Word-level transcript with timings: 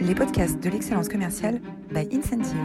les 0.00 0.14
podcasts 0.14 0.58
de 0.62 0.70
l'excellence 0.70 1.08
commerciale 1.08 1.60
by 1.92 2.08
Incentive. 2.12 2.56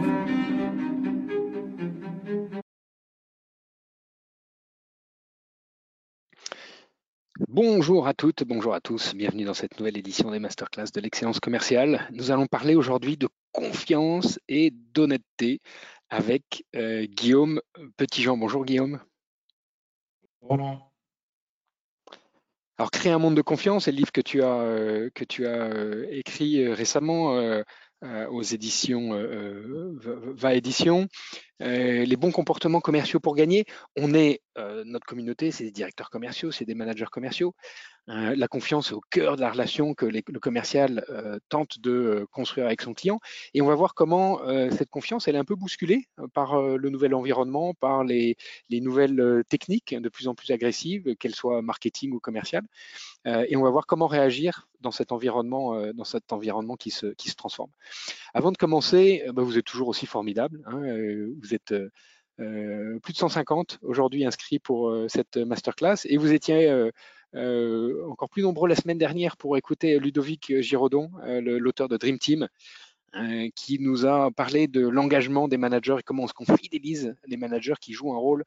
Bonjour 7.48 8.06
à 8.06 8.14
toutes, 8.14 8.44
bonjour 8.44 8.74
à 8.74 8.80
tous, 8.80 9.14
bienvenue 9.14 9.44
dans 9.44 9.54
cette 9.54 9.78
nouvelle 9.78 9.98
édition 9.98 10.30
des 10.30 10.38
masterclass 10.38 10.86
de 10.94 11.00
l'excellence 11.00 11.38
commerciale. 11.38 12.08
Nous 12.12 12.30
allons 12.30 12.46
parler 12.46 12.74
aujourd'hui 12.74 13.18
de 13.18 13.28
confiance 13.52 14.40
et 14.48 14.70
d'honnêteté 14.70 15.60
avec 16.08 16.64
euh, 16.74 17.04
Guillaume 17.04 17.60
Petitjean. 17.98 18.38
Bonjour 18.38 18.64
Guillaume. 18.64 19.00
Bonjour. 20.40 20.90
Alors, 22.78 22.90
Créer 22.90 23.12
un 23.12 23.18
monde 23.18 23.34
de 23.34 23.42
confiance 23.42 23.88
est 23.88 23.92
le 23.92 23.96
livre 23.96 24.12
que 24.12 24.20
tu 24.20 24.42
as, 24.42 24.60
euh, 24.60 25.08
euh, 25.40 26.06
écrit 26.10 26.72
récemment 26.72 27.62
aux 28.30 28.42
éditions 28.42 29.12
Va 30.34 30.54
Édition. 30.54 31.08
les 31.60 32.16
bons 32.16 32.32
comportements 32.32 32.80
commerciaux 32.80 33.18
pour 33.20 33.34
gagner. 33.34 33.64
On 33.96 34.12
est, 34.12 34.42
notre 34.84 35.06
communauté, 35.06 35.50
c'est 35.50 35.64
des 35.64 35.70
directeurs 35.70 36.10
commerciaux, 36.10 36.50
c'est 36.50 36.66
des 36.66 36.74
managers 36.74 37.06
commerciaux. 37.10 37.54
Euh, 38.08 38.36
la 38.36 38.48
confiance 38.48 38.92
est 38.92 38.94
au 38.94 39.00
cœur 39.10 39.36
de 39.36 39.40
la 39.40 39.50
relation 39.50 39.94
que 39.94 40.06
le 40.06 40.40
commercial 40.40 41.04
euh, 41.10 41.38
tente 41.48 41.80
de 41.80 41.90
euh, 41.90 42.26
construire 42.30 42.66
avec 42.66 42.80
son 42.82 42.94
client. 42.94 43.18
Et 43.52 43.62
on 43.62 43.66
va 43.66 43.74
voir 43.74 43.94
comment 43.94 44.40
cette 44.70 44.90
confiance, 44.90 45.28
elle 45.28 45.34
est 45.34 45.38
un 45.38 45.44
peu 45.44 45.56
bousculée 45.56 46.06
par 46.34 46.60
le 46.60 46.90
nouvel 46.90 47.14
environnement, 47.14 47.74
par 47.74 48.04
les, 48.04 48.36
nouvelles 48.70 49.42
techniques 49.48 49.94
de 49.94 50.08
plus 50.08 50.28
en 50.28 50.34
plus 50.34 50.50
agressives, 50.50 51.16
qu'elles 51.16 51.34
soient 51.34 51.62
marketing 51.62 52.12
ou 52.12 52.20
commerciales. 52.20 52.66
et 53.24 53.56
on 53.56 53.62
va 53.62 53.70
voir 53.70 53.86
comment 53.86 54.06
réagir 54.06 54.68
dans 54.80 54.90
cet 54.90 55.12
environnement, 55.12 55.92
dans 55.92 56.04
cet 56.04 56.32
environnement 56.32 56.76
qui 56.76 56.90
se, 56.90 57.06
qui 57.06 57.30
se 57.30 57.34
transforme. 57.34 57.70
Avant 58.34 58.52
de 58.52 58.56
commencer, 58.56 59.24
bah, 59.32 59.42
vous 59.42 59.58
êtes 59.58 59.64
toujours 59.64 59.88
aussi 59.88 60.06
formidable. 60.06 60.62
Hein, 60.66 60.80
vous 61.40 61.54
êtes 61.54 61.74
plus 62.36 63.12
de 63.12 63.18
150 63.18 63.78
aujourd'hui 63.82 64.24
inscrits 64.24 64.58
pour 64.58 64.94
cette 65.08 65.36
masterclass 65.36 65.96
et 66.04 66.16
vous 66.16 66.32
étiez 66.32 66.90
euh, 67.36 68.06
encore 68.08 68.30
plus 68.30 68.42
nombreux 68.42 68.68
la 68.68 68.74
semaine 68.74 68.98
dernière 68.98 69.36
pour 69.36 69.56
écouter 69.58 69.98
Ludovic 69.98 70.60
Giraudon, 70.60 71.10
euh, 71.24 71.40
l'auteur 71.58 71.88
de 71.88 71.98
Dream 71.98 72.18
Team, 72.18 72.48
euh, 73.14 73.48
qui 73.54 73.78
nous 73.78 74.06
a 74.06 74.30
parlé 74.30 74.68
de 74.68 74.86
l'engagement 74.86 75.46
des 75.46 75.58
managers 75.58 75.96
et 75.98 76.02
comment 76.02 76.26
qu'on 76.26 76.56
fidélise 76.56 77.14
les 77.26 77.36
managers 77.36 77.74
qui 77.80 77.92
jouent 77.92 78.14
un 78.14 78.18
rôle 78.18 78.44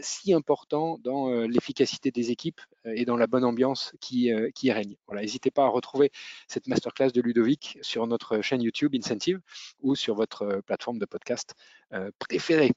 si 0.00 0.34
important 0.34 0.98
dans 1.04 1.30
l'efficacité 1.42 2.10
des 2.10 2.32
équipes 2.32 2.60
et 2.86 3.04
dans 3.04 3.16
la 3.16 3.28
bonne 3.28 3.44
ambiance 3.44 3.92
qui, 4.00 4.32
qui 4.52 4.72
règne. 4.72 4.96
Voilà, 5.06 5.22
n'hésitez 5.22 5.52
pas 5.52 5.62
à 5.62 5.68
retrouver 5.68 6.10
cette 6.48 6.66
masterclass 6.66 7.12
de 7.12 7.20
Ludovic 7.20 7.78
sur 7.82 8.04
notre 8.08 8.40
chaîne 8.40 8.62
YouTube 8.62 8.96
Incentive 8.96 9.40
ou 9.82 9.94
sur 9.94 10.16
votre 10.16 10.60
plateforme 10.66 10.98
de 10.98 11.06
podcast 11.06 11.54
préférée. 12.18 12.72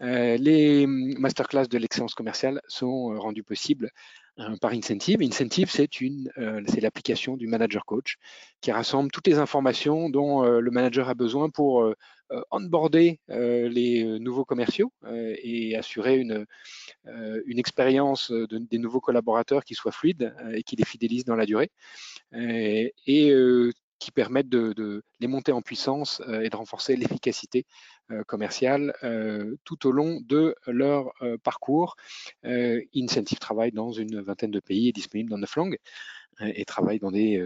les 0.00 0.86
masterclass 0.88 1.68
de 1.68 1.78
l'excellence 1.78 2.14
commerciale 2.14 2.60
sont 2.66 3.14
rendus 3.16 3.44
possibles 3.44 3.92
euh, 4.40 4.56
par 4.60 4.72
Incentive. 4.72 5.22
Incentive, 5.22 5.70
euh, 6.38 6.62
c'est 6.66 6.80
l'application 6.80 7.36
du 7.36 7.46
manager 7.46 7.84
coach 7.84 8.16
qui 8.60 8.72
rassemble 8.72 9.12
toutes 9.12 9.28
les 9.28 9.38
informations 9.38 10.10
dont 10.10 10.44
euh, 10.44 10.58
le 10.58 10.70
manager 10.72 11.08
a 11.08 11.14
besoin 11.14 11.50
pour 11.50 11.94
onboarder 12.50 13.20
les 13.28 14.18
nouveaux 14.18 14.44
commerciaux 14.44 14.90
et 15.06 15.76
assurer 15.76 16.16
une, 16.16 16.46
expérience 17.46 18.32
des 18.32 18.78
nouveaux 18.78 19.00
collaborateurs 19.00 19.62
qui 19.62 19.74
soit 19.74 19.92
fluide 19.92 20.34
et 20.52 20.64
qui 20.64 20.74
les 20.74 20.84
fidélise 20.84 21.24
dans 21.24 21.36
la 21.36 21.46
durée. 21.46 21.70
et 22.32 22.92
qui 24.04 24.10
permettent 24.10 24.50
de, 24.50 25.02
les 25.20 25.26
monter 25.26 25.52
en 25.52 25.62
puissance 25.62 26.20
euh, 26.28 26.42
et 26.42 26.50
de 26.50 26.56
renforcer 26.56 26.94
l'efficacité 26.94 27.64
euh, 28.10 28.22
commerciale 28.24 28.94
euh, 29.02 29.56
tout 29.64 29.86
au 29.86 29.92
long 29.92 30.20
de 30.20 30.54
leur 30.66 31.12
parcours. 31.42 31.96
Incentive 32.44 33.38
travaille 33.38 33.72
dans 33.72 33.92
une 33.92 34.20
vingtaine 34.20 34.50
de 34.50 34.60
pays 34.60 34.88
et 34.88 34.92
disponible 34.92 35.30
dans 35.30 35.38
neuf 35.38 35.56
langues 35.56 35.78
et 36.40 36.64
travaille 36.64 36.98
dans 36.98 37.12
des 37.12 37.40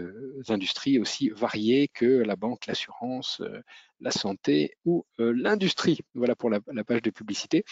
industries 0.47 0.97
aussi 0.97 1.29
variées 1.29 1.87
que 1.87 2.05
la 2.05 2.35
banque, 2.35 2.65
l'assurance, 2.65 3.41
la 3.99 4.11
santé 4.11 4.73
ou 4.83 5.05
l'industrie. 5.19 5.99
Voilà 6.15 6.35
pour 6.35 6.49
la, 6.49 6.59
page 6.85 7.03
de 7.03 7.11
publicité. 7.11 7.63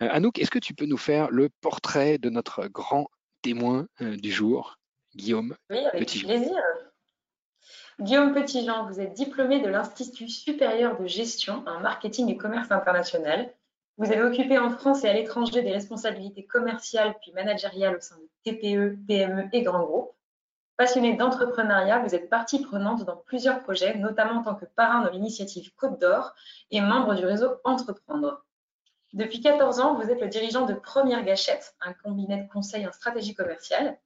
Anouk, 0.00 0.38
est-ce 0.38 0.50
que 0.50 0.58
tu 0.58 0.74
peux 0.74 0.86
nous 0.86 0.98
faire 0.98 1.30
le 1.30 1.48
portrait 1.62 2.18
de 2.18 2.28
notre 2.28 2.68
grand 2.68 3.08
témoin 3.40 3.88
du 4.00 4.30
jour, 4.30 4.78
Guillaume 5.16 5.56
Oui, 5.70 5.78
avec 5.78 6.06
plaisir. 6.06 6.62
Guillaume 8.00 8.32
Petitjean, 8.32 8.86
vous 8.86 9.00
êtes 9.00 9.12
diplômé 9.14 9.60
de 9.60 9.66
l'Institut 9.66 10.28
supérieur 10.28 10.96
de 11.00 11.08
gestion 11.08 11.64
en 11.66 11.80
marketing 11.80 12.28
et 12.28 12.36
commerce 12.36 12.70
international. 12.70 13.52
Vous 13.96 14.12
avez 14.12 14.22
occupé 14.22 14.56
en 14.56 14.70
France 14.70 15.02
et 15.02 15.08
à 15.08 15.12
l'étranger 15.12 15.62
des 15.62 15.72
responsabilités 15.72 16.44
commerciales 16.44 17.16
puis 17.20 17.32
managériales 17.32 17.96
au 17.96 18.00
sein 18.00 18.14
de 18.16 18.28
TPE, 18.44 18.98
PME 19.08 19.48
et 19.52 19.62
grands 19.62 19.82
groupes. 19.82 20.12
Passionné 20.76 21.16
d'entrepreneuriat, 21.16 21.98
vous 21.98 22.14
êtes 22.14 22.30
partie 22.30 22.62
prenante 22.62 23.04
dans 23.04 23.16
plusieurs 23.16 23.64
projets, 23.64 23.96
notamment 23.96 24.38
en 24.38 24.44
tant 24.44 24.54
que 24.54 24.64
parrain 24.64 25.02
de 25.02 25.10
l'initiative 25.10 25.74
Côte 25.74 26.00
d'Or 26.00 26.36
et 26.70 26.80
membre 26.80 27.16
du 27.16 27.26
réseau 27.26 27.56
Entreprendre. 27.64 28.44
Depuis 29.12 29.40
14 29.40 29.80
ans, 29.80 29.94
vous 29.94 30.08
êtes 30.08 30.20
le 30.20 30.28
dirigeant 30.28 30.66
de 30.66 30.74
Première 30.74 31.24
Gâchette, 31.24 31.74
un 31.80 31.94
combiné 31.94 32.44
de 32.44 32.48
conseils 32.48 32.86
en 32.86 32.92
stratégie 32.92 33.34
commerciale. 33.34 33.98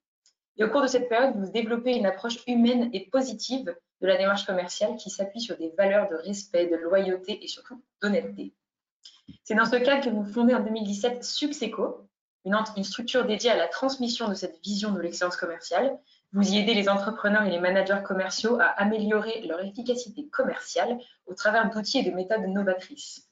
Et 0.59 0.65
au 0.65 0.69
cours 0.69 0.83
de 0.83 0.87
cette 0.87 1.09
période, 1.09 1.35
vous 1.37 1.51
développez 1.51 1.97
une 1.97 2.07
approche 2.07 2.39
humaine 2.47 2.91
et 2.93 3.09
positive 3.11 3.75
de 4.01 4.07
la 4.07 4.17
démarche 4.17 4.45
commerciale 4.45 4.97
qui 4.97 5.11
s'appuie 5.11 5.41
sur 5.41 5.57
des 5.57 5.73
valeurs 5.79 6.09
de 6.11 6.17
respect, 6.17 6.67
de 6.67 6.77
loyauté 6.77 7.43
et 7.43 7.49
surtout 7.49 7.83
d'honnêteté. 8.03 8.53
C'est 9.45 9.55
dans 9.55 9.65
ce 9.65 9.77
cadre 9.77 10.05
que 10.05 10.11
vous 10.11 10.25
fondez 10.25 10.55
en 10.55 10.63
2017 10.63 11.25
Succéco, 11.25 12.09
une, 12.45 12.57
une 12.77 12.85
structure 12.85 13.25
dédiée 13.25 13.51
à 13.51 13.57
la 13.57 13.69
transmission 13.69 14.29
de 14.29 14.35
cette 14.35 14.61
vision 14.63 14.93
de 14.93 15.01
l'excellence 15.01 15.37
commerciale. 15.37 15.97
Vous 16.33 16.53
y 16.53 16.59
aidez 16.59 16.75
les 16.75 16.89
entrepreneurs 16.89 17.45
et 17.45 17.51
les 17.51 17.61
managers 17.61 18.03
commerciaux 18.05 18.59
à 18.61 18.65
améliorer 18.65 19.43
leur 19.47 19.61
efficacité 19.61 20.29
commerciale 20.29 20.99
au 21.27 21.35
travers 21.35 21.71
d'outils 21.71 21.99
et 21.99 22.11
de 22.11 22.15
méthodes 22.15 22.47
novatrices. 22.47 23.29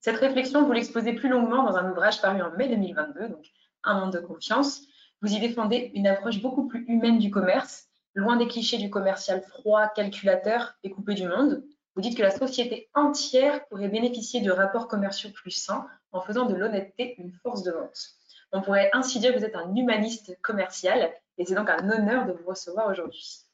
Cette 0.00 0.16
réflexion, 0.16 0.64
vous 0.64 0.72
l'exposez 0.72 1.12
plus 1.12 1.28
longuement 1.28 1.64
dans 1.64 1.76
un 1.76 1.90
ouvrage 1.90 2.22
paru 2.22 2.40
en 2.40 2.50
mai 2.56 2.68
2022, 2.68 3.28
donc 3.28 3.44
Un 3.84 4.00
monde 4.00 4.12
de 4.12 4.20
confiance, 4.20 4.87
vous 5.20 5.32
y 5.32 5.40
défendez 5.40 5.90
une 5.94 6.06
approche 6.06 6.40
beaucoup 6.40 6.68
plus 6.68 6.84
humaine 6.86 7.18
du 7.18 7.30
commerce, 7.30 7.88
loin 8.14 8.36
des 8.36 8.46
clichés 8.46 8.78
du 8.78 8.90
commercial 8.90 9.42
froid, 9.42 9.88
calculateur 9.88 10.74
et 10.84 10.90
coupé 10.90 11.14
du 11.14 11.26
monde. 11.26 11.64
Vous 11.94 12.02
dites 12.02 12.16
que 12.16 12.22
la 12.22 12.30
société 12.30 12.88
entière 12.94 13.66
pourrait 13.66 13.88
bénéficier 13.88 14.40
de 14.40 14.52
rapports 14.52 14.86
commerciaux 14.86 15.30
plus 15.30 15.50
sains 15.50 15.86
en 16.12 16.20
faisant 16.20 16.46
de 16.46 16.54
l'honnêteté 16.54 17.16
une 17.18 17.32
force 17.32 17.64
de 17.64 17.72
vente. 17.72 18.10
On 18.52 18.62
pourrait 18.62 18.90
ainsi 18.92 19.18
dire 19.18 19.34
que 19.34 19.38
vous 19.38 19.44
êtes 19.44 19.56
un 19.56 19.74
humaniste 19.74 20.38
commercial 20.42 21.12
et 21.36 21.44
c'est 21.44 21.54
donc 21.54 21.68
un 21.68 21.90
honneur 21.90 22.26
de 22.26 22.32
vous 22.32 22.48
recevoir 22.48 22.88
aujourd'hui. 22.88 23.47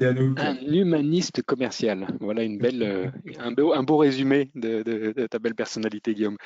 Un 0.00 0.56
humaniste 0.66 1.42
commercial. 1.42 2.06
Voilà 2.20 2.42
une 2.42 2.58
belle, 2.58 2.82
euh, 2.82 3.10
un, 3.38 3.52
beau, 3.52 3.96
résumé 3.96 4.50
de, 4.54 5.26
ta 5.30 5.38
belle 5.38 5.54
personnalité, 5.54 6.14
Guillaume. 6.14 6.36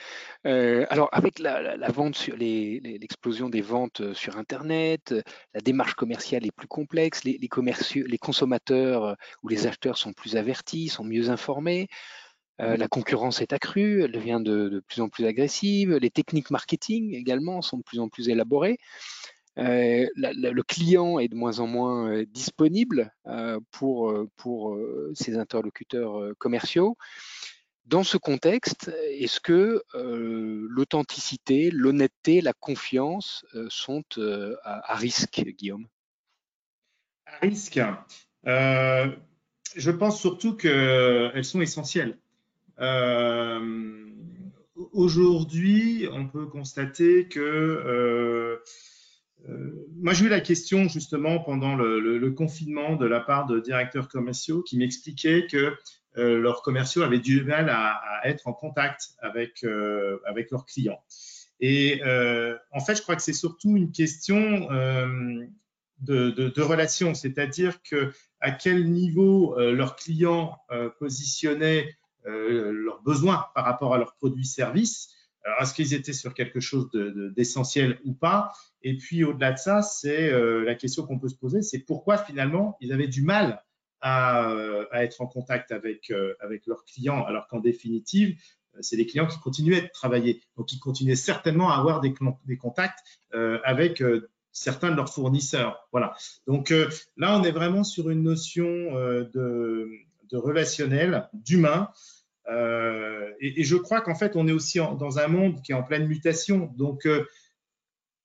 Euh, 0.46 0.86
alors, 0.90 1.08
avec 1.12 1.38
la, 1.38 1.76
vente 1.90 2.14
sur 2.14 2.36
l'explosion 2.36 3.48
des 3.48 3.62
ventes 3.62 4.00
euh, 4.00 4.14
sur 4.14 4.36
Internet, 4.36 5.14
la 5.54 5.60
démarche 5.60 5.94
commerciale 5.94 6.46
est 6.46 6.52
plus 6.52 6.68
complexe, 6.68 7.24
les, 7.24 7.38
les 7.38 8.18
consommateurs 8.18 9.16
ou 9.42 9.48
les 9.48 9.66
acheteurs 9.66 9.96
sont 9.96 10.12
plus 10.12 10.36
avertis, 10.36 10.88
sont 10.88 11.04
mieux 11.04 11.30
informés. 11.30 11.88
la 12.58 12.88
concurrence 12.88 13.40
est 13.40 13.52
accrue, 13.52 14.02
elle 14.02 14.12
devient 14.12 14.40
de, 14.44 14.82
plus 14.86 15.00
en 15.00 15.08
plus 15.08 15.26
agressive. 15.26 15.94
Les 15.94 16.10
techniques 16.10 16.50
marketing 16.50 17.14
également 17.14 17.62
sont 17.62 17.78
de 17.78 17.82
plus 17.82 18.00
en 18.00 18.08
plus 18.08 18.28
élaborées. 18.28 18.78
Euh, 19.58 20.06
le 20.16 20.62
client 20.62 21.18
est 21.18 21.28
de 21.28 21.34
moins 21.34 21.58
en 21.58 21.66
moins 21.66 22.10
euh, 22.10 22.26
disponible 22.26 23.12
euh, 23.26 23.58
pour, 23.72 24.14
pour 24.36 24.78
ses 25.14 25.36
interlocuteurs 25.36 26.34
commerciaux. 26.38 26.96
Dans 27.86 28.04
ce 28.04 28.18
contexte, 28.18 28.92
est-ce 29.12 29.40
que 29.40 29.82
l'authenticité, 29.94 31.70
l'honnêteté, 31.70 32.42
la 32.42 32.52
confiance 32.52 33.46
sont 33.70 34.04
à, 34.62 34.94
risque, 34.94 35.40
Guillaume? 35.40 35.86
À 37.24 37.38
risque 37.38 37.80
Je 38.44 39.90
pense 39.90 40.20
surtout 40.20 40.54
qu'elles 40.54 41.44
sont 41.46 41.62
essentielles. 41.62 42.18
Aujourd'hui, 44.92 46.06
on 46.12 46.28
peut 46.28 46.46
constater 46.46 47.26
que 47.26 48.60
moi, 50.00 50.12
j'ai 50.12 50.26
eu 50.26 50.28
la 50.28 50.40
question 50.40 50.88
justement 50.88 51.38
pendant 51.38 51.74
le, 51.74 52.30
confinement 52.30 52.96
de 52.96 53.06
la 53.06 53.20
part 53.20 53.46
de 53.46 53.60
directeurs 53.60 54.08
commerciaux 54.08 54.62
qui 54.62 54.76
m'expliquaient 54.78 55.46
que 55.50 55.74
euh, 56.16 56.38
leurs 56.38 56.62
commerciaux 56.62 57.02
avaient 57.02 57.20
du 57.20 57.44
mal 57.44 57.70
à, 57.70 58.00
être 58.24 58.48
en 58.48 58.52
contact 58.52 59.10
avec, 59.20 59.64
euh, 59.64 60.18
avec 60.26 60.50
leurs 60.50 60.66
clients. 60.66 61.02
Et 61.60 62.00
en 62.72 62.80
fait, 62.80 62.94
je 62.96 63.02
crois 63.02 63.16
que 63.16 63.22
c'est 63.22 63.32
surtout 63.32 63.76
une 63.76 63.90
question 63.90 64.68
de, 66.00 66.30
de, 66.30 66.62
relation, 66.62 67.14
c'est-à-dire 67.14 67.82
que 67.82 68.12
à 68.40 68.52
quel 68.52 68.88
niveau 68.90 69.58
leurs 69.58 69.96
clients 69.96 70.56
positionnaient 71.00 71.96
leurs 72.24 73.02
besoins 73.02 73.46
par 73.56 73.64
rapport 73.64 73.92
à 73.92 73.98
leurs 73.98 74.14
produits-services. 74.14 75.17
Alors, 75.48 75.62
est-ce 75.62 75.74
qu'ils 75.74 75.94
étaient 75.94 76.12
sur 76.12 76.34
quelque 76.34 76.60
chose 76.60 76.90
d'essentiel 77.34 77.98
ou 78.04 78.12
pas? 78.12 78.52
Et 78.82 78.96
puis, 78.96 79.24
au-delà 79.24 79.52
de 79.52 79.58
ça, 79.58 79.82
c'est 79.82 80.30
la 80.30 80.74
question 80.74 81.06
qu'on 81.06 81.18
peut 81.18 81.28
se 81.28 81.36
poser, 81.36 81.62
c'est 81.62 81.80
pourquoi 81.80 82.18
finalement 82.18 82.76
ils 82.80 82.92
avaient 82.92 83.08
du 83.08 83.22
mal 83.22 83.64
à, 84.00 84.52
à 84.92 85.02
être 85.02 85.20
en 85.20 85.26
contact 85.26 85.72
avec, 85.72 86.12
avec 86.40 86.66
leurs 86.66 86.84
clients, 86.84 87.24
alors 87.24 87.48
qu'en 87.48 87.60
définitive, 87.60 88.36
c'est 88.80 88.96
des 88.96 89.06
clients 89.06 89.26
qui 89.26 89.38
continuaient 89.38 89.82
de 89.82 89.90
travailler, 89.92 90.42
donc 90.56 90.72
ils 90.72 90.78
continuaient 90.78 91.16
certainement 91.16 91.70
à 91.70 91.76
avoir 91.76 92.00
des, 92.00 92.14
contacts 92.56 92.98
euh, 93.34 93.58
avec 93.64 94.02
euh, 94.02 94.28
certains 94.52 94.90
de 94.90 94.96
leurs 94.96 95.12
fournisseurs. 95.12 95.88
Voilà. 95.92 96.14
Donc 96.46 96.70
euh, 96.70 96.88
là, 97.16 97.38
on 97.38 97.44
est 97.44 97.50
vraiment 97.50 97.84
sur 97.84 98.10
une 98.10 98.22
notion 98.22 98.64
de, 98.64 100.06
relationnel, 100.32 101.28
d'humain. 101.32 101.88
Et, 102.50 103.60
et, 103.60 103.64
je 103.64 103.76
crois 103.76 104.00
qu'en 104.00 104.14
fait, 104.14 104.36
on 104.36 104.48
est 104.48 104.52
aussi 104.52 104.78
dans 104.78 105.18
un 105.18 105.28
monde 105.28 105.60
qui 105.62 105.72
est 105.72 105.74
en 105.74 105.82
pleine 105.82 106.06
mutation. 106.06 106.72
Donc, 106.76 107.06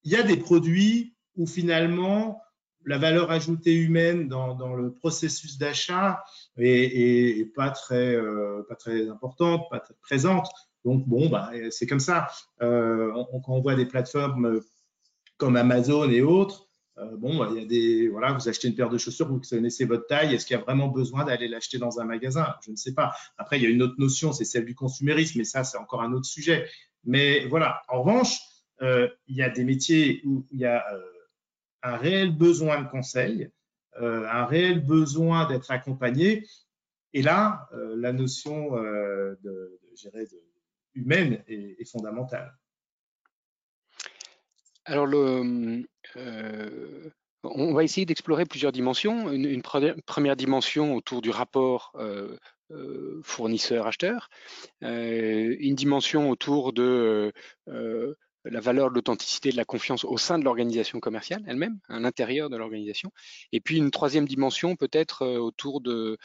il 0.03 0.11
y 0.11 0.15
a 0.15 0.23
des 0.23 0.37
produits 0.37 1.15
où 1.35 1.47
finalement 1.47 2.41
la 2.85 2.97
valeur 2.97 3.31
ajoutée 3.31 3.73
humaine 3.73 4.27
dans, 4.27 4.75
le 4.75 4.93
processus 4.93 5.57
d'achat 5.57 6.23
est, 6.57 7.53
pas 7.55 7.71
très 7.71 8.15
euh, 8.15 8.65
pas 8.67 8.75
très 8.75 9.07
importante, 9.09 9.69
pas 9.69 9.79
très 9.79 9.93
présente. 10.01 10.47
Donc 10.83 11.07
bon, 11.07 11.29
bah, 11.29 11.51
c'est 11.69 11.87
comme 11.87 12.01
ça. 12.01 12.27
Euh, 12.61 13.11
quand 13.45 13.53
on 13.53 13.61
voit 13.61 13.75
des 13.75 13.85
plateformes 13.85 14.59
comme 15.37 15.55
Amazon 15.55 16.09
et 16.09 16.21
autres, 16.21 16.67
euh, 16.99 17.17
bon, 17.17 17.37
bah, 17.37 17.49
il 17.51 17.61
y 17.61 17.63
a 17.63 17.65
des 17.65 18.07
voilà, 18.07 18.33
vous 18.33 18.47
achetez 18.47 18.67
une 18.67 18.75
paire 18.75 18.89
de 18.89 18.97
chaussures, 18.97 19.27
vous 19.27 19.41
connaissez 19.41 19.85
votre 19.85 20.05
taille. 20.07 20.33
Est-ce 20.33 20.45
qu'il 20.45 20.55
y 20.55 20.59
a 20.59 20.63
vraiment 20.63 20.87
besoin 20.87 21.25
d'aller 21.25 21.47
l'acheter 21.47 21.77
dans 21.77 21.99
un 21.99 22.05
magasin? 22.05 22.55
Je 22.65 22.71
ne 22.71 22.75
sais 22.75 22.93
pas. 22.93 23.13
Après, 23.37 23.59
il 23.59 23.63
y 23.63 23.65
a 23.65 23.69
une 23.69 23.81
autre 23.81 23.95
notion, 23.97 24.31
c'est 24.31 24.45
celle 24.45 24.65
du 24.65 24.75
consumérisme, 24.75 25.39
mais 25.39 25.43
ça, 25.43 25.63
c'est 25.63 25.77
encore 25.77 26.01
un 26.01 26.13
autre 26.13 26.27
sujet. 26.27 26.67
Mais 27.03 27.45
voilà. 27.47 27.81
En 27.87 28.03
revanche, 28.03 28.37
il 28.81 29.35
y 29.35 29.41
a 29.41 29.49
des 29.49 29.63
métiers 29.63 30.21
où 30.25 30.45
il 30.51 30.59
y 30.59 30.65
a 30.65 30.83
un 31.83 31.97
réel 31.97 32.35
besoin 32.35 32.81
de 32.81 32.89
conseil, 32.89 33.49
euh, 34.01 34.27
un 34.27 34.45
réel 34.45 34.83
besoin 34.83 35.47
d'être 35.47 35.69
accompagné. 35.69 36.47
Et 37.13 37.21
là, 37.21 37.67
euh, 37.73 37.95
la 37.97 38.13
notion 38.13 38.75
euh, 38.77 39.35
de, 39.43 39.79
humaine 40.95 41.43
est, 41.47 41.87
fondamentale. 41.89 42.57
Alors, 44.85 45.07
on 47.43 47.73
va 47.73 47.83
essayer 47.83 48.05
d'explorer 48.05 48.45
plusieurs 48.45 48.71
dimensions. 48.71 49.31
Une, 49.31 49.61
première 49.61 50.35
dimension 50.35 50.95
autour 50.95 51.21
du 51.21 51.29
rapport 51.29 51.93
fournisseur-acheteur, 53.23 54.29
une 54.81 55.75
dimension 55.75 56.29
autour 56.29 56.73
de 56.73 57.31
la 57.65 58.59
valeur 58.59 58.89
de 58.89 58.95
l'authenticité, 58.95 59.51
de 59.51 59.57
la 59.57 59.63
confiance 59.63 60.03
au 60.03 60.17
sein 60.17 60.37
de 60.37 60.43
l'organisation 60.43 60.99
commerciale 60.99 61.43
elle-même, 61.47 61.79
à 61.87 61.99
l'intérieur 61.99 62.49
de 62.49 62.57
l'organisation. 62.57 63.09
Et 63.53 63.61
puis 63.61 63.77
une 63.77 63.91
troisième 63.91 64.27
dimension 64.27 64.75
peut-être 64.75 65.25
autour 65.25 65.79
de 65.79 66.17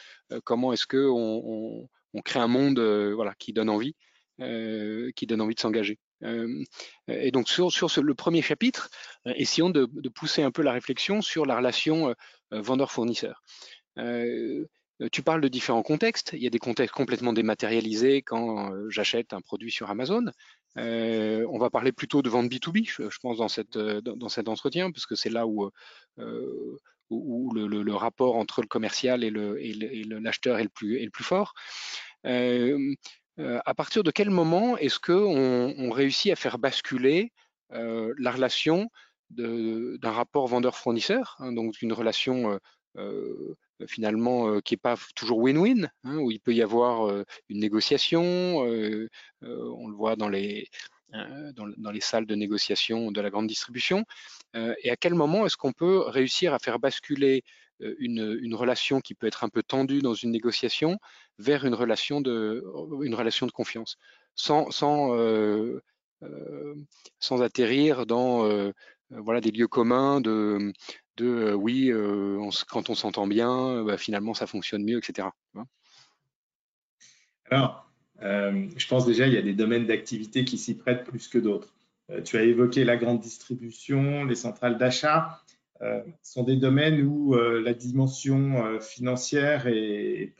comment 0.43 0.73
est-ce 0.73 0.85
que 0.85 1.07
on, 1.09 1.87
crée 2.25 2.39
un 2.39 2.47
monde 2.47 2.79
voilà, 3.15 3.35
qui 3.35 3.53
donne 3.53 3.69
envie, 3.69 3.95
qui 4.37 5.27
donne 5.27 5.41
envie 5.41 5.55
de 5.55 5.59
s'engager. 5.61 5.97
Et 6.21 7.31
donc 7.31 7.47
sur, 7.47 7.71
sur 7.71 8.03
le 8.03 8.13
premier 8.13 8.41
chapitre, 8.41 8.89
essayons 9.25 9.69
de, 9.69 9.85
pousser 10.09 10.43
un 10.43 10.51
peu 10.51 10.61
la 10.61 10.73
réflexion 10.73 11.21
sur 11.21 11.45
la 11.45 11.57
relation 11.57 12.13
vendeur-fournisseur. 12.51 13.41
Tu 15.13 15.23
parles 15.23 15.41
de 15.41 15.47
différents 15.47 15.83
contextes. 15.83 16.31
Il 16.33 16.43
y 16.43 16.47
a 16.47 16.49
des 16.49 16.59
contextes 16.59 16.93
complètement 16.93 17.31
dématérialisés 17.31 18.21
quand 18.21 18.71
j'achète 18.89 19.33
un 19.33 19.41
produit 19.41 19.71
sur 19.71 19.89
Amazon. 19.89 20.25
Euh, 20.77 21.45
on 21.49 21.57
va 21.57 21.69
parler 21.69 21.91
plutôt 21.91 22.21
de 22.21 22.29
vente 22.29 22.49
B2B, 22.49 22.87
je, 22.87 23.19
pense, 23.21 23.37
dans, 23.37 23.47
cette, 23.47 23.75
euh, 23.77 24.01
dans, 24.01 24.29
cet 24.29 24.47
entretien, 24.47 24.91
parce 24.91 25.05
que 25.05 25.15
c'est 25.15 25.29
là 25.29 25.47
où, 25.47 25.69
euh, 26.19 26.77
où 27.09 27.53
le, 27.53 27.95
rapport 27.95 28.35
entre 28.35 28.61
le 28.61 28.67
commercial 28.67 29.23
et 29.23 29.31
l'acheteur 29.31 30.57
le 30.57 30.69
plus, 30.69 30.99
est 30.99 31.05
le 31.05 31.11
plus 31.11 31.23
fort. 31.23 31.53
À 33.39 33.73
partir 33.73 34.03
de 34.03 34.11
quel 34.11 34.29
moment 34.29 34.77
est-ce 34.77 34.99
qu'on 34.99 35.73
on 35.77 35.91
réussit 35.91 36.31
à 36.31 36.35
faire 36.35 36.59
basculer 36.59 37.31
la 37.71 38.31
relation 38.31 38.89
d'un 39.29 40.11
rapport 40.11 40.47
vendeur-fournisseur, 40.47 41.35
hein, 41.39 41.53
donc 41.53 41.81
une 41.81 41.93
relation 41.93 42.59
euh, 42.97 43.55
finalement 43.87 44.49
euh, 44.49 44.59
qui 44.59 44.73
n'est 44.73 44.79
pas 44.79 44.97
toujours 45.15 45.39
win-win, 45.39 45.89
hein, 46.03 46.17
où 46.17 46.31
il 46.31 46.39
peut 46.39 46.53
y 46.53 46.61
avoir 46.61 47.07
euh, 47.07 47.23
une 47.47 47.59
négociation, 47.59 48.57
on 48.59 49.87
le 49.87 49.95
voit 49.95 50.17
dans 50.17 50.27
les, 50.27 50.67
dans, 51.53 51.91
les 51.91 52.01
salles 52.01 52.25
de 52.25 52.35
négociation 52.35 53.11
de 53.11 53.21
la 53.21 53.29
grande 53.29 53.47
distribution, 53.47 54.03
et 54.53 54.89
à 54.89 54.97
quel 54.97 55.13
moment 55.13 55.45
est-ce 55.45 55.55
qu'on 55.55 55.71
peut 55.71 55.99
réussir 55.99 56.53
à 56.53 56.59
faire 56.59 56.79
basculer 56.79 57.43
une, 57.99 58.55
relation 58.55 59.01
qui 59.01 59.15
peut 59.15 59.27
être 59.27 59.43
un 59.43 59.49
peu 59.49 59.63
tendue 59.63 60.01
dans 60.01 60.13
une 60.13 60.31
négociation 60.31 60.97
vers 61.37 61.65
une 61.65 61.73
relation 61.73 62.21
de, 62.21 62.63
une 63.03 63.15
relation 63.15 63.45
de 63.45 63.51
confiance, 63.51 63.97
sans, 64.35 64.69
sans, 64.71 65.15
sans 67.19 67.41
atterrir 67.41 68.05
dans 68.05 68.71
voilà, 69.09 69.41
des 69.41 69.51
lieux 69.51 69.67
communs 69.67 70.21
de, 70.21 70.71
de 71.19 71.25
euh, 71.25 71.53
oui, 71.53 71.91
euh, 71.91 72.39
quand 72.69 72.89
on 72.89 72.95
s'entend 72.95 73.27
bien, 73.27 73.83
bah, 73.83 73.97
finalement 73.97 74.33
ça 74.33 74.47
fonctionne 74.47 74.83
mieux, 74.83 74.97
etc. 74.97 75.29
Alors, 77.51 77.89
euh, 78.21 78.67
je 78.75 78.87
pense 78.87 79.05
déjà 79.05 79.27
il 79.27 79.33
y 79.33 79.37
a 79.37 79.41
des 79.41 79.53
domaines 79.53 79.85
d'activité 79.85 80.45
qui 80.45 80.57
s'y 80.57 80.77
prêtent 80.77 81.03
plus 81.03 81.27
que 81.27 81.37
d'autres. 81.37 81.73
tu 82.25 82.37
as 82.37 82.43
évoqué 82.43 82.83
la 82.83 82.97
grande 82.97 83.19
distribution, 83.19 84.23
les 84.23 84.35
centrales 84.35 84.77
d'achat. 84.77 85.41
Sont 86.23 86.43
des 86.43 86.57
domaines 86.57 87.01
où 87.03 87.33
la 87.35 87.73
dimension 87.73 88.79
financière 88.79 89.67
est 89.67 90.33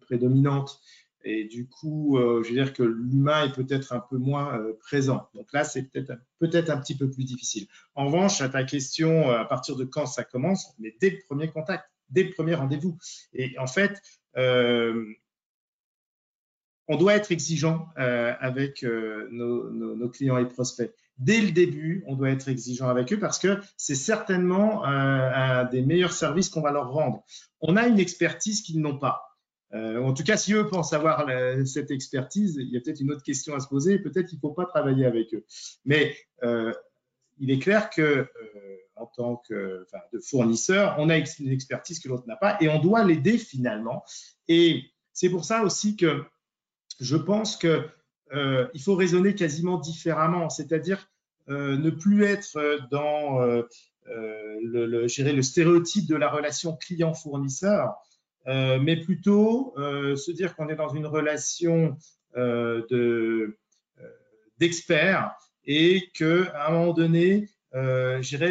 prédominante 0.00 0.80
et 1.28 1.44
du 1.44 1.66
coup, 1.66 2.18
euh, 2.18 2.44
je 2.44 2.50
veux 2.50 2.54
dire 2.54 2.72
que 2.72 2.84
l'humain 2.84 3.46
est 3.46 3.52
peut-être 3.52 3.92
un 3.92 3.98
peu 3.98 4.16
moins 4.16 4.60
euh, 4.60 4.74
présent. 4.78 5.28
Donc 5.34 5.52
là, 5.52 5.64
c'est 5.64 5.90
peut-être 5.90 6.70
un 6.70 6.78
petit 6.78 6.96
peu 6.96 7.10
plus 7.10 7.24
difficile. 7.24 7.66
En 7.96 8.06
revanche, 8.06 8.40
à 8.40 8.48
ta 8.48 8.62
question, 8.62 9.28
euh, 9.28 9.40
à 9.40 9.44
partir 9.44 9.74
de 9.74 9.84
quand 9.84 10.06
ça 10.06 10.22
commence, 10.22 10.72
mais 10.78 10.94
dès 11.00 11.10
le 11.10 11.18
premier 11.26 11.48
contact, 11.48 11.90
dès 12.10 12.22
le 12.22 12.30
premier 12.30 12.54
rendez-vous. 12.54 12.96
Et 13.32 13.58
en 13.58 13.66
fait, 13.66 14.00
on 16.88 16.96
doit 16.96 17.16
être 17.16 17.32
exigeant 17.32 17.88
avec 17.96 18.84
nos, 18.84 20.08
clients 20.10 20.38
et 20.38 20.46
prospects. 20.46 20.94
Dès 21.18 21.40
le 21.40 21.50
début, 21.50 22.04
on 22.06 22.14
doit 22.14 22.30
être 22.30 22.48
exigeant 22.48 22.88
avec 22.88 23.12
eux 23.12 23.18
parce 23.18 23.38
que 23.38 23.58
c'est 23.76 23.94
certainement 23.94 24.84
un 24.84 25.64
des 25.64 25.82
meilleurs 25.82 26.12
services 26.12 26.50
qu'on 26.50 26.60
va 26.60 26.72
leur 26.72 26.90
rendre. 26.90 27.24
On 27.60 27.76
a 27.76 27.86
une 27.86 27.98
expertise 27.98 28.60
qu'ils 28.60 28.80
n'ont 28.80 28.98
pas. 28.98 29.26
Euh, 29.74 30.00
en 30.02 30.14
tout 30.14 30.22
cas, 30.22 30.36
si 30.36 30.54
eux 30.54 30.68
pensent 30.68 30.92
avoir 30.92 31.28
cette 31.64 31.90
expertise, 31.90 32.56
il 32.58 32.68
y 32.68 32.76
a 32.76 32.80
peut-être 32.80 33.00
une 33.00 33.12
autre 33.12 33.22
question 33.22 33.54
à 33.54 33.60
se 33.60 33.68
poser. 33.68 33.98
Peut-être 33.98 34.26
qu'il 34.26 34.38
ne 34.38 34.40
faut 34.40 34.52
pas 34.52 34.66
travailler 34.66 35.06
avec 35.06 35.34
eux. 35.34 35.44
Mais 35.84 36.16
euh, 36.42 36.72
il 37.38 37.50
est 37.50 37.58
clair 37.58 37.90
que, 37.90 38.02
euh, 38.02 38.26
en 38.94 39.06
tant 39.06 39.42
que 39.48 39.86
fournisseur, 40.22 40.96
on 40.98 41.10
a 41.10 41.18
une 41.18 41.50
expertise 41.50 41.98
que 42.00 42.08
l'autre 42.08 42.26
n'a 42.26 42.36
pas 42.36 42.56
et 42.60 42.68
on 42.68 42.78
doit 42.78 43.04
l'aider 43.04 43.38
finalement. 43.38 44.04
Et 44.48 44.84
c'est 45.12 45.28
pour 45.28 45.44
ça 45.44 45.62
aussi 45.62 45.96
que 45.96 46.24
je 47.00 47.16
pense 47.16 47.56
qu'il 48.30 48.82
faut 48.82 48.94
raisonner 48.94 49.34
quasiment 49.34 49.78
différemment, 49.78 50.48
c'est-à-dire 50.50 51.08
ne 51.48 51.90
plus 51.90 52.24
être 52.24 52.78
dans 52.90 53.40
le, 53.40 54.86
le 54.86 55.42
stéréotype 55.42 56.06
de 56.06 56.16
la 56.16 56.28
relation 56.28 56.76
client-fournisseur, 56.76 57.94
euh, 58.48 58.78
mais 58.78 58.96
plutôt 58.96 59.74
euh, 59.76 60.14
se 60.14 60.30
dire 60.30 60.54
qu'on 60.54 60.68
est 60.68 60.76
dans 60.76 60.90
une 60.90 61.06
relation 61.06 61.96
euh, 62.36 63.52
d'experts 64.58 65.34
et 65.64 66.10
qu'à 66.14 66.66
un 66.66 66.70
moment 66.70 66.92
donné, 66.92 67.48
la, 67.72 68.48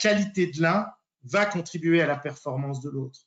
qualité 0.00 0.46
de 0.46 0.62
l'un 0.62 0.86
va 1.24 1.44
contribuer 1.44 2.00
à 2.00 2.06
la 2.06 2.16
performance 2.16 2.80
de 2.80 2.90
l'autre. 2.90 3.20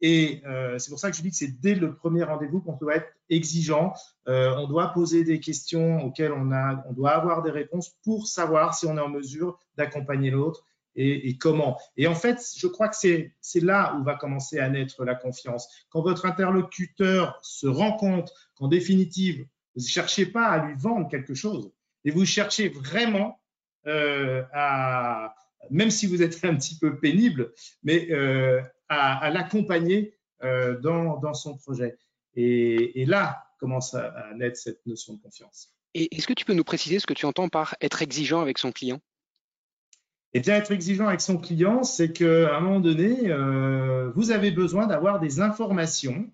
Et 0.00 0.42
c'est 0.78 0.90
pour 0.90 0.98
ça 0.98 1.10
que 1.10 1.16
je 1.16 1.22
dis 1.22 1.30
que 1.30 1.36
c'est 1.36 1.60
dès 1.60 1.74
le 1.74 1.94
premier 1.94 2.22
rendez-vous 2.22 2.60
qu'on 2.60 2.76
doit 2.76 2.96
être 2.96 3.12
exigeant. 3.30 3.94
on 4.26 4.66
doit 4.68 4.92
poser 4.92 5.24
des 5.24 5.40
questions 5.40 6.04
auxquelles 6.04 6.32
on, 6.32 6.52
a, 6.52 6.84
on 6.88 6.92
doit 6.92 7.10
avoir 7.10 7.42
des 7.42 7.50
réponses 7.50 7.96
pour 8.04 8.26
savoir 8.26 8.74
si 8.74 8.86
on 8.86 8.96
est 8.96 9.00
en 9.00 9.08
mesure 9.08 9.58
d'accompagner 9.76 10.30
l'autre 10.30 10.64
et, 10.98 11.38
comment. 11.38 11.78
Et 11.96 12.06
en 12.08 12.14
fait, 12.14 12.40
je 12.56 12.66
crois 12.66 12.88
que 12.88 12.96
c'est 12.96 13.60
là 13.60 13.96
où 13.96 14.04
va 14.04 14.16
commencer 14.16 14.58
à 14.58 14.68
naître 14.68 15.04
la 15.04 15.14
confiance. 15.14 15.68
Quand 15.90 16.02
votre 16.02 16.26
interlocuteur 16.26 17.38
se 17.42 17.66
rend 17.66 17.92
compte 17.92 18.32
qu'en 18.56 18.68
définitive, 18.68 19.46
vous 19.74 19.82
ne 19.82 19.88
cherchez 19.88 20.26
pas 20.26 20.46
à 20.46 20.66
lui 20.66 20.74
vendre 20.76 21.08
quelque 21.08 21.34
chose, 21.34 21.70
et 22.04 22.10
vous 22.10 22.24
cherchez 22.24 22.68
vraiment 22.68 23.40
euh, 23.86 24.42
à 24.52 25.34
même 25.70 25.90
si 25.90 26.06
vous 26.06 26.22
êtes 26.22 26.44
un 26.44 26.54
petit 26.54 26.78
peu 26.78 26.98
pénible, 26.98 27.52
mais 27.82 28.08
à, 28.88 29.30
l'accompagner 29.30 30.14
dans, 30.42 31.34
son 31.34 31.56
projet. 31.56 31.98
Et, 32.34 33.04
là 33.06 33.44
commence 33.58 33.92
à, 33.94 34.06
à 34.10 34.34
naître 34.34 34.56
cette 34.56 34.86
notion 34.86 35.14
de 35.14 35.20
confiance. 35.20 35.74
Et 35.94 36.14
est-ce 36.16 36.28
que 36.28 36.32
tu 36.32 36.44
peux 36.44 36.54
nous 36.54 36.62
préciser 36.62 37.00
ce 37.00 37.06
que 37.06 37.14
tu 37.14 37.26
entends 37.26 37.48
par 37.48 37.74
être 37.80 38.02
exigeant 38.02 38.40
avec 38.40 38.58
son 38.58 38.70
client? 38.70 39.00
Et 40.34 40.40
bien, 40.40 40.56
être 40.56 40.72
exigeant 40.72 41.08
avec 41.08 41.20
son 41.20 41.38
client, 41.38 41.84
c'est 41.84 42.12
qu'à 42.12 42.56
un 42.56 42.60
moment 42.60 42.80
donné, 42.80 43.30
euh, 43.30 44.10
vous 44.14 44.30
avez 44.30 44.50
besoin 44.50 44.86
d'avoir 44.86 45.20
des 45.20 45.40
informations, 45.40 46.30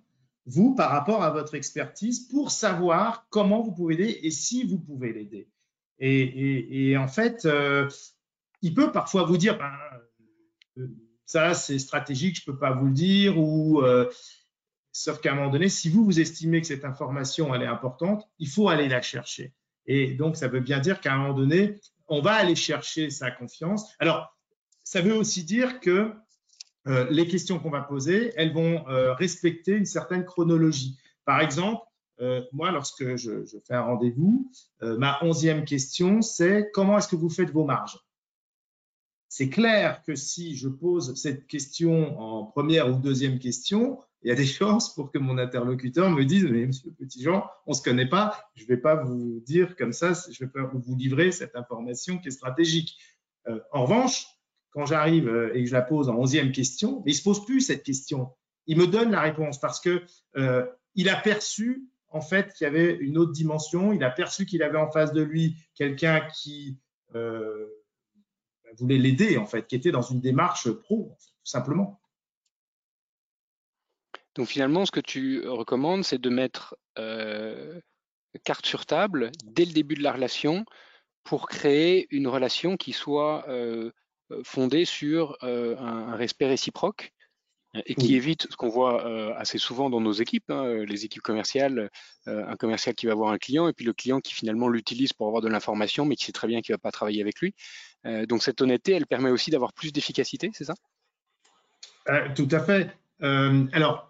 vous, 0.47 0.75
par 0.75 0.91
rapport 0.91 1.23
à 1.23 1.31
votre 1.31 1.55
expertise, 1.55 2.21
pour 2.21 2.51
savoir 2.51 3.27
comment 3.31 3.63
vous 3.63 3.73
pouvez 3.73 3.97
l'aider 3.97 4.19
et 4.23 4.31
si 4.31 4.65
vous 4.65 4.79
pouvez 4.79 5.13
l'aider. 5.13 5.49
Et, 6.01 6.97
en 6.99 7.07
fait, 7.07 7.45
euh, 7.45 7.89
il 8.63 8.75
peut 8.75 8.91
parfois 8.91 9.23
vous 9.23 9.37
dire, 9.37 9.57
ben, 9.59 9.73
euh, 10.79 10.89
ça, 11.27 11.55
c'est 11.55 11.79
stratégique, 11.79 12.37
je 12.37 12.43
ne 12.49 12.53
peux 12.53 12.59
pas 12.59 12.73
vous 12.73 12.87
le 12.87 12.93
dire, 12.93 13.39
ou 13.39 13.83
sauf 14.93 15.21
qu'à 15.21 15.33
un 15.33 15.35
moment 15.35 15.51
donné, 15.51 15.69
si 15.69 15.91
vous, 15.91 16.05
vous 16.05 16.21
estimez 16.21 16.61
que 16.61 16.67
cette 16.67 16.85
information, 16.85 17.55
elle 17.55 17.63
est 17.63 17.67
importante, 17.67 18.29
il 18.39 18.49
faut 18.49 18.69
aller 18.69 18.89
la 18.89 19.03
chercher. 19.03 19.53
Et 19.87 20.15
donc, 20.15 20.37
ça 20.37 20.49
veut 20.49 20.61
bien 20.61 20.79
dire 20.79 21.01
qu'à 21.01 21.13
un 21.13 21.19
moment 21.19 21.35
donné, 21.35 21.81
on 22.09 22.21
va 22.21 22.35
aller 22.35 22.55
chercher 22.55 23.11
sa 23.11 23.31
confiance. 23.31 23.93
Alors, 23.99 24.35
ça 24.85 25.01
veut 25.01 25.15
aussi 25.15 25.45
dire 25.45 25.81
que 25.81 26.13
euh, 26.87 27.07
les 27.11 27.27
questions 27.27 27.59
qu'on 27.59 27.71
va 27.71 27.81
poser, 27.81 28.33
elles 28.37 28.53
vont 28.53 28.87
euh, 28.89 29.15
respecter 29.15 29.73
une 29.73 29.87
certaine 29.87 30.25
chronologie. 30.25 30.99
Par 31.25 31.41
exemple, 31.41 31.83
euh, 32.21 32.43
moi, 32.53 32.71
lorsque 32.71 33.17
je, 33.17 33.45
fais 33.67 33.75
un 33.75 33.83
rendez-vous, 33.83 34.51
ma 34.81 35.19
onzième 35.23 35.65
question, 35.65 36.23
c'est 36.23 36.71
comment 36.73 36.99
est-ce 36.99 37.09
que 37.09 37.17
vous 37.17 37.31
faites 37.31 37.51
vos 37.51 37.65
marges? 37.65 37.99
C'est 39.37 39.49
clair 39.49 40.01
que 40.05 40.15
si 40.15 40.55
je 40.55 40.69
pose 40.69 41.17
cette 41.17 41.49
question 41.49 42.21
en 42.21 42.45
première 42.45 42.89
ou 42.89 43.01
deuxième 43.01 43.41
question, 43.41 44.01
il 44.23 44.29
y 44.29 44.31
a 44.31 44.37
des 44.37 44.47
chances 44.47 44.95
pour 44.95 45.11
que 45.11 45.19
mon 45.19 45.39
interlocuteur 45.39 46.09
me 46.09 46.25
dise 46.25 46.45
Mais 46.45 46.67
monsieur 46.67 46.93
Petitjean, 46.93 47.45
on 47.67 47.73
ne 47.73 47.77
se 47.77 47.83
connaît 47.83 48.09
pas, 48.09 48.45
je 48.55 48.63
ne 48.63 48.69
vais 48.69 48.77
pas 48.77 48.95
vous 48.95 49.43
dire 49.45 49.75
comme 49.75 49.93
ça, 49.93 50.13
je 50.31 50.45
ne 50.45 50.47
vais 50.47 50.53
pas 50.53 50.63
vous 50.63 50.95
livrer 50.95 51.33
cette 51.33 51.57
information 51.57 52.19
qui 52.19 52.29
est 52.29 52.31
stratégique. 52.31 52.97
Euh, 53.49 53.59
en 53.73 53.87
revanche, 53.87 54.25
quand 54.71 54.87
j'arrive 54.87 55.27
euh, 55.27 55.53
et 55.53 55.65
que 55.65 55.69
je 55.69 55.75
la 55.75 55.83
pose 55.83 56.09
en 56.09 56.15
onzième 56.15 56.53
question, 56.53 57.03
il 57.05 57.11
ne 57.11 57.17
se 57.17 57.25
pose 57.25 57.45
plus 57.45 57.61
cette 57.61 57.83
question. 57.83 58.31
Il 58.69 58.79
me 58.79 58.87
donne 58.87 59.11
la 59.11 59.21
réponse 59.21 59.59
parce 59.59 59.81
que 59.81 60.05
euh, 60.37 60.65
il 60.95 61.09
a 61.09 61.17
perçu 61.17 61.89
en 62.09 62.21
fait 62.21 62.53
qu'il 62.53 62.67
y 62.67 62.69
avait 62.69 62.95
une 62.95 63.19
autre 63.19 63.33
dimension. 63.33 63.93
Il 63.93 64.05
a 64.05 64.11
perçu 64.11 64.47
qu'il 64.47 64.63
avait 64.63 64.79
en 64.79 64.93
face 64.93 65.13
de 65.13 65.23
lui 65.23 65.57
quelqu'un 65.75 66.21
qui 66.33 66.79
voulait 68.75 68.99
l'aider 68.99 69.37
en 69.37 69.47
fait, 69.47 69.67
qui 69.67 69.77
était 69.77 69.91
dans 69.91 70.03
une 70.03 70.21
démarche 70.21 70.71
pro, 70.71 71.17
tout 71.19 71.51
simplement. 71.51 72.01
Donc 74.35 74.49
finalement, 74.49 74.85
ce 74.85 74.91
que 74.91 75.01
tu 75.01 75.47
recommandes, 75.49 76.05
c'est 76.05 76.21
de 76.21 76.31
mettre 76.31 76.77
euh, 76.99 77.81
carte 78.43 78.67
sur 78.67 78.85
table 78.87 79.31
dès 79.45 79.65
le 79.65 79.73
début 79.73 79.95
de 79.95 80.03
la 80.03 80.13
relation 80.13 80.65
pour 81.23 81.49
créer 81.49 82.07
une 82.11 82.27
relation 82.27 82.77
qui 82.77 82.93
soit 82.93 83.49
euh, 83.49 83.91
fondée 84.43 84.85
sur 84.85 85.37
euh, 85.43 85.77
un, 85.79 86.17
respect 86.17 86.47
réciproque 86.47 87.13
et 87.87 87.95
qui 87.95 88.15
évite 88.15 88.47
ce 88.51 88.57
qu'on 88.57 88.69
voit 88.69 89.37
assez 89.37 89.59
souvent 89.59 89.91
dans 89.91 90.01
nos 90.01 90.13
équipes, 90.13 90.51
hein, 90.51 90.85
les 90.85 91.05
équipes 91.05 91.23
commerciales, 91.23 91.91
un 92.27 92.57
commercial 92.57 92.95
qui 92.95 93.07
va 93.07 93.15
voir 93.15 93.33
un 93.33 93.39
client 93.39 93.69
et 93.69 93.73
puis 93.73 93.85
le 93.85 93.93
client 93.93 94.21
qui 94.21 94.33
finalement 94.33 94.69
l'utilise 94.69 95.13
pour 95.13 95.27
avoir 95.27 95.43
de 95.43 95.49
l'information 95.49 96.05
mais 96.05 96.17
qui 96.17 96.25
sait 96.25 96.33
très 96.33 96.47
bien 96.47 96.61
qu'il 96.61 96.73
ne 96.73 96.77
va 96.77 96.81
pas 96.81 96.93
travailler 96.93 97.21
avec 97.21 97.41
lui. 97.41 97.55
donc 98.29 98.43
cette 98.43 98.61
honnêteté, 98.61 98.93
elle 98.93 99.07
permet 99.07 99.31
aussi 99.31 99.51
d'avoir 99.51 99.73
plus 99.73 99.93
d'efficacité, 99.93 100.51
c'est 100.53 100.65
ça? 100.65 100.75
Tout 102.35 102.49
à 102.51 102.61
fait. 102.61 102.91
alors, 103.21 104.09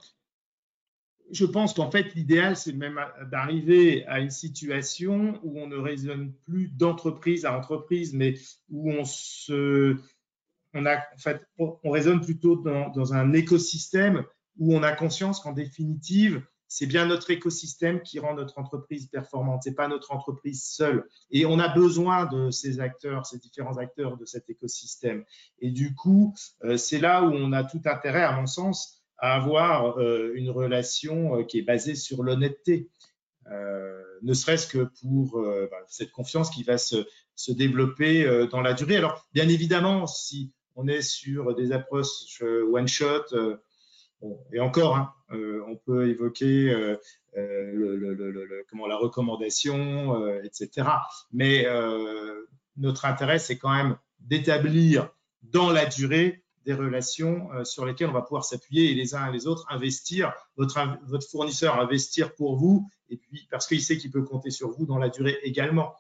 je 1.30 1.44
pense 1.44 1.74
qu'en 1.74 1.90
fait, 1.90 2.14
l'idéal, 2.14 2.56
c'est 2.56 2.72
même 2.72 3.00
d'arriver 3.30 4.06
à 4.06 4.20
une 4.20 4.30
situation 4.30 5.40
où 5.42 5.58
on 5.58 5.66
ne 5.66 5.76
raisonne 5.76 6.32
plus 6.44 6.68
d'entreprise 6.68 7.44
à 7.44 7.56
entreprise, 7.56 8.14
mais 8.14 8.34
où 8.70 8.92
on 8.92 9.04
se, 9.04 9.96
on 10.74 10.86
a, 10.86 10.96
en 10.96 11.18
fait, 11.18 11.40
on 11.58 11.90
raisonne 11.90 12.20
plutôt 12.20 12.56
dans, 12.56 13.14
un 13.14 13.32
écosystème 13.32 14.24
où 14.58 14.74
on 14.74 14.82
a 14.82 14.92
conscience 14.92 15.40
qu'en 15.40 15.52
définitive, 15.52 16.42
c'est 16.74 16.86
bien 16.86 17.06
notre 17.06 17.30
écosystème 17.30 18.02
qui 18.02 18.18
rend 18.18 18.34
notre 18.34 18.58
entreprise 18.58 19.06
performante, 19.06 19.62
c'est 19.62 19.74
pas 19.74 19.86
notre 19.86 20.12
entreprise 20.12 20.64
seule. 20.64 21.08
Et 21.30 21.46
on 21.46 21.60
a 21.60 21.68
besoin 21.68 22.26
de 22.26 22.50
ces 22.50 22.80
acteurs, 22.80 23.26
ces 23.26 23.38
différents 23.38 23.78
acteurs 23.78 24.16
de 24.16 24.24
cet 24.24 24.50
écosystème. 24.50 25.24
Et 25.60 25.70
du 25.70 25.94
coup, 25.94 26.34
euh, 26.64 26.76
c'est 26.76 26.98
là 26.98 27.22
où 27.22 27.32
on 27.32 27.52
a 27.52 27.62
tout 27.62 27.82
intérêt, 27.84 28.24
à 28.24 28.32
mon 28.32 28.46
sens, 28.46 29.04
à 29.18 29.34
avoir 29.34 30.00
euh, 30.00 30.32
une 30.34 30.50
relation 30.50 31.38
euh, 31.38 31.44
qui 31.44 31.58
est 31.58 31.62
basée 31.62 31.94
sur 31.94 32.24
l'honnêteté, 32.24 32.90
ne 34.22 34.32
serait-ce 34.32 34.66
que 34.66 34.88
pour 35.02 35.38
bah, 35.42 35.76
cette 35.86 36.10
confiance 36.12 36.48
qui 36.48 36.62
va 36.62 36.78
se, 36.78 37.06
se 37.34 37.52
développer 37.52 38.46
dans 38.50 38.62
la 38.62 38.72
durée. 38.72 38.96
Alors, 38.96 39.28
bien 39.34 39.46
évidemment, 39.50 40.06
si 40.06 40.50
on 40.76 40.88
est 40.88 41.02
sur 41.02 41.54
des 41.54 41.72
approches 41.72 42.42
one-shot, 42.42 43.58
et 44.52 44.60
encore, 44.60 44.96
hein, 44.96 45.12
on 45.30 45.76
peut 45.76 46.08
évoquer 46.08 46.96
comment, 48.68 48.86
la 48.86 48.96
recommandation, 48.96 50.40
etc. 50.42 50.88
Mais 51.32 51.66
notre 52.76 53.04
intérêt, 53.04 53.38
c'est 53.38 53.58
quand 53.58 53.74
même 53.74 53.96
d'établir 54.20 55.10
dans 55.42 55.70
la 55.70 55.86
durée 55.86 56.44
des 56.64 56.74
relations 56.74 57.52
euh, 57.52 57.64
sur 57.64 57.84
lesquelles 57.84 58.08
on 58.08 58.14
va 58.14 58.22
pouvoir 58.22 58.44
s'appuyer 58.44 58.90
et 58.90 58.94
les 58.94 59.14
uns 59.14 59.28
et 59.28 59.32
les 59.32 59.46
autres 59.46 59.66
investir, 59.68 60.32
votre, 60.56 60.80
fournisseur 61.30 61.78
investir 61.78 62.34
pour 62.34 62.56
vous, 62.56 62.88
parce 63.50 63.66
qu'il 63.66 63.82
sait 63.82 63.98
qu'il 63.98 64.10
peut 64.10 64.22
compter 64.22 64.50
sur 64.50 64.70
vous 64.70 64.86
dans 64.86 64.98
la 64.98 65.08
durée 65.08 65.38
également. 65.42 65.94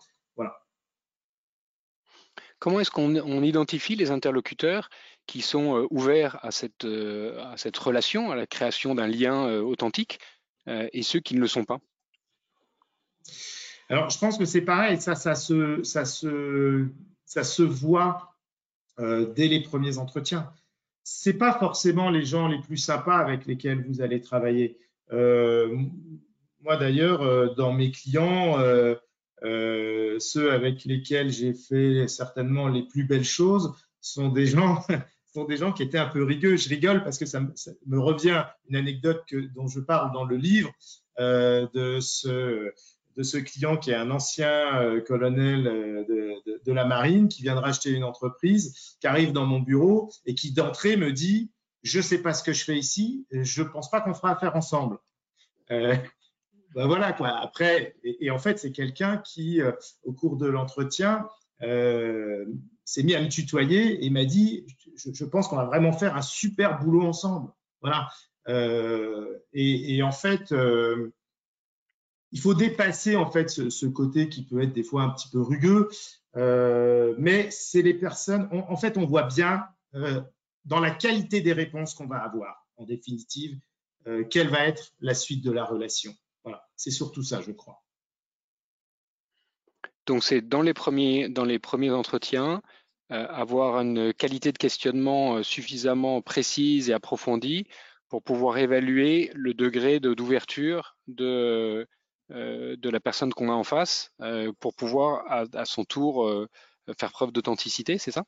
Comment 2.64 2.80
est-ce 2.80 2.90
qu'on 2.90 3.42
identifie 3.42 3.94
les 3.94 4.10
interlocuteurs 4.10 4.88
qui 5.26 5.42
sont 5.42 5.76
euh, 5.76 5.86
ouverts 5.90 6.38
à 6.42 6.50
cette, 6.50 6.86
euh, 6.86 7.38
à 7.52 7.58
cette 7.58 7.76
relation, 7.76 8.30
à 8.30 8.36
la 8.36 8.46
création 8.46 8.94
d'un 8.94 9.06
lien 9.06 9.60
authentique, 9.60 10.18
et 10.66 11.02
ceux 11.02 11.20
qui 11.20 11.34
ne 11.34 11.40
le 11.40 11.46
sont 11.46 11.64
pas? 11.64 11.78
Alors, 13.90 14.08
je 14.10 14.18
pense 14.18 14.38
que 14.38 14.44
c'est 14.44 14.62
pareil, 14.62 14.98
ça, 15.00 15.14
se, 15.14 15.82
voit 17.62 18.34
euh, 18.98 19.32
dès 19.34 19.48
les 19.48 19.60
premiers 19.60 19.98
entretiens. 19.98 20.50
C'est 21.02 21.34
pas 21.34 21.58
forcément 21.58 22.08
les 22.08 22.24
gens 22.24 22.48
les 22.48 22.60
plus 22.60 22.78
sympas 22.78 23.18
avec 23.18 23.44
lesquels 23.44 23.84
vous 23.86 24.00
allez 24.00 24.22
travailler. 24.22 24.78
Euh, 25.12 25.76
moi 26.62 26.78
d'ailleurs, 26.78 27.20
euh, 27.20 27.48
dans 27.54 27.74
mes 27.74 27.90
clients, 27.90 28.58
ceux 29.44 30.52
avec 30.52 30.84
lesquels 30.84 31.30
j'ai 31.30 31.54
fait 31.54 32.08
certainement 32.08 32.68
les 32.68 32.82
plus 32.82 33.04
belles 33.04 33.24
choses 33.24 33.74
sont 34.00 34.28
des 34.28 34.46
gens 34.46 35.72
qui 35.72 35.82
étaient 35.82 35.98
un 35.98 36.08
peu 36.08 36.24
rigueux. 36.24 36.56
Je 36.56 36.68
rigole 36.68 37.02
parce 37.04 37.18
que 37.18 37.26
ça 37.26 37.40
me, 37.40 37.98
revient 37.98 38.44
une 38.68 38.76
anecdote 38.76 39.24
dont 39.54 39.66
je 39.66 39.80
parle 39.80 40.12
dans 40.12 40.24
le 40.24 40.36
livre 40.36 40.72
de 41.18 41.98
ce 42.00 42.72
de 43.16 43.22
ce 43.22 43.36
client 43.38 43.76
qui 43.76 43.90
est 43.90 43.94
un 43.94 44.10
ancien 44.10 44.80
euh, 44.80 45.00
colonel 45.00 45.66
euh, 45.66 46.04
de, 46.66 46.72
la 46.72 46.84
marine 46.84 47.28
qui 47.28 47.42
vient 47.42 47.54
de 47.54 47.60
racheter 47.60 47.90
une 47.90 48.04
entreprise, 48.04 48.96
qui 49.00 49.06
arrive 49.06 49.32
dans 49.32 49.46
mon 49.46 49.60
bureau 49.60 50.10
et 50.26 50.34
qui 50.34 50.52
d'entrée 50.52 50.96
me 50.96 51.12
dit 51.12 51.50
je 51.82 51.98
ne 51.98 52.02
sais 52.02 52.18
pas 52.18 52.32
ce 52.32 52.42
que 52.42 52.52
je 52.52 52.64
fais 52.64 52.76
ici, 52.76 53.26
je 53.30 53.62
ne 53.62 53.68
pense 53.68 53.90
pas 53.90 54.00
qu'on 54.00 54.14
fera 54.14 54.32
affaire 54.32 54.56
ensemble. 54.56 54.98
Euh, 56.76 56.80
ben 56.82 56.86
voilà 56.86 57.12
quoi. 57.12 57.28
Après, 57.28 57.96
et, 58.04 58.30
en 58.30 58.38
fait, 58.38 58.58
c'est 58.58 58.72
quelqu'un 58.72 59.18
qui, 59.18 59.60
au 60.02 60.12
cours 60.12 60.36
de 60.36 60.46
l'entretien, 60.46 61.28
s'est 61.60 63.02
mis 63.02 63.14
à 63.14 63.22
me 63.22 63.28
tutoyer 63.28 64.04
et 64.04 64.10
m'a 64.10 64.24
dit 64.24 64.66
je, 64.96 65.24
pense 65.24 65.48
qu'on 65.48 65.56
va 65.56 65.64
vraiment 65.64 65.92
faire 65.92 66.16
un 66.16 66.22
super 66.22 66.78
boulot 66.80 67.02
ensemble. 67.02 67.50
Voilà. 67.80 68.08
Et, 69.52 69.96
et, 69.96 70.02
en 70.02 70.12
fait, 70.12 70.52
il 72.34 72.40
faut 72.40 72.52
dépasser 72.52 73.14
en 73.14 73.30
fait 73.30 73.48
ce, 73.48 73.86
côté 73.86 74.28
qui 74.28 74.44
peut 74.44 74.60
être 74.60 74.72
des 74.72 74.82
fois 74.82 75.02
un 75.02 75.10
petit 75.10 75.28
peu 75.28 75.40
rugueux, 75.40 75.88
euh, 76.36 77.14
mais 77.16 77.48
c'est 77.50 77.80
les 77.80 77.94
personnes. 77.94 78.48
en 78.50 78.76
fait, 78.76 78.98
on 78.98 79.06
voit 79.06 79.22
bien 79.22 79.64
euh, 79.94 80.20
dans 80.64 80.80
la 80.80 80.90
qualité 80.90 81.40
des 81.40 81.52
réponses 81.52 81.94
qu'on 81.94 82.08
va 82.08 82.18
avoir, 82.18 82.66
en 82.76 82.84
définitive, 82.84 83.56
euh, 84.08 84.24
quelle 84.24 84.48
va 84.48 84.66
être 84.66 84.92
la 85.00 85.14
suite 85.14 85.44
de 85.44 85.52
la 85.52 85.64
relation. 85.64 86.12
Voilà, 86.44 86.68
c'est 86.76 86.90
surtout 86.90 87.22
ça, 87.22 87.40
je 87.40 87.52
crois. 87.52 87.82
Donc 90.06 90.22
c'est 90.22 90.42
dans 90.42 90.62
les 90.62 90.74
premiers 90.74 91.28
dans 91.28 91.44
les 91.44 91.58
premiers 91.58 91.90
entretiens 91.90 92.62
avoir 93.10 93.78
une 93.80 94.12
qualité 94.12 94.50
de 94.50 94.58
questionnement 94.58 95.42
suffisamment 95.42 96.20
précise 96.20 96.90
et 96.90 96.94
approfondie 96.94 97.66
pour 98.08 98.22
pouvoir 98.22 98.58
évaluer 98.58 99.30
le 99.34 99.54
degré 99.54 100.00
d'ouverture 100.00 100.96
de, 101.06 101.86
euh, 102.30 102.76
de 102.76 102.88
la 102.88 103.00
personne 103.00 103.34
qu'on 103.34 103.48
a 103.48 103.52
en 103.52 103.64
face 103.64 104.12
euh, 104.20 104.52
pour 104.60 104.74
pouvoir 104.74 105.24
à, 105.28 105.64
son 105.64 105.84
tour 105.84 106.26
euh, 106.26 106.48
faire 106.98 107.12
preuve 107.12 107.32
d'authenticité, 107.32 107.98
c'est 107.98 108.12
ça? 108.12 108.24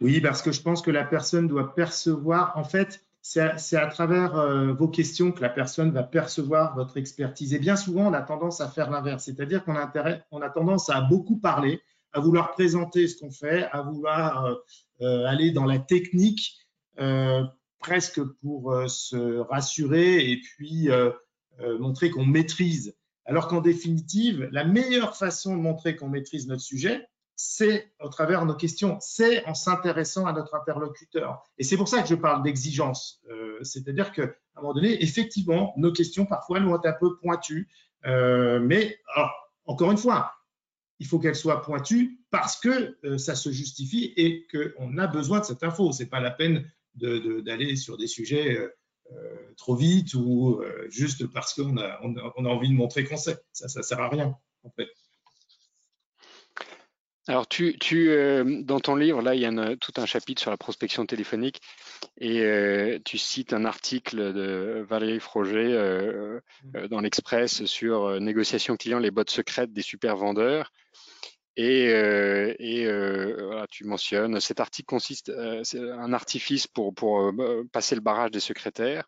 Oui, 0.00 0.20
parce 0.20 0.42
que 0.42 0.50
je 0.50 0.62
pense 0.62 0.82
que 0.82 0.90
la 0.90 1.04
personne 1.04 1.46
doit 1.46 1.74
percevoir, 1.74 2.56
en 2.56 2.64
fait, 2.64 3.04
c'est 3.22 3.76
à, 3.76 3.86
travers 3.86 4.36
euh, 4.36 4.72
vos 4.72 4.88
questions 4.88 5.30
que 5.30 5.40
la 5.40 5.48
personne 5.48 5.92
va 5.92 6.02
percevoir 6.02 6.74
votre 6.74 6.96
expertise. 6.96 7.54
Et 7.54 7.60
bien 7.60 7.76
souvent, 7.76 8.08
on 8.08 8.12
a 8.12 8.20
tendance 8.20 8.60
à 8.60 8.68
faire 8.68 8.90
l'inverse, 8.90 9.24
c'est-à-dire 9.24 9.64
qu'on 9.64 9.76
a, 9.76 10.48
tendance 10.50 10.90
à 10.90 11.00
beaucoup 11.02 11.38
parler, 11.38 11.80
à 12.12 12.18
vouloir 12.18 12.50
présenter 12.50 13.06
ce 13.06 13.16
qu'on 13.16 13.30
fait, 13.30 13.68
à 13.70 13.82
vouloir 13.82 14.44
euh, 14.44 14.54
euh, 15.02 15.24
aller 15.26 15.52
dans 15.52 15.64
la 15.64 15.78
technique, 15.78 16.58
presque 17.78 18.22
pour 18.42 18.74
se 18.86 19.38
rassurer 19.38 20.30
et 20.30 20.40
puis 20.40 20.90
montrer 21.80 22.10
qu'on 22.10 22.26
maîtrise. 22.26 22.94
Alors 23.24 23.48
qu'en 23.48 23.62
définitive, 23.62 24.46
la 24.52 24.64
meilleure 24.64 25.16
façon 25.16 25.56
de 25.56 25.62
montrer 25.62 25.96
qu'on 25.96 26.10
maîtrise 26.10 26.46
notre 26.46 26.60
sujet, 26.60 27.08
c'est 27.36 27.92
au 28.00 28.08
travers 28.08 28.42
de 28.42 28.46
nos 28.46 28.54
questions, 28.54 28.98
c'est 29.00 29.44
en 29.46 29.54
s'intéressant 29.54 30.26
à 30.26 30.32
notre 30.32 30.54
interlocuteur. 30.54 31.42
Et 31.58 31.64
c'est 31.64 31.76
pour 31.76 31.88
ça 31.88 32.02
que 32.02 32.08
je 32.08 32.14
parle 32.14 32.42
d'exigence. 32.42 33.20
Euh, 33.30 33.58
c'est-à-dire 33.62 34.12
qu'à 34.12 34.24
un 34.56 34.60
moment 34.60 34.74
donné, 34.74 35.02
effectivement, 35.02 35.72
nos 35.76 35.92
questions 35.92 36.26
parfois 36.26 36.60
vont 36.60 36.76
être 36.76 36.86
un 36.86 36.92
peu 36.92 37.16
pointues. 37.16 37.68
Euh, 38.06 38.60
mais 38.60 38.98
encore 39.64 39.90
une 39.90 39.98
fois, 39.98 40.32
il 40.98 41.06
faut 41.06 41.18
qu'elles 41.18 41.36
soient 41.36 41.62
pointues 41.62 42.20
parce 42.30 42.58
que 42.58 42.96
euh, 43.04 43.18
ça 43.18 43.34
se 43.34 43.50
justifie 43.50 44.12
et 44.16 44.46
qu'on 44.52 44.98
a 44.98 45.06
besoin 45.06 45.40
de 45.40 45.44
cette 45.44 45.62
info. 45.62 45.92
Ce 45.92 46.02
n'est 46.02 46.08
pas 46.08 46.20
la 46.20 46.30
peine 46.30 46.70
d'aller 46.94 47.76
sur 47.76 47.96
des 47.96 48.06
sujets 48.06 48.58
trop 49.56 49.74
vite 49.74 50.12
ou 50.14 50.62
juste 50.90 51.26
parce 51.26 51.54
qu'on 51.54 51.78
a, 51.78 51.86
a, 51.86 52.32
envie 52.36 52.68
de 52.68 52.74
montrer 52.74 53.04
qu'on 53.04 53.16
sait. 53.16 53.38
Ça 53.52 53.66
ne 53.74 53.82
sert 53.82 54.00
à 54.00 54.10
rien, 54.10 54.36
en 54.62 54.70
fait. 54.70 54.88
Alors, 57.28 57.46
tu, 57.46 57.78
tu 57.78 58.10
euh, 58.10 58.62
dans 58.62 58.80
ton 58.80 58.96
livre, 58.96 59.22
là, 59.22 59.36
il 59.36 59.40
y 59.40 59.46
a 59.46 59.76
tout 59.76 59.92
un 59.96 60.06
chapitre 60.06 60.42
sur 60.42 60.50
la 60.50 60.56
prospection 60.56 61.06
téléphonique 61.06 61.60
et 62.18 62.40
euh, 62.40 62.98
tu 63.04 63.16
cites 63.16 63.52
un 63.52 63.64
article 63.64 64.32
de 64.32 64.84
Valérie 64.88 65.20
Froger 65.20 65.72
euh, 65.72 66.40
mmh. 66.64 66.88
dans 66.88 67.00
l'Express 67.00 67.64
sur 67.64 68.20
négociation 68.20 68.76
client, 68.76 68.98
les 68.98 69.12
bottes 69.12 69.30
secrètes 69.30 69.72
des 69.72 69.82
super 69.82 70.16
vendeurs. 70.16 70.72
Et, 71.56 71.90
et 71.90 72.86
voilà, 72.86 73.66
tu 73.70 73.84
mentionnes, 73.84 74.40
cet 74.40 74.58
article 74.58 74.86
consiste, 74.86 75.30
c'est 75.62 75.80
un 75.80 76.14
artifice 76.14 76.66
pour, 76.66 76.94
pour 76.94 77.30
passer 77.72 77.94
le 77.94 78.00
barrage 78.00 78.30
des 78.30 78.40
secrétaires. 78.40 79.04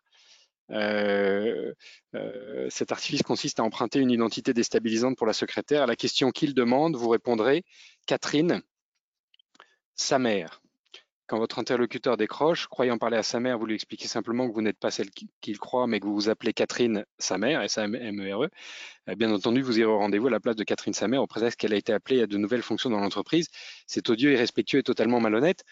Euh, 0.71 1.73
euh, 2.15 2.67
cet 2.69 2.91
artifice 2.91 3.21
consiste 3.23 3.59
à 3.59 3.63
emprunter 3.63 3.99
une 3.99 4.11
identité 4.11 4.53
déstabilisante 4.53 5.17
pour 5.17 5.27
la 5.27 5.33
secrétaire. 5.33 5.83
À 5.83 5.87
la 5.87 5.95
question 5.95 6.31
qu'il 6.31 6.53
demande, 6.53 6.95
vous 6.95 7.09
répondrez 7.09 7.63
Catherine, 8.07 8.61
sa 9.95 10.19
mère. 10.19 10.61
Quand 11.27 11.39
votre 11.39 11.57
interlocuteur 11.57 12.17
décroche, 12.17 12.67
croyant 12.67 12.99
parler 12.99 13.17
à 13.17 13.23
sa 13.23 13.39
mère, 13.39 13.57
vous 13.57 13.65
lui 13.65 13.73
expliquez 13.73 14.07
simplement 14.07 14.47
que 14.47 14.53
vous 14.53 14.61
n'êtes 14.61 14.77
pas 14.77 14.91
celle 14.91 15.09
qu'il 15.41 15.57
croit, 15.57 15.87
mais 15.87 15.99
que 15.99 16.05
vous 16.05 16.13
vous 16.13 16.29
appelez 16.29 16.53
Catherine, 16.53 17.03
sa 17.17 17.39
mère, 17.39 17.61
S-A-M-E-R-E. 17.63 18.49
Euh, 19.09 19.15
bien 19.15 19.31
entendu, 19.31 19.63
vous 19.63 19.79
irez 19.79 19.89
au 19.89 19.97
rendez-vous 19.97 20.27
à 20.27 20.29
la 20.29 20.39
place 20.39 20.55
de 20.55 20.63
Catherine, 20.63 20.93
sa 20.93 21.07
mère, 21.07 21.23
au 21.23 21.27
prétexte 21.27 21.59
qu'elle 21.59 21.73
a 21.73 21.77
été 21.77 21.93
appelée 21.93 22.21
à 22.21 22.27
de 22.27 22.37
nouvelles 22.37 22.61
fonctions 22.61 22.91
dans 22.91 22.99
l'entreprise. 22.99 23.49
C'est 23.87 24.07
odieux, 24.11 24.33
irrespectueux 24.33 24.79
et 24.79 24.83
totalement 24.83 25.19
malhonnête. 25.19 25.63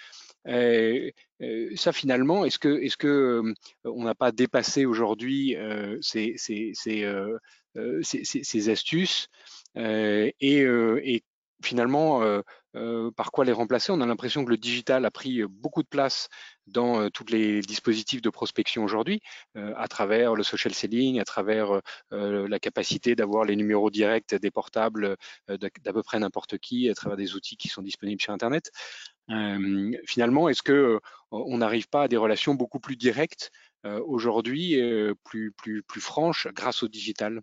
Euh, 0.48 1.10
euh, 1.42 1.70
ça 1.76 1.92
finalement, 1.92 2.46
est-ce 2.46 2.60
que, 2.60 3.54
on 3.84 4.04
n'a 4.04 4.16
pas 4.16 4.32
dépassé 4.32 4.86
aujourd'hui 4.86 5.56
ces, 6.02 6.36
ces, 6.38 6.74
ces, 6.74 8.70
astuces 8.70 9.28
et, 9.76 11.24
finalement, 11.64 12.42
par 13.16 13.32
quoi 13.32 13.46
les 13.46 13.52
remplacer? 13.52 13.92
On 13.92 14.02
a 14.02 14.06
l'impression 14.06 14.44
que 14.44 14.50
le 14.50 14.58
digital 14.58 15.06
a 15.06 15.12
pris 15.12 15.44
beaucoup 15.44 15.84
de 15.84 15.88
place 15.88 16.28
dans 16.68 17.10
tous 17.10 17.26
les 17.30 17.62
dispositifs 17.62 18.22
de 18.22 18.30
prospection 18.30 18.84
aujourd'hui, 18.84 19.22
à 19.56 19.88
travers 19.88 20.36
le 20.36 20.44
social 20.44 20.74
selling, 20.74 21.20
à 21.20 21.26
travers 21.26 21.82
la 22.12 22.60
capacité 22.60 23.16
d'avoir 23.16 23.46
les 23.46 23.56
numéros 23.56 23.90
directs 23.90 24.36
des 24.36 24.52
portables 24.52 25.16
d'à 25.48 25.94
peu 25.94 26.04
près 26.04 26.20
n'importe 26.20 26.58
qui, 26.58 26.90
à 26.90 26.96
travers 26.96 27.18
des 27.18 27.36
outils 27.36 27.58
qui 27.58 27.70
sont 27.70 27.82
disponibles 27.82 28.22
sur 28.22 28.34
Internet 28.34 28.72
finalement, 30.06 30.50
est-ce 30.50 30.64
que 30.64 31.00
on 31.32 31.58
n'arrive 31.58 31.88
pas 31.90 32.04
à 32.04 32.08
des 32.08 32.18
relations 32.18 32.56
beaucoup 32.56 32.80
plus 32.80 32.96
directes 32.96 33.52
aujourd'hui, 33.84 34.78
plus, 35.24 35.52
plus, 35.52 35.84
plus 35.84 36.02
franches 36.02 36.48
grâce 36.54 36.84
au 36.84 36.88
digital? 36.88 37.42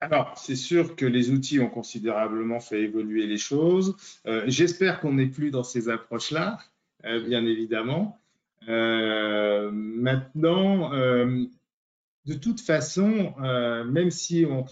Alors, 0.00 0.36
c'est 0.36 0.56
sûr 0.56 0.94
que 0.94 1.06
les 1.06 1.30
outils 1.30 1.58
ont 1.58 1.70
considérablement 1.70 2.60
fait 2.60 2.82
évoluer 2.82 3.26
les 3.26 3.38
choses. 3.38 3.96
J'espère 4.46 5.00
qu'on 5.00 5.14
n'est 5.14 5.26
plus 5.26 5.50
dans 5.50 5.64
ces 5.64 5.88
approches-là, 5.88 6.58
bien 7.02 7.44
évidemment. 7.46 8.18
maintenant, 9.72 10.90
de 12.26 12.34
toute 12.34 12.60
façon, 12.60 13.34
euh, 13.40 13.84
même 13.84 14.10
si 14.10 14.44
on, 14.44 14.64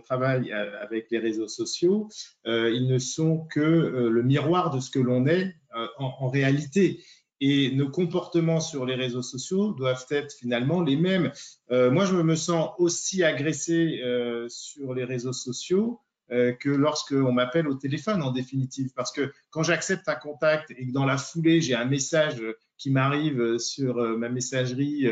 travaille 0.00 0.52
avec 0.52 1.10
les 1.10 1.18
réseaux 1.18 1.48
sociaux, 1.48 2.08
euh, 2.46 2.70
ils 2.70 2.86
ne 2.86 2.98
sont 2.98 3.46
que 3.50 3.60
euh, 3.60 4.08
le 4.10 4.22
miroir 4.22 4.70
de 4.70 4.78
ce 4.78 4.90
que 4.90 5.00
l'on 5.00 5.26
est 5.26 5.56
en, 5.98 6.28
réalité. 6.28 7.02
Et 7.40 7.72
nos 7.72 7.90
comportements 7.90 8.60
sur 8.60 8.86
les 8.86 8.94
réseaux 8.94 9.22
sociaux 9.22 9.72
doivent 9.72 10.06
être 10.10 10.32
finalement 10.32 10.80
les 10.82 10.94
mêmes. 10.94 11.32
moi, 11.68 12.04
je 12.04 12.14
me 12.14 12.36
sens 12.36 12.70
aussi 12.78 13.24
agressé 13.24 14.00
sur 14.46 14.94
les 14.94 15.02
réseaux 15.02 15.32
sociaux 15.32 16.00
que 16.30 16.70
lorsqu'on 16.70 17.32
m'appelle 17.32 17.66
au 17.66 17.74
téléphone, 17.74 18.22
en 18.22 18.30
définitive. 18.30 18.92
Parce 18.94 19.10
que 19.10 19.32
quand 19.50 19.64
j'accepte 19.64 20.08
un 20.08 20.14
contact 20.14 20.70
et 20.70 20.86
que 20.86 20.92
dans 20.92 21.04
la 21.04 21.18
foulée, 21.18 21.60
j'ai 21.60 21.74
un 21.74 21.86
message 21.86 22.40
qui 22.78 22.92
m'arrive 22.92 23.58
sur 23.58 23.96
ma 24.16 24.28
messagerie 24.28 25.08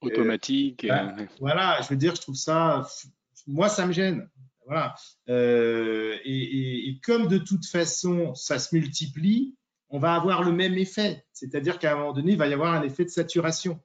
automatique. 0.00 0.86
Ben, 0.86 1.28
voilà, 1.38 1.80
je 1.82 1.88
veux 1.88 1.96
dire, 1.96 2.14
je 2.14 2.20
trouve 2.20 2.36
ça, 2.36 2.86
moi, 3.46 3.68
ça 3.68 3.86
me 3.86 3.92
gêne. 3.92 4.28
Voilà. 4.66 4.94
Euh, 5.28 6.16
et, 6.24 6.98
comme 7.02 7.28
de 7.28 7.38
toute 7.38 7.66
façon, 7.66 8.34
ça 8.34 8.58
se 8.58 8.74
multiplie, 8.74 9.56
on 9.88 9.98
va 9.98 10.14
avoir 10.14 10.42
le 10.42 10.52
même 10.52 10.74
effet. 10.74 11.24
C'est-à-dire 11.32 11.78
qu'à 11.78 11.92
un 11.92 11.96
moment 11.96 12.12
donné, 12.12 12.32
il 12.32 12.38
va 12.38 12.46
y 12.46 12.54
avoir 12.54 12.72
un 12.74 12.82
effet 12.82 13.04
de 13.04 13.10
saturation. 13.10 13.80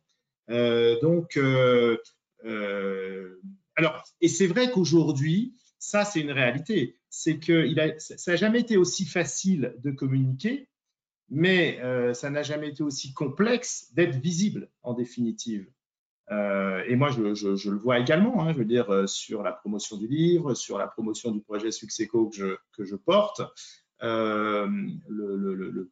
Euh, 0.52 1.00
donc, 1.02 1.38
euh, 1.38 1.98
alors, 3.76 4.04
et 4.22 4.28
c'est 4.28 4.48
vrai 4.48 4.70
qu'aujourd'hui, 4.70 5.56
ça, 5.80 6.06
c'est 6.06 6.22
une 6.22 6.32
réalité. 6.32 7.00
C'est 7.10 7.40
que 7.40 7.66
il 7.66 7.80
a, 7.80 7.98
ça 7.98 8.32
n'a 8.32 8.38
jamais 8.38 8.60
été 8.60 8.78
aussi 8.78 9.06
facile 9.06 9.74
de 9.80 9.90
communiquer, 9.90 10.70
mais 11.30 11.80
ça 12.14 12.30
n'a 12.30 12.44
jamais 12.44 12.70
été 12.70 12.84
aussi 12.84 13.14
complexe 13.14 13.92
d'être 13.94 14.18
visible, 14.18 14.70
en 14.84 14.94
définitive. 14.94 15.68
Euh, 16.32 16.84
et 16.88 16.96
moi, 16.96 17.10
je, 17.12 17.22
le 17.70 17.78
vois 17.78 18.00
également, 18.00 18.42
hein, 18.42 18.52
je 18.54 18.58
veux 18.58 18.66
dire, 18.66 18.90
euh, 18.92 19.08
sur 19.08 19.44
la 19.44 19.52
promotion 19.52 19.98
du 19.98 20.08
livre, 20.08 20.54
sur 20.56 20.78
la 20.78 20.88
promotion 20.88 21.32
du 21.32 21.42
projet 21.42 21.72
Succesco 21.72 22.30
que 22.30 22.36
je, 22.36 22.56
que 22.76 22.84
je 22.84 22.96
porte. 22.96 23.42
Euh, 24.04 24.68
le, 25.08 25.36
le, 25.36 25.54
le, 25.56 25.92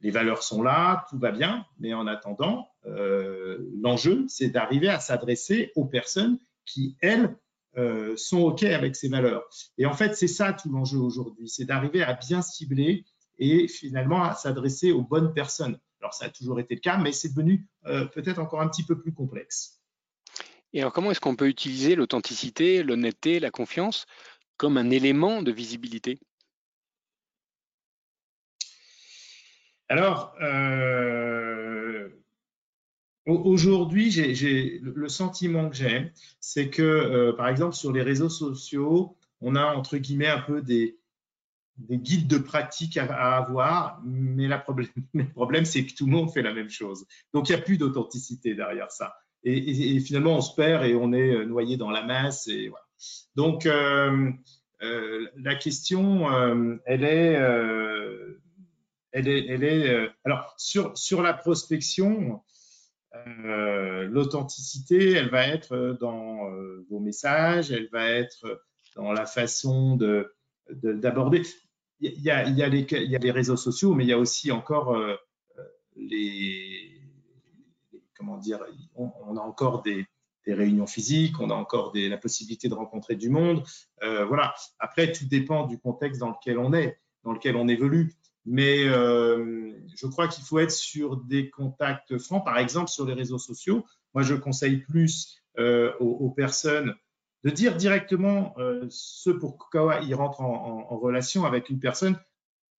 les, 0.00 0.10
valeurs 0.10 0.42
sont 0.42 0.62
là, 0.62 1.06
tout 1.08 1.18
va 1.18 1.30
bien, 1.30 1.64
mais 1.78 1.94
en 1.94 2.06
attendant, 2.06 2.68
l'enjeu, 2.84 4.26
c'est 4.28 4.50
d'arriver 4.50 4.88
à 4.88 5.00
s'adresser 5.00 5.72
aux 5.76 5.86
personnes 5.86 6.38
qui, 6.66 6.96
elles, 7.00 7.34
sont 8.16 8.42
OK 8.42 8.62
avec 8.64 8.94
ces 8.94 9.08
valeurs. 9.08 9.48
Et 9.78 9.86
en 9.86 9.94
fait, 9.94 10.14
c'est 10.14 10.28
ça 10.28 10.52
tout 10.52 10.70
l'enjeu 10.70 10.98
aujourd'hui, 10.98 11.48
c'est 11.48 11.64
d'arriver 11.64 12.02
à 12.02 12.12
bien 12.12 12.42
cibler 12.42 13.04
et 13.38 13.66
finalement 13.66 14.22
à 14.22 14.34
s'adresser 14.34 14.92
aux 14.92 15.02
bonnes 15.02 15.32
personnes. 15.32 15.78
Alors, 16.04 16.12
ça 16.12 16.26
a 16.26 16.28
toujours 16.28 16.60
été 16.60 16.74
le 16.74 16.82
cas, 16.82 16.98
mais 16.98 17.12
c'est 17.12 17.30
devenu 17.30 17.66
euh, 17.86 18.04
peut-être 18.04 18.38
encore 18.38 18.60
un 18.60 18.68
petit 18.68 18.84
peu 18.84 19.00
plus 19.00 19.14
complexe. 19.14 19.80
Et 20.74 20.80
alors, 20.80 20.92
comment 20.92 21.10
est-ce 21.10 21.20
qu'on 21.20 21.34
peut 21.34 21.48
utiliser 21.48 21.94
l'authenticité, 21.94 22.82
l'honnêteté, 22.82 23.40
la 23.40 23.50
confiance 23.50 24.04
comme 24.58 24.76
un 24.76 24.90
élément 24.90 25.40
de 25.40 25.50
visibilité? 25.50 26.18
Alors, 29.88 30.34
euh, 30.42 32.10
aujourd'hui, 33.24 34.10
j'ai 34.10 34.80
le 34.82 35.08
sentiment 35.08 35.70
que 35.70 35.76
j'ai, 35.76 36.12
c'est 36.38 36.68
que, 36.68 36.82
euh, 36.82 37.32
par 37.32 37.48
exemple, 37.48 37.76
sur 37.76 37.92
les 37.92 38.02
réseaux 38.02 38.28
sociaux, 38.28 39.16
on 39.40 39.56
a 39.56 39.64
entre 39.64 39.96
guillemets 39.96 40.28
un 40.28 40.40
peu 40.40 40.60
des, 40.60 40.98
des 41.76 41.98
guides 41.98 42.28
de 42.28 42.38
pratique 42.38 42.96
à, 42.96 43.36
avoir, 43.36 44.00
mais 44.04 44.48
problème, 44.60 44.88
le 45.14 45.28
problème, 45.30 45.64
c'est 45.64 45.84
que 45.84 45.94
tout 45.94 46.06
le 46.06 46.12
monde 46.12 46.32
fait 46.32 46.42
la 46.42 46.52
même 46.52 46.70
chose. 46.70 47.06
Donc, 47.32 47.48
il 47.48 47.52
n'y 47.52 47.58
a 47.58 47.62
plus 47.62 47.78
d'authenticité 47.78 48.54
derrière 48.54 48.90
ça. 48.90 49.14
Et, 49.44 50.00
finalement, 50.00 50.36
on 50.36 50.40
se 50.40 50.54
perd 50.54 50.84
et 50.86 50.94
on 50.94 51.12
est 51.12 51.34
euh, 51.34 51.44
noyé 51.44 51.76
dans 51.76 51.90
la 51.90 52.02
masse. 52.02 52.48
Et 52.48 52.68
voilà. 52.68 52.86
Donc, 53.34 53.66
euh, 53.66 54.30
euh, 54.82 55.26
la 55.36 55.54
question, 55.54 56.26
elle 56.86 57.04
est, 57.04 57.34
elle 59.12 59.28
est, 59.28 59.46
elle 59.46 59.64
est 59.64 60.10
alors 60.24 60.54
sur 60.56 60.96
sur 60.96 61.22
la 61.22 61.34
prospection, 61.34 62.42
l'authenticité, 63.26 65.12
elle 65.12 65.30
va 65.30 65.46
être 65.46 65.96
dans 66.00 66.50
vos 66.90 67.00
messages, 67.00 67.70
elle 67.70 67.88
va 67.92 68.08
être 68.08 68.62
dans 68.96 69.12
la 69.12 69.26
façon 69.26 69.96
de 69.96 70.34
d'aborder. 70.70 71.42
Il 72.00 72.20
y, 72.22 72.30
a, 72.30 72.44
les, 72.44 73.30
réseaux 73.30 73.56
sociaux, 73.56 73.94
mais 73.94 74.04
il 74.04 74.08
y 74.08 74.12
a 74.12 74.18
aussi 74.18 74.50
encore 74.52 74.96
les, 75.96 76.94
comment 78.16 78.38
dire, 78.38 78.60
on, 78.94 79.36
a 79.36 79.40
encore 79.40 79.82
des, 79.82 80.06
réunions 80.46 80.86
physiques, 80.86 81.40
on 81.40 81.48
a 81.48 81.54
encore 81.54 81.92
la 81.94 82.18
possibilité 82.18 82.68
de 82.68 82.74
rencontrer 82.74 83.16
du 83.16 83.30
monde. 83.30 83.62
Euh, 84.02 84.26
voilà. 84.26 84.54
Après, 84.78 85.10
tout 85.10 85.24
dépend 85.24 85.66
du 85.66 85.78
contexte 85.78 86.20
dans 86.20 86.28
lequel 86.28 86.58
on 86.58 86.74
est, 86.74 86.98
dans 87.22 87.32
lequel 87.32 87.56
on 87.56 87.66
évolue. 87.66 88.12
Mais 88.44 88.84
euh, 88.84 89.72
je 89.96 90.06
crois 90.06 90.28
qu'il 90.28 90.44
faut 90.44 90.58
être 90.58 90.70
sur 90.70 91.16
des 91.16 91.48
contacts 91.48 92.18
francs, 92.18 92.44
par 92.44 92.58
exemple 92.58 92.90
sur 92.90 93.06
les 93.06 93.14
réseaux 93.14 93.38
sociaux. 93.38 93.86
Moi, 94.12 94.22
je 94.22 94.34
conseille 94.34 94.78
plus 94.78 95.42
euh, 95.58 95.94
aux, 95.98 96.30
personnes 96.30 96.94
de 97.44 97.50
dire 97.50 97.76
directement 97.76 98.54
ce 98.88 99.30
pour 99.30 99.58
quoi 99.58 100.00
ils 100.00 100.14
rentrent 100.14 100.40
en, 100.40 100.96
relation 100.96 101.44
avec 101.44 101.68
une 101.68 101.78
personne. 101.78 102.18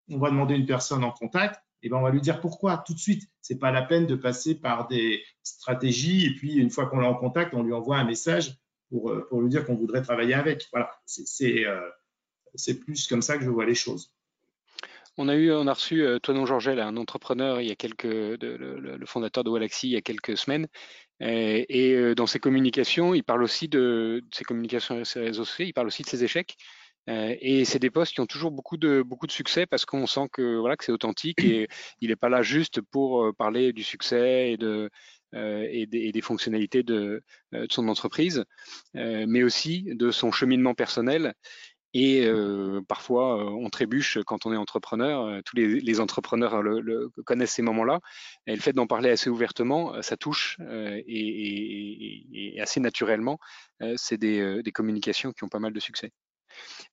On 0.09 0.17
va 0.17 0.29
demander 0.29 0.55
une 0.55 0.65
personne 0.65 1.03
en 1.03 1.11
contact 1.11 1.59
eh 1.85 1.89
ben, 1.89 1.97
on 1.97 2.01
va 2.01 2.09
lui 2.09 2.19
dire 2.19 2.41
pourquoi 2.41 2.79
tout 2.79 2.95
de 2.95 2.99
suite. 2.99 3.29
C'est 3.41 3.59
pas 3.59 3.71
la 3.71 3.83
peine 3.83 4.07
de 4.07 4.15
passer 4.15 4.55
par 4.55 4.87
des 4.87 5.23
stratégies 5.43 6.25
et 6.25 6.33
puis 6.33 6.55
une 6.55 6.71
fois 6.71 6.87
qu'on 6.87 6.99
l'a 6.99 7.07
en 7.07 7.13
contact, 7.13 7.53
on 7.53 7.61
lui 7.61 7.73
envoie 7.73 7.97
un 7.97 8.05
message 8.05 8.57
pour, 8.89 9.11
euh, 9.11 9.27
lui 9.39 9.49
dire 9.49 9.65
qu'on 9.67 9.75
voudrait 9.75 10.01
travailler 10.01 10.33
avec. 10.33 10.67
Voilà, 10.71 10.89
euh, 11.41 11.89
c'est 12.55 12.79
plus 12.79 13.07
comme 13.07 13.21
ça 13.21 13.37
que 13.37 13.43
je 13.43 13.51
vois 13.51 13.67
les 13.67 13.75
choses. 13.75 14.11
On 15.17 15.29
a 15.29 15.35
eu, 15.35 15.51
on 15.51 15.67
a 15.67 15.73
reçu 15.73 16.01
euh, 16.03 16.19
Toinon 16.19 16.45
un 16.45 16.97
entrepreneur, 16.97 17.61
il 17.61 17.67
y 17.67 17.71
a 17.71 17.75
quelques, 17.75 18.03
le, 18.03 19.05
fondateur 19.05 19.43
de 19.43 19.49
Walaxy, 19.49 19.87
il 19.87 19.93
y 19.93 19.97
a 19.97 20.01
quelques 20.01 20.37
semaines. 20.37 20.67
Et, 21.21 22.13
dans 22.15 22.27
ses 22.27 22.39
communications, 22.39 23.13
il 23.13 23.23
parle 23.23 23.43
aussi 23.43 23.69
de, 23.69 24.21
de 24.21 24.35
ses 24.35 24.43
communications 24.43 25.05
sur 25.05 25.21
les 25.21 25.27
réseaux 25.27 25.45
sociaux, 25.45 25.65
il 25.65 25.73
parle 25.73 25.87
aussi 25.87 26.03
de 26.03 26.09
ses 26.09 26.23
échecs. 26.23 26.57
Euh, 27.09 27.35
et 27.39 27.65
c'est 27.65 27.79
des 27.79 27.91
postes 27.91 28.13
qui 28.13 28.21
ont 28.21 28.25
toujours 28.25 28.51
beaucoup 28.51 28.77
de, 28.77 29.03
beaucoup 29.03 29.27
de 29.27 29.31
succès 29.31 29.65
parce 29.65 29.85
qu'on 29.85 30.07
sent 30.07 30.27
que, 30.31 30.57
voilà, 30.57 30.75
que 30.75 30.85
c'est 30.85 30.91
authentique 30.91 31.43
et 31.43 31.67
il 32.01 32.09
n'est 32.09 32.15
pas 32.15 32.29
là 32.29 32.41
juste 32.41 32.81
pour 32.81 33.25
euh, 33.25 33.33
parler 33.33 33.73
du 33.73 33.83
succès 33.83 34.51
et, 34.51 34.57
de, 34.57 34.89
euh, 35.35 35.67
et, 35.69 35.85
des, 35.85 35.99
et 35.99 36.11
des, 36.11 36.21
fonctionnalités 36.21 36.81
de, 36.81 37.21
de 37.51 37.67
son 37.69 37.87
entreprise, 37.89 38.43
mais 38.93 39.43
aussi 39.43 39.83
de 39.83 40.11
son 40.11 40.31
cheminement 40.31 40.73
personnel. 40.73 41.33
Et 41.97 42.29
parfois, 42.89 43.37
on 43.53 43.69
trébuche 43.69 44.19
quand 44.25 44.45
on 44.45 44.51
est 44.51 44.57
entrepreneur. 44.57 45.41
tous 45.45 45.55
les, 45.55 45.79
les 45.79 45.99
entrepreneurs 46.01 46.61
le, 46.61 47.09
connaissent 47.25 47.53
ces 47.53 47.61
moments-là. 47.61 48.01
Et 48.47 48.53
le 48.53 48.59
fait 48.59 48.73
d'en 48.73 48.85
parler 48.85 49.09
assez 49.09 49.29
ouvertement, 49.29 50.01
ça 50.01 50.17
touche 50.17 50.57
et, 50.59 52.55
et, 52.55 52.61
assez 52.61 52.81
naturellement. 52.81 53.39
c'est 53.95 54.17
des, 54.17 54.61
des 54.61 54.71
communications 54.73 55.31
qui 55.31 55.45
ont 55.45 55.49
pas 55.49 55.59
mal 55.59 55.71
de 55.71 55.79
succès. 55.79 56.11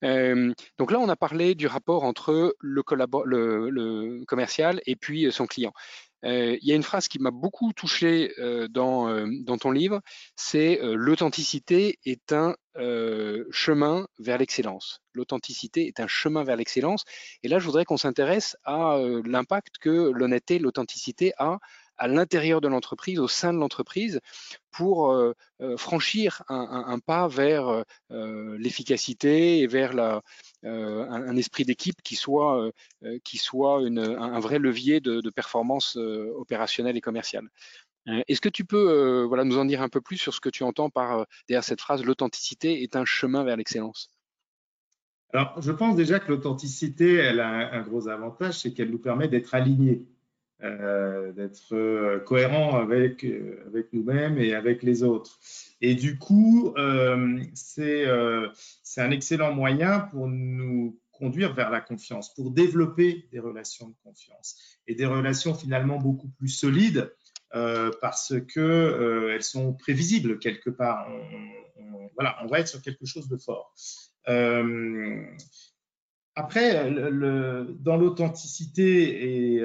Euh, 0.05 0.53
donc 0.79 0.91
là, 0.91 0.99
on 0.99 1.09
a 1.09 1.17
parlé 1.17 1.55
du 1.55 1.67
rapport 1.67 2.05
entre 2.05 2.55
le, 2.61 2.83
le, 3.25 4.25
commercial 4.27 4.81
et 4.87 4.97
puis 4.97 5.27
euh, 5.27 5.31
son 5.31 5.47
client. 5.47 5.73
Euh, 6.25 6.57
il 6.61 6.69
y 6.69 6.73
a 6.73 6.77
une 6.77 6.83
phrase 6.83 7.09
qui 7.09 7.19
m'a 7.19 7.33
beaucoup 7.33 7.73
touché 7.73 8.33
dans, 8.71 9.27
dans, 9.45 9.57
ton 9.59 9.73
livre, 9.73 10.01
c'est 10.37 10.79
l'authenticité 10.83 11.99
est 12.05 12.33
un 12.33 12.55
chemin 12.75 14.07
vers 14.19 14.39
l'excellence. 14.39 15.01
L'authenticité 15.15 15.87
est 15.87 16.01
un 16.01 16.07
chemin 16.07 16.45
vers 16.45 16.57
l'excellence. 16.57 17.05
Et 17.43 17.49
là, 17.49 17.59
je 17.59 17.67
voudrais 17.67 17.85
qu'on 17.85 17.97
s'intéresse 17.97 18.57
à 18.65 18.99
l'impact 19.25 19.79
que 19.79 20.11
l'honnêteté, 20.11 20.59
l'authenticité 20.59 21.33
a 21.39 21.59
à 22.03 22.09
l'intérieur 22.09 22.61
de 22.61 22.67
l'entreprise, 22.67 23.21
au 23.21 23.29
sein 23.29 23.53
de 23.53 23.59
l'entreprise, 23.59 24.21
pour 24.73 25.13
euh, 25.13 25.35
euh, 25.61 25.77
franchir 25.77 26.43
un, 26.49 26.99
pas 26.99 27.29
vers 27.29 27.85
euh, 28.11 28.57
l'efficacité 28.59 29.61
et 29.61 29.69
vers 29.69 29.93
un, 30.65 31.37
esprit 31.37 31.65
d'équipe 31.65 32.03
qui 32.03 32.17
soit, 32.17 32.71
qui 33.25 33.39
soit 33.39 33.79
un 33.79 34.41
vrai 34.41 34.59
levier 34.59 35.01
de, 35.01 35.31
performance 35.31 35.97
opérationnelle 35.97 36.97
et 36.97 37.01
commerciale. 37.01 37.49
Est-ce 38.07 38.41
que 38.41 38.49
tu 38.49 38.65
peux 38.65 39.23
voilà, 39.25 39.45
nous 39.45 39.59
en 39.59 39.65
dire 39.65 39.81
un 39.81 39.89
peu 39.89 40.01
plus 40.01 40.17
sur 40.17 40.35
ce 40.35 40.41
que 40.41 40.49
tu 40.49 40.65
entends 40.65 40.91
par 40.91 41.27
derrière 41.49 41.63
cette 41.63 41.81
phrase 41.81 42.05
l'authenticité 42.05 42.83
est 42.83 42.97
un 42.97 43.05
chemin 43.05 43.45
vers 43.45 43.57
l'excellence? 43.57 44.11
Alors, 45.33 45.55
je 45.63 45.73
pense 45.73 45.97
déjà 45.97 46.19
que 46.19 46.29
l'authenticité, 46.29 47.15
elle 47.15 47.41
a 47.41 47.73
un 47.73 47.83
gros 47.83 48.09
avantage, 48.09 48.59
c'est 48.61 48.75
qu'elle 48.75 48.91
nous 48.91 48.99
permet 48.99 49.29
d'être 49.29 49.55
alignés. 49.55 50.05
Euh, 50.65 51.33
d'être 51.33 51.73
euh, 51.75 52.21
cohérent 52.21 52.77
avec, 52.77 53.25
euh, 53.25 53.65
avec 53.67 53.93
nous-mêmes 53.93 54.39
et 54.39 54.55
avec 54.55 54.85
les 54.85 55.03
autres. 55.03 55.41
Et 55.81 55.97
du 55.97 56.19
coup, 56.19 56.73
c'est 57.55 58.07
un 58.07 59.11
excellent 59.11 59.53
moyen 59.53 59.99
pour 59.99 60.29
nous 60.29 61.01
conduire 61.11 61.53
vers 61.55 61.71
la 61.71 61.81
confiance, 61.81 62.33
pour 62.33 62.53
développer 62.53 63.27
des 63.33 63.41
relations 63.41 63.89
de 63.89 63.95
confiance 64.05 64.57
et 64.87 64.95
des 64.95 65.07
relations 65.07 65.53
finalement 65.55 65.99
beaucoup 65.99 66.29
plus 66.29 66.49
solides 66.49 67.13
parce 68.01 68.35
que 68.53 69.31
elles 69.35 69.43
sont 69.43 69.75
prévisibles 69.75 70.39
quelque 70.39 70.71
part. 70.71 71.09
Voilà, 72.15 72.37
on 72.43 72.47
va 72.47 72.61
être 72.61 72.69
sur 72.69 72.83
quelque 72.83 73.07
chose 73.07 73.29
de 73.29 73.37
fort. 73.37 73.75
après, 76.35 76.91
le, 76.91 77.77
dans 77.81 77.97
l'authenticité 77.97 79.61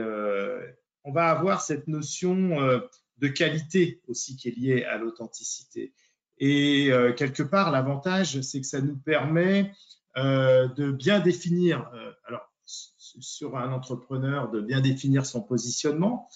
on 1.07 1.11
va 1.13 1.29
avoir 1.29 1.61
cette 1.61 1.87
notion 1.87 2.61
euh, 2.61 2.79
de 3.19 3.29
qualité 3.29 4.01
aussi 4.07 4.35
qui 4.35 4.49
est 4.49 4.57
liée 4.57 4.83
à 4.83 4.97
l'authenticité. 4.97 5.93
Et 6.37 6.91
euh, 6.91 7.13
quelque 7.13 7.43
part, 7.43 7.71
l'avantage, 7.71 8.41
c'est 8.41 8.59
que 8.59 8.67
ça 8.67 8.81
nous 8.81 8.97
permet 8.97 9.71
euh, 10.17 10.67
de 10.67 10.91
bien 10.91 11.21
définir, 11.21 11.89
alors 12.25 12.51
sur 12.65 13.57
un 13.57 13.71
entrepreneur, 13.71 14.51
de 14.51 14.59
bien 14.59 14.81
définir 14.81 15.25
son 15.25 15.41
positionnement, 15.41 16.27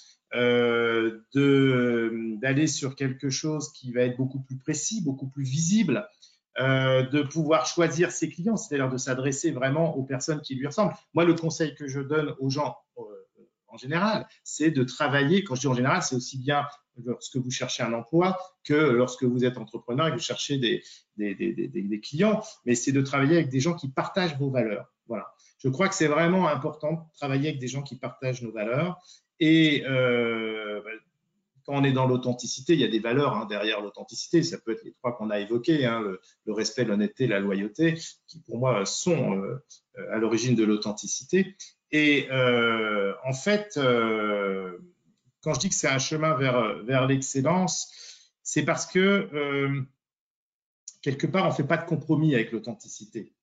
d'aller 2.42 2.68
sur 2.68 2.96
quelque 2.96 3.30
chose 3.30 3.72
qui 3.74 3.92
va 3.92 4.02
être 4.02 4.18
beaucoup 4.18 4.40
plus 4.40 4.58
précis, 4.58 5.02
beaucoup 5.04 5.28
plus 5.28 5.44
visible, 5.44 6.08
de 6.58 7.22
pouvoir 7.24 7.66
choisir 7.66 8.12
ses 8.12 8.30
clients, 8.30 8.58
c'est-à-dire 8.58 8.90
de 8.90 8.98
s'adresser 8.98 9.52
vraiment 9.52 9.96
aux 9.98 10.04
personnes 10.04 10.42
qui 10.42 10.56
lui 10.56 10.68
ressemblent. 10.68 10.94
Moi, 11.14 11.26
le 11.26 11.34
conseil 11.34 11.76
que 11.76 11.88
je 11.88 12.00
donne 12.00 12.36
aux 12.40 12.50
gens, 12.50 12.78
en 13.72 13.78
général, 13.78 14.28
c'est 14.44 14.72
de 14.72 14.84
travailler, 14.84 15.44
quand 15.44 15.56
je 15.56 15.62
dis 15.62 15.68
en 15.68 15.74
général, 15.74 16.04
c'est 16.04 16.16
aussi 16.16 16.38
bien 16.38 16.66
lorsque 17.06 17.38
vous 17.38 17.52
cherchez 17.52 17.84
un 17.84 17.94
emploi 17.94 18.38
que 18.64 18.74
lorsque 18.74 19.24
vous 19.24 19.46
êtes 19.46 19.58
entrepreneur 19.58 20.08
et 20.08 20.12
que 20.12 20.16
vous 20.18 20.22
cherchez 20.22 20.58
des, 20.58 20.84
des, 21.18 22.02
clients, 22.02 22.44
mais 22.66 22.76
c'est 22.76 22.92
de 22.92 23.02
travailler 23.02 23.36
avec 23.38 23.50
des 23.50 23.60
gens 23.60 23.74
qui 23.74 23.90
partagent 23.90 24.38
vos 24.38 24.50
valeurs. 24.50 24.94
Voilà. 25.08 25.34
Je 25.60 25.70
crois 25.70 25.88
que 25.88 25.96
c'est 25.96 26.08
vraiment 26.08 26.48
important 26.48 26.94
de 26.94 27.18
travailler 27.18 27.50
avec 27.50 27.62
des 27.62 27.68
gens 27.68 27.82
qui 27.82 27.96
partagent 27.96 28.42
nos 28.42 28.52
valeurs. 28.52 29.02
Et 29.42 29.84
euh, 29.88 30.82
quand 31.66 31.74
on 31.74 31.84
est 31.84 31.92
dans 31.92 32.06
l'authenticité, 32.06 32.74
il 32.74 32.80
y 32.80 32.84
a 32.84 32.88
des 32.88 33.00
valeurs 33.00 33.36
hein, 33.36 33.48
derrière 33.50 33.82
l'authenticité. 33.82 34.44
Ça 34.44 34.60
peut 34.60 34.72
être 34.72 34.84
les 34.84 34.94
trois 34.94 35.18
qu'on 35.18 35.32
a 35.32 35.40
évoqués, 35.40 35.86
hein, 35.86 36.00
le, 36.46 36.54
respect, 36.54 36.86
l'honnêteté, 36.86 37.26
la 37.26 37.40
loyauté, 37.40 37.96
qui 38.28 38.40
pour 38.42 38.60
moi 38.60 38.86
sont 38.86 39.36
euh, 39.36 39.58
à 40.12 40.20
l'origine 40.20 40.54
de 40.56 40.64
l'authenticité. 40.64 41.56
Et 41.92 42.28
euh, 42.32 43.14
en 43.26 43.34
fait, 43.34 43.80
quand 45.42 45.54
je 45.56 45.60
dis 45.60 45.70
que 45.70 45.76
c'est 45.76 45.90
un 45.90 45.98
chemin 45.98 46.36
vers, 46.36 46.84
vers 46.84 47.08
l'excellence, 47.08 47.92
c'est 48.44 48.64
parce 48.64 48.86
que 48.86 49.84
quelque 51.02 51.26
part, 51.26 51.46
on 51.46 51.50
ne 51.50 51.54
fait 51.54 51.64
pas 51.64 51.78
de 51.78 51.86
compromis 51.86 52.36
avec 52.36 52.52
l'authenticité. 52.52 53.34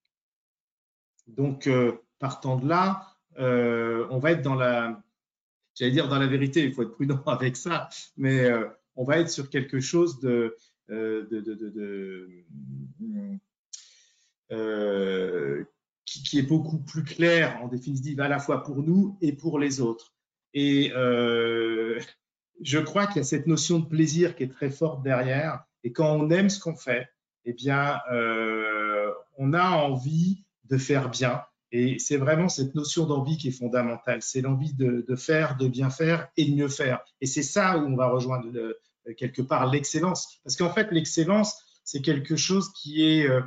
Donc, 1.26 1.68
partant 2.20 2.56
de 2.56 2.68
là, 2.68 3.16
on 3.36 4.18
va 4.18 4.30
être 4.30 4.42
dans 4.42 4.54
la, 4.54 5.02
j'allais 5.78 5.92
dire 5.92 6.08
dans 6.08 6.18
la 6.18 6.26
vérité, 6.26 6.64
il 6.64 6.72
faut 6.72 6.82
être 6.82 6.92
prudent 6.92 7.22
avec 7.26 7.56
ça, 7.56 7.88
mais 8.16 8.50
on 8.96 9.04
va 9.04 9.18
être 9.18 9.30
sur 9.30 9.48
quelque 9.50 9.80
chose 9.80 10.18
de, 10.20 10.56
de, 10.88 11.26
de, 11.30 11.54
de 11.54 12.44
qui, 16.04 16.38
est 16.38 16.42
beaucoup 16.42 16.78
plus 16.78 17.04
clair 17.04 17.58
en 17.62 17.68
définitive 17.68 18.20
à 18.20 18.28
la 18.28 18.38
fois 18.38 18.62
pour 18.62 18.82
nous 18.82 19.18
et 19.20 19.32
pour 19.32 19.58
les 19.58 19.80
autres. 19.80 20.14
Et 20.54 20.92
euh, 20.94 22.00
je 22.62 22.78
crois 22.78 23.06
qu'il 23.06 23.16
y 23.16 23.20
a 23.20 23.24
cette 23.24 23.46
notion 23.46 23.78
de 23.78 23.86
plaisir 23.86 24.34
qui 24.34 24.44
est 24.44 24.52
très 24.52 24.70
forte 24.70 25.02
derrière. 25.02 25.64
Et 25.84 25.92
quand 25.92 26.12
on 26.12 26.30
aime 26.30 26.48
ce 26.48 26.58
qu'on 26.58 26.76
fait, 26.76 27.08
eh 27.44 27.52
bien, 27.52 28.00
euh, 28.10 29.12
on 29.36 29.52
a 29.52 29.70
envie 29.70 30.44
de 30.64 30.76
faire 30.78 31.10
bien. 31.10 31.42
Et 31.70 31.98
c'est 31.98 32.16
vraiment 32.16 32.48
cette 32.48 32.74
notion 32.74 33.06
d'envie 33.06 33.36
qui 33.36 33.48
est 33.48 33.52
fondamentale. 33.52 34.22
C'est 34.22 34.40
l'envie 34.40 34.72
de, 34.74 35.04
faire, 35.16 35.56
de 35.56 35.68
bien 35.68 35.90
faire 35.90 36.28
et 36.36 36.46
de 36.46 36.54
mieux 36.54 36.68
faire. 36.68 37.00
Et 37.20 37.26
c'est 37.26 37.42
ça 37.42 37.78
où 37.78 37.86
on 37.86 37.96
va 37.96 38.08
rejoindre 38.08 38.48
quelque 39.16 39.42
part 39.42 39.70
l'excellence. 39.70 40.40
Parce 40.44 40.56
qu'en 40.56 40.72
fait, 40.72 40.90
l'excellence, 40.92 41.54
c'est 41.84 42.00
quelque 42.00 42.36
chose 42.36 42.72
qui 42.72 43.04
est 43.04 43.28
euh, 43.28 43.42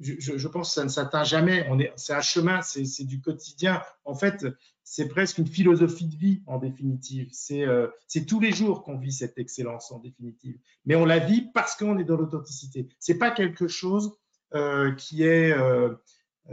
je, 0.00 0.48
pense 0.48 0.68
que 0.68 0.74
ça 0.74 0.84
ne 0.84 0.88
s'atteint 0.88 1.24
jamais. 1.24 1.68
C'est 1.96 2.14
un 2.14 2.20
chemin, 2.20 2.62
c'est 2.62 3.04
du 3.04 3.20
quotidien. 3.20 3.82
En 4.04 4.14
fait, 4.14 4.46
c'est 4.84 5.08
presque 5.08 5.38
une 5.38 5.46
philosophie 5.46 6.06
de 6.06 6.16
vie 6.16 6.42
en 6.46 6.58
définitive. 6.58 7.30
Euh, 7.50 7.88
c'est 8.06 8.24
tous 8.24 8.40
les 8.40 8.52
jours 8.52 8.82
qu'on 8.82 8.98
vit 8.98 9.12
cette 9.12 9.38
excellence 9.38 9.90
en 9.92 9.98
définitive. 9.98 10.58
Mais 10.86 10.94
on 10.94 11.04
la 11.04 11.18
vit 11.18 11.50
parce 11.52 11.76
qu'on 11.76 11.98
est 11.98 12.04
dans 12.04 12.16
l'authenticité. 12.16 12.88
C'est 12.98 13.18
pas 13.18 13.30
quelque 13.30 13.68
chose 13.68 14.16
euh, 14.54 14.94
qui 14.94 15.24
est 15.24 15.52
euh, 15.52 15.94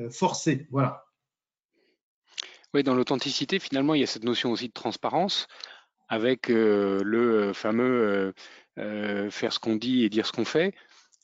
forcé. 0.10 0.68
Voilà. 0.72 1.05
Oui, 2.76 2.84
dans 2.84 2.94
l'authenticité, 2.94 3.58
finalement, 3.58 3.94
il 3.96 4.02
y 4.02 4.04
a 4.04 4.08
cette 4.08 4.26
notion 4.26 4.52
aussi 4.52 4.68
de 4.68 4.74
transparence 4.74 5.48
avec 6.10 6.50
le 6.50 7.54
fameux 7.54 8.34
faire 8.78 9.54
ce 9.54 9.60
qu'on 9.60 9.78
dit 9.78 10.04
et 10.04 10.10
dire 10.10 10.26
ce 10.28 10.34
qu'on 10.34 10.46
fait. 10.46 10.74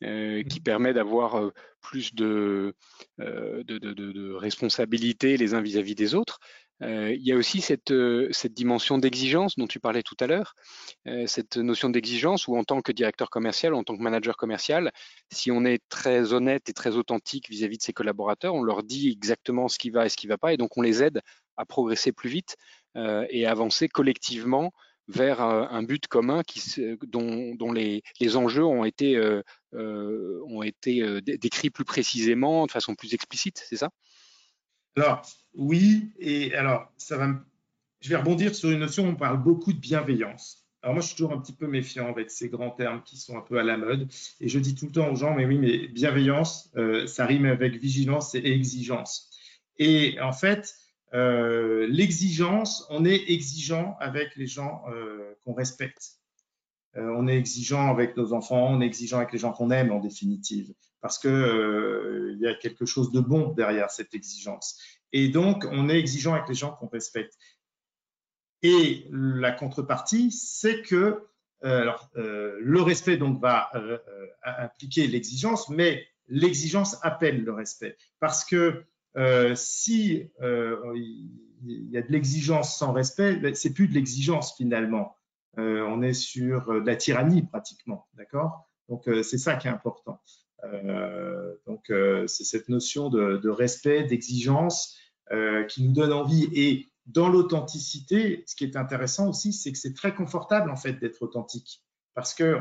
Euh, 0.04 0.42
qui 0.44 0.60
permet 0.60 0.94
d'avoir 0.94 1.38
euh, 1.38 1.54
plus 1.80 2.16
de, 2.16 2.74
euh, 3.20 3.64
de, 3.64 3.78
de, 3.78 3.94
de, 3.94 4.34
responsabilité 4.34 5.38
les 5.38 5.54
uns 5.54 5.62
vis-à-vis 5.62 5.94
des 5.94 6.16
autres. 6.16 6.40
il 6.82 7.22
y 7.22 7.32
a 7.32 7.36
aussi 7.36 7.62
cette, 7.62 7.94
cette 8.32 8.54
dimension 8.54 8.98
d'exigence 8.98 9.56
dont 9.58 9.68
tu 9.68 9.80
parlais 9.80 10.02
tout 10.02 10.16
à 10.20 10.26
l'heure, 10.26 10.56
cette 11.28 11.58
notion 11.58 11.92
d'exigence 11.92 12.48
où 12.48 12.58
en 12.58 12.64
tant 12.64 12.82
que 12.82 12.92
directeur 12.92 13.30
commercial, 13.30 13.76
en 13.76 13.84
tant 13.84 13.96
que 13.96 14.02
manager 14.02 14.36
commercial, 14.36 14.92
si 15.32 15.52
on 15.52 15.64
est 15.64 15.84
très 15.90 16.34
honnête 16.34 16.70
et 16.70 16.74
très 16.74 16.96
authentique 16.96 17.48
vis-à-vis 17.52 17.78
de 17.78 17.84
ses 17.84 17.94
collaborateurs, 17.94 18.56
on 18.56 18.64
leur 18.64 18.82
dit 18.82 19.12
exactement 19.12 19.68
ce 19.68 19.78
qui 19.78 19.92
va 19.92 20.08
et 20.08 20.10
ce 20.10 20.18
qui 20.18 20.26
ne 20.26 20.32
va 20.32 20.40
pas, 20.40 20.54
et 20.54 20.58
donc 20.58 20.76
on 20.76 20.82
les 20.82 21.04
aide 21.04 21.22
à 21.58 21.66
progresser 21.66 22.12
plus 22.12 22.30
vite 22.30 22.58
et 22.96 23.46
à 23.46 23.52
avancer 23.52 23.88
collectivement 23.88 24.74
vers 25.12 25.42
un 25.42 25.84
but 25.84 26.08
commun 26.08 26.42
qui, 26.44 26.62
dont, 27.08 27.72
les, 27.72 28.04
enjeux 28.36 28.66
ont 28.66 28.86
été, 28.86 29.16
euh, 29.18 29.42
euh, 29.74 30.42
ont 30.48 30.64
été 30.64 31.02
euh, 31.02 31.22
décrits 31.22 31.70
plus 31.70 31.86
précisément, 31.86 32.66
de 32.66 32.72
façon 32.72 32.96
plus 32.96 33.14
explicite, 33.14 33.64
c'est 33.68 33.78
ça? 33.78 33.90
Alors, 34.96 35.22
oui, 35.54 36.12
et 36.20 36.54
alors, 36.56 36.92
ça 36.98 37.18
va 37.18 37.30
je 38.00 38.10
vais 38.10 38.16
rebondir 38.16 38.56
sur 38.56 38.72
une 38.72 38.80
notion, 38.80 39.08
on 39.08 39.16
parle 39.16 39.44
beaucoup 39.44 39.74
de 39.74 39.78
bienveillance. 39.78 40.66
Alors 40.82 40.96
moi, 40.96 41.04
je 41.04 41.08
suis 41.10 41.16
toujours 41.16 41.34
un 41.34 41.38
petit 41.38 41.54
peu 41.54 41.68
méfiant 41.68 42.10
avec 42.10 42.32
ces 42.32 42.50
grands 42.50 42.72
termes 42.72 43.04
qui 43.04 43.16
sont 43.16 43.38
un 43.38 43.42
peu 43.42 43.60
à 43.60 43.64
la 43.64 43.78
mode. 43.78 44.12
Et 44.40 44.50
je 44.50 44.58
dis 44.58 44.74
tout 44.74 44.88
le 44.88 44.92
temps 44.92 45.12
aux 45.12 45.16
gens, 45.16 45.36
mais 45.36 45.46
oui, 45.46 45.60
mais 45.60 45.88
bienveillance, 45.88 46.74
ça 47.06 47.28
rime 47.28 47.46
avec 47.46 47.76
vigilance 47.76 48.34
et 48.34 48.44
exigence. 48.44 49.30
Et 49.78 50.20
en 50.20 50.34
fait, 50.34 50.74
euh, 51.14 51.88
l'exigence, 51.88 52.86
on 52.90 53.04
est 53.06 53.30
exigeant 53.30 53.98
avec 54.00 54.36
les 54.36 54.48
gens 54.48 54.84
euh, 54.90 55.36
qu'on 55.44 55.54
respecte. 55.54 56.20
Euh, 56.96 57.14
on 57.18 57.28
est 57.28 57.38
exigeant 57.38 57.90
avec 57.90 58.16
nos 58.18 58.34
enfants, 58.34 58.68
on 58.70 58.82
est 58.82 58.86
exigeant 58.86 59.18
avec 59.18 59.32
les 59.32 59.40
gens 59.40 59.52
qu'on 59.52 59.72
aime 59.72 59.92
en 59.92 60.00
définitive, 60.00 60.74
parce 61.02 61.18
que 61.18 62.34
il 62.36 62.42
y 62.42 62.48
a 62.48 62.56
quelque 62.56 62.86
chose 62.86 63.12
de 63.12 63.20
bon 63.20 63.50
derrière 63.50 63.92
cette 63.92 64.14
exigence. 64.14 64.78
Et 65.14 65.30
donc, 65.30 65.66
on 65.72 65.90
est 65.90 66.00
exigeant 66.00 66.34
avec 66.34 66.48
les 66.48 66.56
gens 66.56 66.72
qu'on 66.72 66.88
respecte. 66.88 67.38
Et 68.62 69.08
la 69.12 69.52
contrepartie, 69.52 70.32
c'est 70.32 70.82
que 70.82 71.26
le 71.64 72.82
respect 72.82 73.18
donc 73.18 73.42
va 73.42 73.70
impliquer 74.44 75.08
l'exigence, 75.08 75.70
mais 75.70 76.06
l'exigence 76.28 76.98
appelle 77.04 77.44
le 77.44 77.54
respect, 77.54 77.98
parce 78.20 78.46
que 78.46 78.86
euh, 79.18 79.56
si 79.56 80.30
euh, 80.42 80.78
il 80.96 81.90
y 81.92 81.98
a 81.98 82.02
de 82.02 82.12
l'exigence 82.12 82.78
sans 82.78 82.94
respect, 82.94 83.36
ben, 83.36 83.54
c'est 83.56 83.74
plus 83.74 83.88
de 83.88 83.94
l'exigence 83.94 84.56
finalement. 84.56 85.16
Euh, 85.58 85.84
on 85.84 86.02
est 86.02 86.14
sur 86.14 86.66
de 86.74 86.86
la 86.86 86.96
tyrannie 86.96 87.44
pratiquement, 87.44 88.08
d'accord? 88.14 88.70
Donc 88.88 89.08
c'est 89.24 89.38
ça 89.38 89.56
qui 89.56 89.68
est 89.68 89.72
important. 89.72 90.22
donc 91.66 91.86
c'est 92.28 92.44
cette 92.44 92.68
notion 92.68 93.10
de, 93.10 93.38
de 93.38 93.50
respect, 93.50 94.04
d'exigence 94.04 94.98
qui 95.70 95.84
nous 95.84 95.94
donne 95.94 96.12
envie. 96.12 96.50
Et 96.54 96.92
dans 97.06 97.30
l'authenticité, 97.30 98.44
ce 98.48 98.56
qui 98.56 98.66
est 98.66 98.76
intéressant 98.76 99.30
aussi, 99.30 99.54
c'est 99.54 99.72
que 99.72 99.78
c'est 99.78 99.94
très 99.94 100.14
confortable 100.14 100.70
en 100.70 100.76
fait 100.76 100.94
d'être 100.94 101.22
authentique 101.22 101.84
parce 102.16 102.34
que 102.34 102.58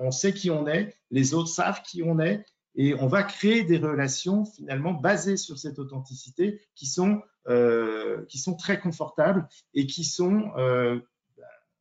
on 0.00 0.10
sait 0.10 0.34
qui 0.34 0.50
on 0.50 0.66
est, 0.66 0.94
les 1.10 1.32
autres 1.32 1.48
savent 1.48 1.80
qui 1.80 2.02
on 2.02 2.18
est, 2.18 2.44
et 2.76 2.94
on 2.94 3.06
va 3.06 3.22
créer 3.22 3.64
des 3.64 3.78
relations 3.78 4.44
finalement 4.44 4.92
basées 4.92 5.38
sur 5.38 5.58
cette 5.58 5.78
authenticité 5.78 6.60
qui 6.74 6.86
sont, 6.86 7.22
euh, 7.48 8.24
qui 8.26 8.38
sont 8.38 8.54
très 8.54 8.78
confortables 8.78 9.48
et 9.74 9.86
qui 9.86 10.04
sont, 10.04 10.52
euh, 10.58 11.00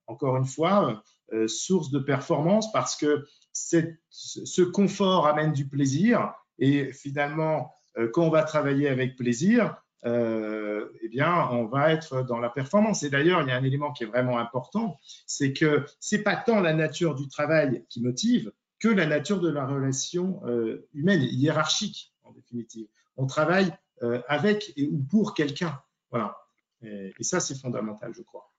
encore 0.08 0.38
une 0.38 0.46
fois, 0.46 1.04
euh, 1.34 1.48
source 1.48 1.92
de 1.92 2.00
performance 2.00 2.72
parce 2.72 2.96
que 2.96 3.28
ce 3.52 4.62
confort 4.62 5.28
amène 5.28 5.52
du 5.52 5.68
plaisir 5.68 6.34
et 6.60 6.92
finalement, 6.92 7.74
quand 8.14 8.24
on 8.24 8.30
va 8.30 8.44
travailler 8.44 8.90
avec 8.90 9.16
plaisir, 9.16 9.82
eh 10.04 11.10
bien, 11.10 11.48
on 11.52 11.66
va 11.66 11.94
être 11.94 12.24
dans 12.24 12.40
la 12.40 12.50
performance. 12.50 13.04
Et 13.04 13.10
d'ailleurs, 13.10 13.42
il 13.42 13.48
y 13.48 13.52
a 13.52 13.56
un 13.56 13.64
élément 13.64 13.94
qui 13.94 14.04
est 14.04 14.08
vraiment 14.08 14.38
important, 14.38 15.00
c'est 15.26 15.54
que 15.54 15.86
c'est 16.02 16.22
pas 16.22 16.36
tant 16.36 16.60
la 16.60 16.74
nature 16.74 17.16
du 17.16 17.30
travail 17.30 17.86
qui 17.90 18.02
motive, 18.02 18.52
que 18.86 18.90
la 18.92 19.08
nature 19.08 19.40
de 19.40 19.50
la 19.50 19.66
relation 19.66 20.42
euh, 20.46 20.88
humaine, 20.94 21.24
hiérarchique 21.24 22.14
en 22.22 22.32
définitive. 22.34 22.88
On 23.18 23.26
travaille 23.26 23.74
euh, 24.04 24.22
avec 24.28 24.74
et 24.78 24.88
ou 24.88 25.00
pour 25.00 25.34
quelqu'un. 25.34 25.82
Voilà. 26.12 26.38
Et, 26.84 27.12
ça, 27.22 27.40
c'est 27.40 27.60
fondamental, 27.60 28.14
je 28.14 28.22
crois. 28.22 28.54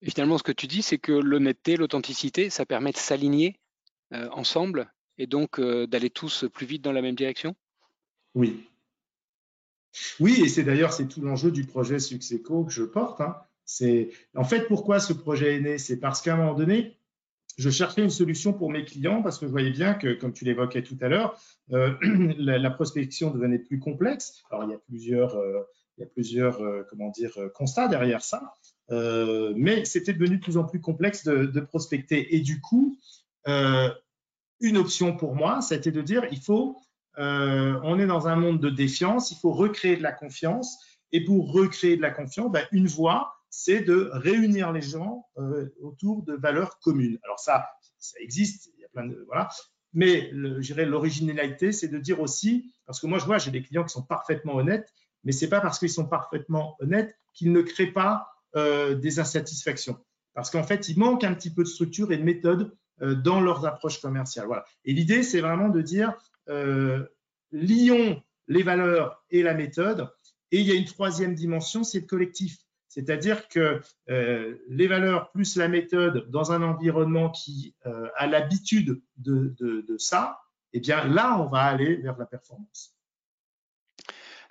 Et 0.00 0.08
finalement, 0.10 0.38
ce 0.38 0.42
que 0.42 0.52
tu 0.52 0.66
dis, 0.66 0.80
c'est 0.80 0.96
que 0.96 1.12
l'honnêteté, 1.12 1.76
l'authenticité, 1.76 2.48
ça 2.48 2.64
permet 2.64 2.92
de 2.92 2.96
s'aligner 2.96 3.60
euh, 4.14 4.30
ensemble 4.30 4.90
et 5.18 5.26
donc 5.26 5.60
d'aller 5.60 6.08
tous 6.08 6.46
plus 6.50 6.64
vite 6.64 6.80
dans 6.80 6.92
la 6.92 7.02
même 7.02 7.14
direction? 7.14 7.54
Oui. 8.34 8.66
Oui, 10.18 10.40
et 10.42 10.48
c'est 10.48 10.64
d'ailleurs 10.64 10.94
c'est 10.94 11.08
tout 11.08 11.20
l'enjeu 11.20 11.50
du 11.50 11.66
projet 11.66 11.98
Succesco 11.98 12.64
que 12.64 12.72
je 12.72 12.84
porte. 12.84 13.20
Hein. 13.20 13.36
C'est 13.66 14.12
en 14.34 14.44
fait 14.44 14.66
pourquoi 14.66 14.98
ce 14.98 15.12
projet 15.12 15.56
est 15.56 15.60
né, 15.60 15.76
c'est 15.76 16.00
parce 16.00 16.22
qu'à 16.22 16.32
un 16.32 16.38
moment 16.38 16.54
donné, 16.54 16.96
je 17.58 17.70
cherchais 17.70 18.02
une 18.02 18.10
solution 18.10 18.52
pour 18.52 18.70
mes 18.70 18.84
clients 18.84 19.22
parce 19.22 19.38
que 19.38 19.46
je 19.46 19.50
voyais 19.50 19.70
bien 19.70 19.94
que, 19.94 20.14
comme 20.14 20.32
tu 20.32 20.44
l'évoquais 20.44 20.82
tout 20.82 20.96
à 21.00 21.08
l'heure, 21.08 21.38
euh, 21.72 21.94
la, 22.38 22.70
prospection 22.70 23.30
devenait 23.30 23.58
plus 23.58 23.78
complexe. 23.78 24.42
Alors, 24.50 24.64
il 24.64 24.70
y 24.70 24.74
a 24.74 24.78
plusieurs, 24.78 25.36
euh, 25.36 25.62
il 25.96 26.02
y 26.02 26.04
a 26.04 26.06
plusieurs 26.06 26.62
euh, 26.62 26.82
comment 26.88 27.10
dire, 27.10 27.36
constats 27.54 27.88
derrière 27.88 28.22
ça, 28.22 28.54
mais 28.90 29.84
c'était 29.84 30.12
devenu 30.12 30.36
de 30.36 30.42
plus 30.42 30.56
en 30.56 30.64
plus 30.64 30.80
complexe 30.80 31.24
de, 31.24 31.46
de 31.46 31.60
prospecter. 31.60 32.34
Et 32.34 32.40
du 32.40 32.60
coup, 32.60 32.98
une 33.46 34.76
option 34.76 35.16
pour 35.16 35.34
moi, 35.34 35.62
c'était 35.62 35.92
de 35.92 36.02
dire, 36.02 36.26
il 36.30 36.40
faut, 36.40 36.76
on 37.16 37.98
est 37.98 38.06
dans 38.06 38.28
un 38.28 38.36
monde 38.36 38.60
de 38.60 38.68
défiance, 38.68 39.30
il 39.30 39.36
faut 39.36 39.52
recréer 39.52 39.96
de 39.96 40.02
la 40.02 40.12
confiance. 40.12 40.78
Et 41.12 41.24
pour 41.24 41.52
recréer 41.52 41.96
de 41.96 42.02
la 42.02 42.10
confiance, 42.10 42.50
ben, 42.50 42.66
une 42.72 42.86
voie, 42.86 43.34
c'est 43.52 43.82
de 43.82 44.08
réunir 44.14 44.72
les 44.72 44.80
gens 44.80 45.26
euh, 45.36 45.68
autour 45.82 46.22
de 46.22 46.32
valeurs 46.32 46.78
communes. 46.80 47.18
Alors 47.22 47.38
ça, 47.38 47.68
ça 47.98 48.18
existe, 48.18 48.70
il 48.74 48.80
y 48.80 48.84
a 48.84 48.88
plein 48.88 49.06
de 49.06 49.22
voilà. 49.26 49.50
Mais 49.92 50.30
l'originalité, 50.32 51.70
c'est 51.70 51.88
de 51.88 51.98
dire 51.98 52.20
aussi, 52.20 52.72
parce 52.86 52.98
que 52.98 53.06
moi 53.06 53.18
je 53.18 53.26
vois, 53.26 53.36
j'ai 53.36 53.50
des 53.50 53.62
clients 53.62 53.84
qui 53.84 53.92
sont 53.92 54.02
parfaitement 54.02 54.54
honnêtes, 54.54 54.90
mais 55.22 55.32
c'est 55.32 55.50
pas 55.50 55.60
parce 55.60 55.78
qu'ils 55.78 55.90
sont 55.90 56.06
parfaitement 56.06 56.76
honnêtes 56.80 57.14
qu'ils 57.34 57.52
ne 57.52 57.60
créent 57.60 57.92
pas 57.92 58.26
euh, 58.56 58.94
des 58.94 59.20
insatisfactions. 59.20 60.02
Parce 60.32 60.50
qu'en 60.50 60.62
fait, 60.62 60.88
il 60.88 60.98
manque 60.98 61.22
un 61.22 61.34
petit 61.34 61.52
peu 61.52 61.62
de 61.62 61.68
structure 61.68 62.10
et 62.10 62.16
de 62.16 62.22
méthode 62.22 62.74
euh, 63.02 63.14
dans 63.14 63.42
leurs 63.42 63.66
approches 63.66 64.00
commerciales. 64.00 64.46
Voilà. 64.46 64.64
Et 64.86 64.94
l'idée, 64.94 65.22
c'est 65.22 65.42
vraiment 65.42 65.68
de 65.68 65.82
dire 65.82 66.14
lions 67.52 68.22
les 68.48 68.62
valeurs 68.62 69.22
et 69.30 69.42
la 69.42 69.52
méthode. 69.52 70.08
Et 70.52 70.60
il 70.60 70.66
y 70.66 70.72
a 70.72 70.74
une 70.74 70.86
troisième 70.86 71.34
dimension, 71.34 71.84
c'est 71.84 72.00
le 72.00 72.06
collectif. 72.06 72.56
C'est-à-dire 72.92 73.48
que 73.48 73.80
euh, 74.10 74.54
les 74.68 74.86
valeurs 74.86 75.30
plus 75.30 75.56
la 75.56 75.66
méthode 75.66 76.28
dans 76.28 76.52
un 76.52 76.62
environnement 76.62 77.30
qui 77.30 77.74
euh, 77.86 78.10
a 78.16 78.26
l'habitude 78.26 79.00
de, 79.16 79.96
ça, 79.96 80.42
eh 80.74 80.80
bien 80.80 81.08
là, 81.08 81.38
on 81.40 81.48
va 81.48 81.62
aller 81.62 81.96
vers 81.96 82.18
la 82.18 82.26
performance. 82.26 82.94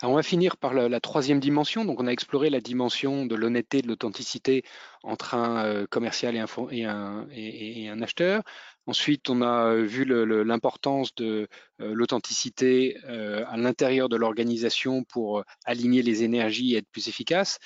On 0.08 0.14
va 0.14 0.24
finir 0.24 0.58
par 0.58 0.74
la, 0.74 1.00
troisième 1.00 1.40
dimension. 1.40 1.86
Donc, 1.86 2.00
on 2.00 2.08
a 2.08 2.12
exploré 2.12 2.50
la 2.50 2.60
dimension 2.60 3.26
de 3.26 3.36
l'honnêteté, 3.36 3.82
de 3.82 3.88
l'authenticité 3.88 4.64
entre 5.04 5.36
un 5.36 5.66
euh, 5.66 5.86
commercial 5.90 6.36
et 6.36 6.86
un, 6.86 8.02
acheteur. 8.02 8.44
Ensuite, 8.88 9.30
on 9.30 9.42
a 9.42 9.76
vu 9.76 10.06
l'importance 10.06 11.14
de 11.16 11.48
l'authenticité 11.78 12.98
à 13.06 13.56
l'intérieur 13.56 14.10
de 14.10 14.16
l'organisation 14.16 15.04
pour 15.04 15.44
aligner 15.66 16.02
les 16.02 16.24
énergies 16.24 16.74
et 16.74 16.78
être 16.78 16.90
plus 16.92 17.08
efficace. 17.08 17.60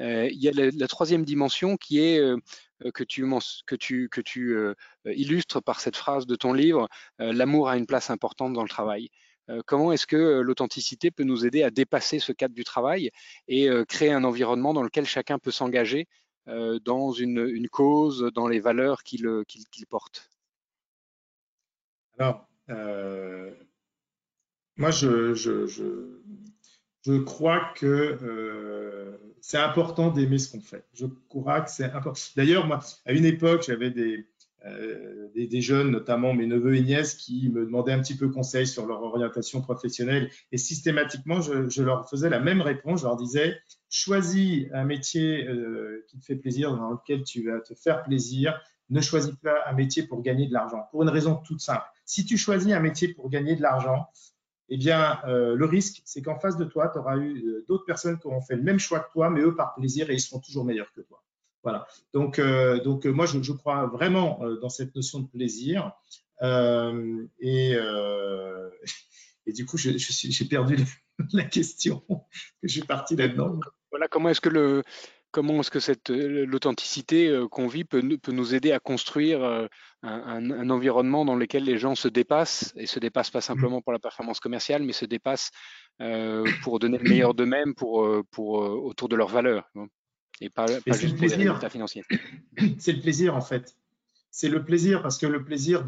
Euh, 0.00 0.28
il 0.30 0.42
y 0.42 0.48
a 0.48 0.52
la, 0.52 0.88
troisième 0.88 1.24
dimension 1.24 1.76
qui 1.76 2.00
est 2.00 2.18
euh, 2.18 2.36
que 2.92 3.04
tu, 3.04 3.24
euh, 4.54 4.74
illustres 5.04 5.62
par 5.62 5.80
cette 5.80 5.96
phrase 5.96 6.26
de 6.26 6.34
ton 6.34 6.52
livre, 6.52 6.88
l'amour 7.18 7.68
a 7.68 7.76
une 7.76 7.86
place 7.86 8.10
importante 8.10 8.52
dans 8.52 8.62
le 8.62 8.68
travail. 8.68 9.10
Comment 9.66 9.92
est-ce 9.92 10.06
que 10.06 10.40
l'authenticité 10.40 11.10
peut 11.10 11.24
nous 11.24 11.46
aider 11.46 11.62
à 11.62 11.70
dépasser 11.70 12.18
ce 12.18 12.32
cadre 12.32 12.54
du 12.54 12.64
travail 12.64 13.10
et 13.48 13.68
créer 13.88 14.12
un 14.12 14.24
environnement 14.24 14.74
dans 14.74 14.82
lequel 14.82 15.06
chacun 15.06 15.38
peut 15.38 15.50
s'engager 15.50 16.06
dans 16.46 17.12
une, 17.12 17.68
cause, 17.68 18.30
dans 18.34 18.48
les 18.48 18.60
valeurs 18.60 19.02
qu'il 19.02 19.44
porte? 19.88 20.30
Alors, 22.18 22.48
moi, 24.76 24.90
je, 24.90 26.14
crois 27.24 27.72
que 27.76 29.18
c'est 29.40 29.58
important 29.58 30.10
d'aimer 30.10 30.38
ce 30.38 30.52
qu'on 30.52 30.60
fait. 30.60 30.84
Je 30.94 31.06
crois 31.28 31.60
que 31.60 31.70
c'est 31.70 31.84
important. 31.84 32.20
D'ailleurs, 32.36 32.66
moi, 32.66 32.80
à 33.04 33.12
une 33.12 33.24
époque, 33.24 33.64
j'avais 33.66 33.90
des, 33.90 34.26
des, 35.34 35.60
jeunes, 35.60 35.90
notamment 35.90 36.32
mes 36.32 36.46
neveux 36.46 36.76
et 36.76 36.82
nièces, 36.82 37.14
qui 37.14 37.50
me 37.50 37.64
demandaient 37.64 37.92
un 37.92 38.00
petit 38.00 38.16
peu 38.16 38.28
conseil 38.28 38.66
sur 38.66 38.86
leur 38.86 39.02
orientation 39.02 39.60
professionnelle. 39.60 40.30
Et 40.52 40.58
systématiquement, 40.58 41.40
je, 41.40 41.82
leur 41.82 42.08
faisais 42.08 42.30
la 42.30 42.40
même 42.40 42.60
réponse. 42.60 43.00
Je 43.00 43.06
leur 43.06 43.16
disais, 43.16 43.58
choisis 43.90 44.66
un 44.72 44.84
métier 44.84 45.46
qui 46.08 46.18
te 46.18 46.24
fait 46.24 46.36
plaisir, 46.36 46.76
dans 46.76 46.90
lequel 46.90 47.24
tu 47.24 47.44
vas 47.50 47.60
te 47.60 47.74
faire 47.74 48.02
plaisir. 48.04 48.58
Ne 48.90 49.00
choisis 49.00 49.34
pas 49.42 49.56
un 49.66 49.72
métier 49.72 50.02
pour 50.02 50.22
gagner 50.22 50.46
de 50.46 50.52
l'argent, 50.52 50.86
pour 50.90 51.02
une 51.02 51.08
raison 51.08 51.36
toute 51.36 51.60
simple. 51.60 51.84
Si 52.04 52.24
tu 52.24 52.36
choisis 52.36 52.72
un 52.72 52.80
métier 52.80 53.08
pour 53.08 53.30
gagner 53.30 53.56
de 53.56 53.62
l'argent, 53.62 54.08
eh 54.68 54.76
bien, 54.76 55.20
euh, 55.26 55.54
le 55.54 55.64
risque, 55.66 56.02
c'est 56.04 56.22
qu'en 56.22 56.38
face 56.38 56.56
de 56.56 56.64
toi, 56.64 56.88
tu 56.88 56.98
auras 56.98 57.16
eu 57.16 57.46
euh, 57.46 57.64
d'autres 57.68 57.84
personnes 57.84 58.18
qui 58.18 58.26
auront 58.26 58.40
fait 58.40 58.56
le 58.56 58.62
même 58.62 58.78
choix 58.78 59.00
que 59.00 59.12
toi, 59.12 59.30
mais 59.30 59.40
eux 59.40 59.54
par 59.54 59.74
plaisir 59.74 60.10
et 60.10 60.14
ils 60.14 60.20
seront 60.20 60.40
toujours 60.40 60.64
meilleurs 60.64 60.92
que 60.92 61.02
toi. 61.02 61.22
Voilà. 61.64 61.86
Donc, 62.12 62.38
euh, 62.38 62.80
donc 62.80 63.06
moi, 63.06 63.26
je, 63.26 63.52
crois 63.52 63.86
vraiment 63.86 64.40
dans 64.60 64.68
cette 64.68 64.94
notion 64.94 65.20
de 65.20 65.26
plaisir. 65.26 65.92
et, 67.40 67.76
du 69.46 69.66
coup, 69.66 69.76
j'ai 69.76 70.44
perdu 70.44 70.76
la 71.32 71.44
question. 71.44 72.04
je 72.62 72.72
suis 72.72 72.82
parti 72.82 73.16
là-dedans. 73.16 73.58
Voilà, 73.90 74.08
comment 74.08 74.28
est-ce 74.28 74.40
que 74.40 74.48
le, 74.48 74.82
comment 75.30 75.60
est-ce 75.60 75.70
que 75.70 75.80
cette 75.80 76.10
l'authenticité 76.10 77.44
qu'on 77.50 77.66
vit 77.66 77.84
peut, 77.84 78.02
peut, 78.22 78.32
nous 78.32 78.54
aider 78.54 78.72
à 78.72 78.78
construire 78.80 79.68
un, 80.02 80.70
environnement 80.70 81.24
dans 81.24 81.36
lequel 81.36 81.64
les 81.64 81.78
gens 81.78 81.94
se 81.94 82.08
dépassent 82.08 82.72
et 82.76 82.86
se 82.86 82.98
dépassent 82.98 83.30
pas 83.30 83.40
simplement 83.40 83.80
pour 83.80 83.92
la 83.92 83.98
performance 83.98 84.40
commerciale, 84.40 84.82
mais 84.82 84.92
se 84.92 85.06
dépassent 85.06 85.50
euh, 86.00 86.44
pour 86.62 86.80
donner 86.80 86.98
le 86.98 87.08
meilleur 87.08 87.34
d'eux-mêmes 87.34 87.74
pour, 87.74 88.04
euh, 88.04 88.24
pour, 88.32 88.62
euh, 88.62 88.70
autour 88.70 89.08
de 89.08 89.14
leurs 89.14 89.28
valeurs 89.28 89.70
et 90.40 90.50
pas, 90.50 90.66
juste 90.66 91.16
pour 91.16 91.26
les 91.26 91.34
résultats 91.34 91.70
financiers. 91.70 92.04
C'est 92.78 92.92
le 92.92 93.00
plaisir 93.00 93.36
en 93.36 93.40
fait. 93.40 93.76
C'est 94.30 94.48
le 94.48 94.64
plaisir 94.64 95.00
parce 95.02 95.16
que 95.16 95.26
le 95.26 95.44
plaisir 95.44 95.84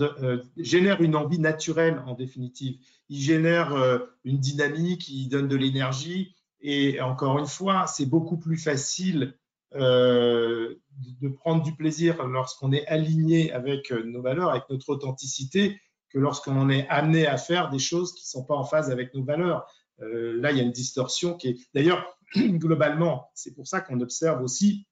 génère 0.57 1.03
une 1.03 1.17
envie 1.17 1.41
naturelle 1.41 2.01
en 2.07 2.15
définitive. 2.15 2.77
Il 3.09 3.21
génère 3.21 3.75
une 4.23 4.39
dynamique, 4.39 5.09
il 5.09 5.29
donne 5.29 5.49
de 5.49 5.57
l'énergie 5.57 6.37
et 6.61 7.01
encore 7.01 7.39
une 7.39 7.47
fois, 7.47 7.87
c'est 7.87 8.07
beaucoup 8.07 8.39
plus 8.39 8.57
facile 8.57 9.35
euh, 9.75 10.75
de 11.21 11.29
prendre 11.29 11.63
du 11.63 11.75
plaisir 11.75 12.25
lorsqu'on 12.27 12.73
est 12.73 12.87
aligné 12.87 13.53
avec 13.53 13.93
euh, 13.93 14.03
nos 14.05 14.23
valeurs, 14.23 14.51
avec 14.51 14.65
notre 14.71 14.89
authenticité, 14.89 15.81
que 16.09 16.19
lorsqu'on 16.19 16.71
est 16.71 16.89
amené 16.89 17.27
à 17.27 17.37
faire 17.37 17.69
des 17.69 17.79
choses 17.79 18.15
qui 18.15 18.23
ne 18.23 18.29
sont 18.29 18.45
pas 18.45 18.55
en 18.55 18.65
phase 18.65 18.91
avec 18.91 19.13
nos 19.15 19.23
valeurs. 19.23 19.67
Euh, 20.01 20.41
là, 20.41 20.53
il 20.53 20.59
y 20.59 20.61
a 20.61 20.63
une 20.63 20.73
distorsion 20.73 21.35
qui 21.35 21.49
est. 21.49 21.57
D'ailleurs, 21.75 22.17
globalement, 22.35 23.31
c'est 23.35 23.55
pour 23.55 23.67
ça 23.67 23.81
qu'on 23.81 24.01
observe 24.01 24.43
aussi 24.43 24.87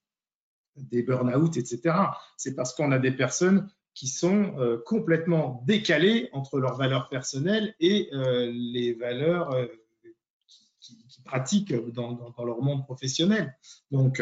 des 0.76 1.02
burn-out, 1.02 1.56
etc. 1.56 1.96
C'est 2.36 2.54
parce 2.54 2.74
qu'on 2.74 2.92
a 2.92 2.98
des 2.98 3.12
personnes 3.12 3.68
qui 3.94 4.08
sont 4.08 4.80
complètement 4.86 5.62
décalées 5.66 6.28
entre 6.32 6.58
leurs 6.58 6.76
valeurs 6.76 7.08
personnelles 7.08 7.76
et 7.78 8.08
les 8.12 8.92
valeurs 8.94 9.54
qu'ils 10.80 10.96
qui, 11.06 11.22
pratiquent 11.22 11.74
dans, 11.92 12.34
leur 12.44 12.60
monde 12.60 12.84
professionnel. 12.84 13.56
Donc, 13.90 14.20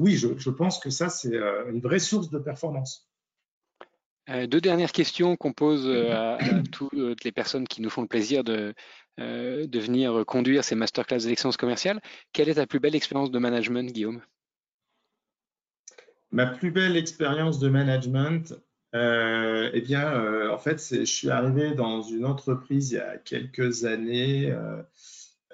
oui, 0.00 0.16
je, 0.16 0.50
pense 0.50 0.80
que 0.80 0.90
ça, 0.90 1.08
c'est 1.08 1.34
euh, 1.34 1.70
une 1.70 1.80
vraie 1.80 1.98
source 1.98 2.30
de 2.30 2.38
performance. 2.38 3.07
Euh, 4.28 4.46
deux 4.46 4.60
dernières 4.60 4.92
questions 4.92 5.36
qu'on 5.36 5.52
pose 5.52 5.86
euh, 5.86 6.12
à, 6.12 6.38
toutes 6.72 7.24
les 7.24 7.32
personnes 7.32 7.66
qui 7.66 7.82
nous 7.82 7.90
font 7.90 8.02
le 8.02 8.08
plaisir 8.08 8.44
de, 8.44 8.74
de 9.18 9.78
venir 9.78 10.24
conduire 10.26 10.64
ces 10.64 10.74
masterclass 10.74 11.26
d'excellence 11.26 11.56
commerciale. 11.56 12.00
Quelle 12.32 12.48
est 12.48 12.54
ta 12.54 12.66
plus 12.66 12.80
belle 12.80 12.94
expérience 12.94 13.30
de 13.30 13.38
management, 13.38 13.90
Guillaume? 13.92 14.22
Ma 16.30 16.46
plus 16.46 16.70
belle 16.70 16.96
expérience 16.96 17.58
de 17.58 17.68
management, 17.68 18.54
eh 18.92 19.80
bien, 19.80 20.50
en 20.50 20.58
fait, 20.58 20.78
je 20.90 21.04
suis 21.04 21.30
arrivé 21.30 21.74
dans 21.74 22.02
une 22.02 22.26
entreprise 22.26 22.92
il 22.92 22.96
y 22.96 22.98
a 22.98 23.16
quelques 23.16 23.86
années 23.86 24.54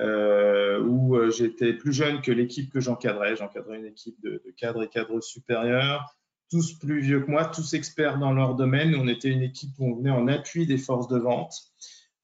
euh, 0.01 0.81
où 0.81 1.15
euh, 1.15 1.31
j'étais 1.31 1.73
plus 1.73 1.93
jeune 1.93 2.21
que 2.21 2.33
l'équipe 2.33 2.73
que 2.73 2.81
j'encadrais. 2.81 3.37
J'encadrais 3.37 3.79
une 3.79 3.87
équipe 3.87 4.21
de, 4.23 4.43
cadres 4.57 4.83
et 4.83 4.89
cadres 4.89 5.21
supérieurs, 5.21 6.17
tous 6.51 6.79
plus 6.79 7.01
vieux 7.01 7.21
que 7.21 7.31
moi, 7.31 7.45
tous 7.45 7.75
experts 7.75 8.19
dans 8.19 8.33
leur 8.33 8.55
domaine. 8.55 8.95
On 8.95 9.09
était 9.09 9.31
une 9.31 9.43
équipe 9.43 9.71
où 9.79 9.87
on 9.87 9.97
venait 9.97 10.11
en 10.11 10.29
appui 10.29 10.67
des 10.67 10.79
forces 10.79 11.09
de 11.09 11.19
vente, 11.19 11.55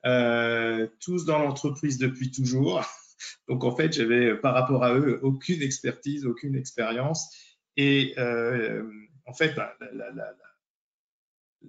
euh, 0.06 0.86
tous 1.00 1.24
dans 1.24 1.38
l'entreprise 1.38 1.98
depuis 1.98 2.30
toujours. 2.30 2.84
Donc 3.48 3.64
en 3.64 3.74
fait, 3.74 3.92
j'avais 3.92 4.34
par 4.36 4.54
rapport 4.54 4.84
à 4.84 4.94
eux 4.94 5.20
aucune 5.22 5.62
expertise, 5.62 6.26
aucune 6.26 6.54
expérience. 6.54 7.28
Et 7.76 8.14
en 8.18 9.32
fait, 9.32 9.54
bah, 9.54 9.74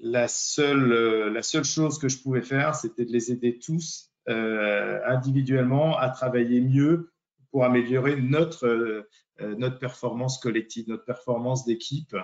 la, 0.01 0.27
seule, 0.27 1.33
la 1.33 1.41
seule 1.41 1.63
chose 1.63 1.99
que 1.99 2.09
je 2.09 2.17
pouvais 2.17 2.41
faire, 2.41 2.75
c'était 2.75 3.05
de 3.05 3.11
les 3.11 3.31
aider 3.31 3.59
tous 3.59 4.11
euh, 4.29 4.99
individuellement 5.07 5.97
à 5.97 6.09
travailler 6.09 6.61
mieux 6.61 7.10
pour 7.51 7.65
améliorer 7.65 8.15
notre, 8.15 8.65
euh, 8.67 9.07
notre 9.39 9.79
performance 9.79 10.39
collective, 10.39 10.87
notre 10.87 11.05
performance 11.05 11.65
d'équipe. 11.65 12.15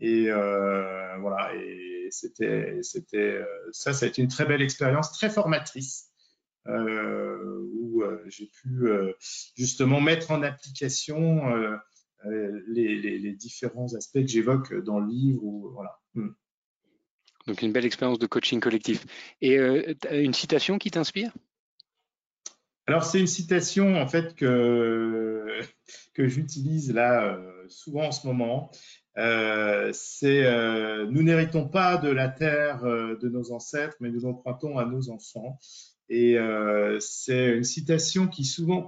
Et 0.00 0.30
euh, 0.30 1.16
voilà, 1.18 1.54
et 1.56 2.08
c'était, 2.10 2.78
c'était, 2.82 3.40
ça, 3.72 3.92
ça 3.92 4.06
a 4.06 4.08
été 4.08 4.22
une 4.22 4.28
très 4.28 4.46
belle 4.46 4.62
expérience, 4.62 5.10
très 5.12 5.28
formatrice, 5.28 6.12
où 6.66 8.02
j'ai 8.26 8.46
pu 8.46 8.88
justement 9.56 10.00
mettre 10.00 10.30
en 10.30 10.42
application 10.42 11.40
les, 12.68 13.34
différents 13.36 13.92
aspects 13.94 14.20
que 14.20 14.28
j'évoque 14.28 14.72
dans 14.84 15.00
le 15.00 15.08
livre. 15.08 15.72
Hmm. 16.14 16.30
Donc 17.48 17.62
une 17.62 17.72
belle 17.72 17.86
expérience 17.86 18.18
de 18.18 18.26
coaching 18.26 18.60
collectif. 18.60 19.06
Et 19.40 19.58
euh, 19.58 19.94
une 20.12 20.34
citation 20.34 20.78
qui 20.78 20.90
t'inspire? 20.90 21.32
Alors 22.88 23.04
c'est 23.04 23.20
une 23.20 23.26
citation 23.26 24.00
en 24.00 24.08
fait 24.08 24.34
que, 24.34 25.60
que 26.14 26.26
j'utilise 26.26 26.92
là 26.92 27.36
euh, 27.36 27.64
souvent 27.68 28.06
en 28.06 28.12
ce 28.12 28.26
moment. 28.26 28.70
Euh, 29.18 29.90
c'est 29.92 30.44
nous 31.06 31.22
n'héritons 31.22 31.68
pas 31.68 31.96
de 31.98 32.08
la 32.08 32.28
terre 32.28 32.82
de 32.82 33.28
nos 33.28 33.52
ancêtres, 33.52 33.96
mais 34.00 34.10
nous 34.10 34.20
l'empruntons 34.20 34.78
à 34.78 34.84
nos 34.84 35.10
enfants. 35.10 35.58
Et 36.08 36.36
c'est 37.00 37.56
une 37.56 37.64
citation 37.64 38.28
qui 38.28 38.44
souvent 38.44 38.86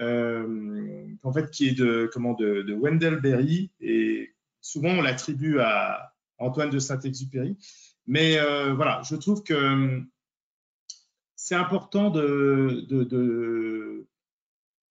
en 0.00 1.32
fait 1.32 1.50
qui 1.50 1.68
est 1.68 1.78
de 1.78 2.08
comment 2.12 2.34
de, 2.34 2.62
de 2.62 2.74
Wendell 2.74 3.20
Berry 3.20 3.72
et 3.80 4.34
souvent 4.60 4.90
on 4.90 5.02
l'attribue 5.02 5.58
à 5.60 6.12
Antoine 6.38 6.70
de 6.70 6.78
Saint-Exupéry. 6.78 7.56
Mais 8.06 8.38
euh, 8.38 8.72
voilà, 8.74 9.02
je 9.04 9.16
trouve 9.16 9.42
que 9.42 10.02
c'est 11.40 11.54
important 11.54 12.10
de, 12.10 12.84
de, 12.88 14.04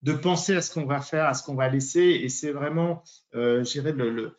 de, 0.01 0.13
penser 0.13 0.55
à 0.55 0.61
ce 0.61 0.73
qu'on 0.73 0.85
va 0.85 1.01
faire, 1.01 1.25
à 1.25 1.33
ce 1.33 1.43
qu'on 1.43 1.55
va 1.55 1.67
laisser. 1.67 1.99
Et 1.99 2.29
c'est 2.29 2.53
vraiment, 2.53 3.03
euh, 3.35 3.65
le, 3.75 4.33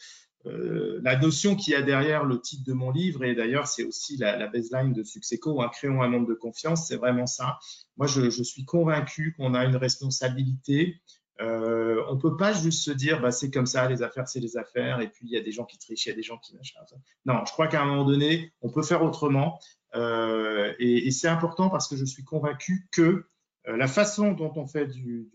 euh, 0.47 1.01
la 1.03 1.17
notion 1.17 1.55
qu'il 1.55 1.75
y 1.75 1.77
a 1.77 1.83
derrière 1.83 2.25
le 2.25 2.41
titre 2.41 2.65
de 2.67 2.73
mon 2.73 2.91
livre. 2.91 3.25
Et 3.25 3.35
d'ailleurs, 3.35 3.67
c'est 3.67 3.85
aussi 3.85 4.17
la, 4.17 4.47
baseline 4.47 4.95
de 4.95 5.03
Succesco, 5.03 5.61
hein, 5.61 5.69
créons 5.71 6.01
un 6.01 6.09
monde 6.09 6.27
de 6.27 6.33
confiance. 6.33 6.89
C'est 6.89 6.97
vraiment 6.97 7.27
ça. 7.27 7.59
Moi, 7.99 8.07
je, 8.07 8.31
je 8.31 8.43
suis 8.43 8.65
convaincu 8.65 9.35
qu'on 9.37 9.53
a 9.53 9.67
une 9.67 9.77
responsabilité 9.77 11.03
euh, 11.41 12.03
on 12.09 12.17
peut 12.17 12.37
pas 12.37 12.53
juste 12.53 12.85
se 12.85 12.91
dire 12.91 13.21
bah, 13.21 13.31
c'est 13.31 13.51
comme 13.51 13.67
ça, 13.67 13.89
les 13.89 14.03
affaires 14.03 14.27
c'est 14.29 14.41
les 14.41 14.57
affaires, 14.57 15.01
et 15.01 15.09
puis 15.09 15.27
il 15.27 15.33
y 15.33 15.37
a 15.37 15.43
des 15.43 15.53
gens 15.53 15.65
qui 15.65 15.79
trichent, 15.79 16.07
il 16.07 16.09
y 16.11 16.13
a 16.13 16.17
des 16.17 16.23
gens 16.23 16.39
qui 16.39 16.57
machin. 16.57 16.81
Non, 17.27 17.45
je 17.47 17.53
crois 17.53 17.69
qu'à 17.69 17.83
un 17.83 17.87
moment 17.87 18.05
donné, 18.05 18.53
on 18.61 18.71
peut 18.71 18.83
faire 18.83 19.03
autrement, 19.03 19.61
euh, 19.95 20.75
et, 20.79 21.11
c'est 21.11 21.29
important 21.29 21.71
parce 21.71 21.89
que 21.89 21.97
je 21.97 22.05
suis 22.05 22.25
convaincu 22.25 22.89
que 22.91 23.27
euh, 23.69 23.77
la 23.77 23.87
façon 23.87 24.33
dont 24.33 24.53
on 24.57 24.67
fait 24.67 24.87
du, 24.87 25.31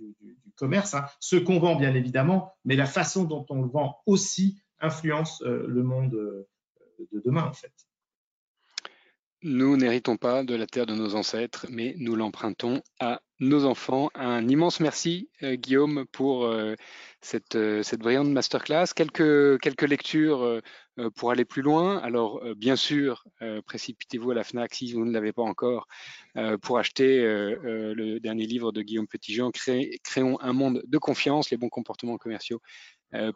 commerce, 0.56 0.94
hein, 0.94 1.06
ce 1.20 1.36
qu'on 1.36 1.60
vend 1.60 1.76
bien 1.76 1.96
évidemment, 1.96 2.54
mais 2.66 2.76
la 2.76 2.86
façon 2.86 3.24
dont 3.24 3.46
on 3.50 3.62
le 3.62 3.70
vend 3.70 4.02
aussi 4.06 4.60
influence 4.80 5.42
le 5.42 5.82
monde 5.84 6.12
de 6.12 7.22
demain 7.24 7.44
en 7.44 7.54
fait. 7.54 7.72
Nous 9.46 9.76
n'héritons 9.76 10.16
pas 10.16 10.46
de 10.46 10.56
la 10.56 10.66
terre 10.66 10.86
de 10.86 10.96
nos 10.96 11.16
ancêtres, 11.16 11.66
mais 11.70 11.96
nous 11.98 12.16
l'empruntons 12.16 12.82
à 13.02 13.22
nos 13.42 13.66
enfants. 13.66 14.10
Un 14.16 14.48
immense 14.48 14.80
merci, 14.80 15.30
euh, 15.44 15.56
Guillaume, 15.56 16.06
pour 16.14 16.46
euh, 16.46 16.76
cette, 17.20 17.56
euh, 17.56 17.84
cette, 17.84 18.00
brillante 18.00 18.30
masterclass. 18.30 18.94
Quelques, 18.96 19.60
quelques 19.60 19.82
lectures 19.82 20.62
pour 21.16 21.32
aller 21.32 21.44
plus 21.44 21.62
loin. 21.62 21.98
Alors, 21.98 22.42
bien 22.56 22.76
sûr, 22.76 23.26
précipitez-vous 23.66 24.32
à 24.32 24.36
la 24.36 24.44
FNAC 24.44 24.76
si 24.76 24.94
vous 24.94 25.04
ne 25.06 25.12
l'avez 25.12 25.34
pas 25.34 25.42
encore 25.42 25.88
pour 26.62 26.78
acheter 26.78 27.20
le 27.24 28.20
dernier 28.20 28.46
livre 28.46 28.72
de 28.72 28.84
Guillaume 28.84 29.08
Petitjean, 29.08 29.52
Créons 30.04 30.40
un 30.40 30.54
monde 30.54 30.84
de 30.86 30.98
confiance, 31.00 31.50
les 31.50 31.58
bons 31.58 31.70
comportements 31.70 32.18
commerciaux 32.18 32.62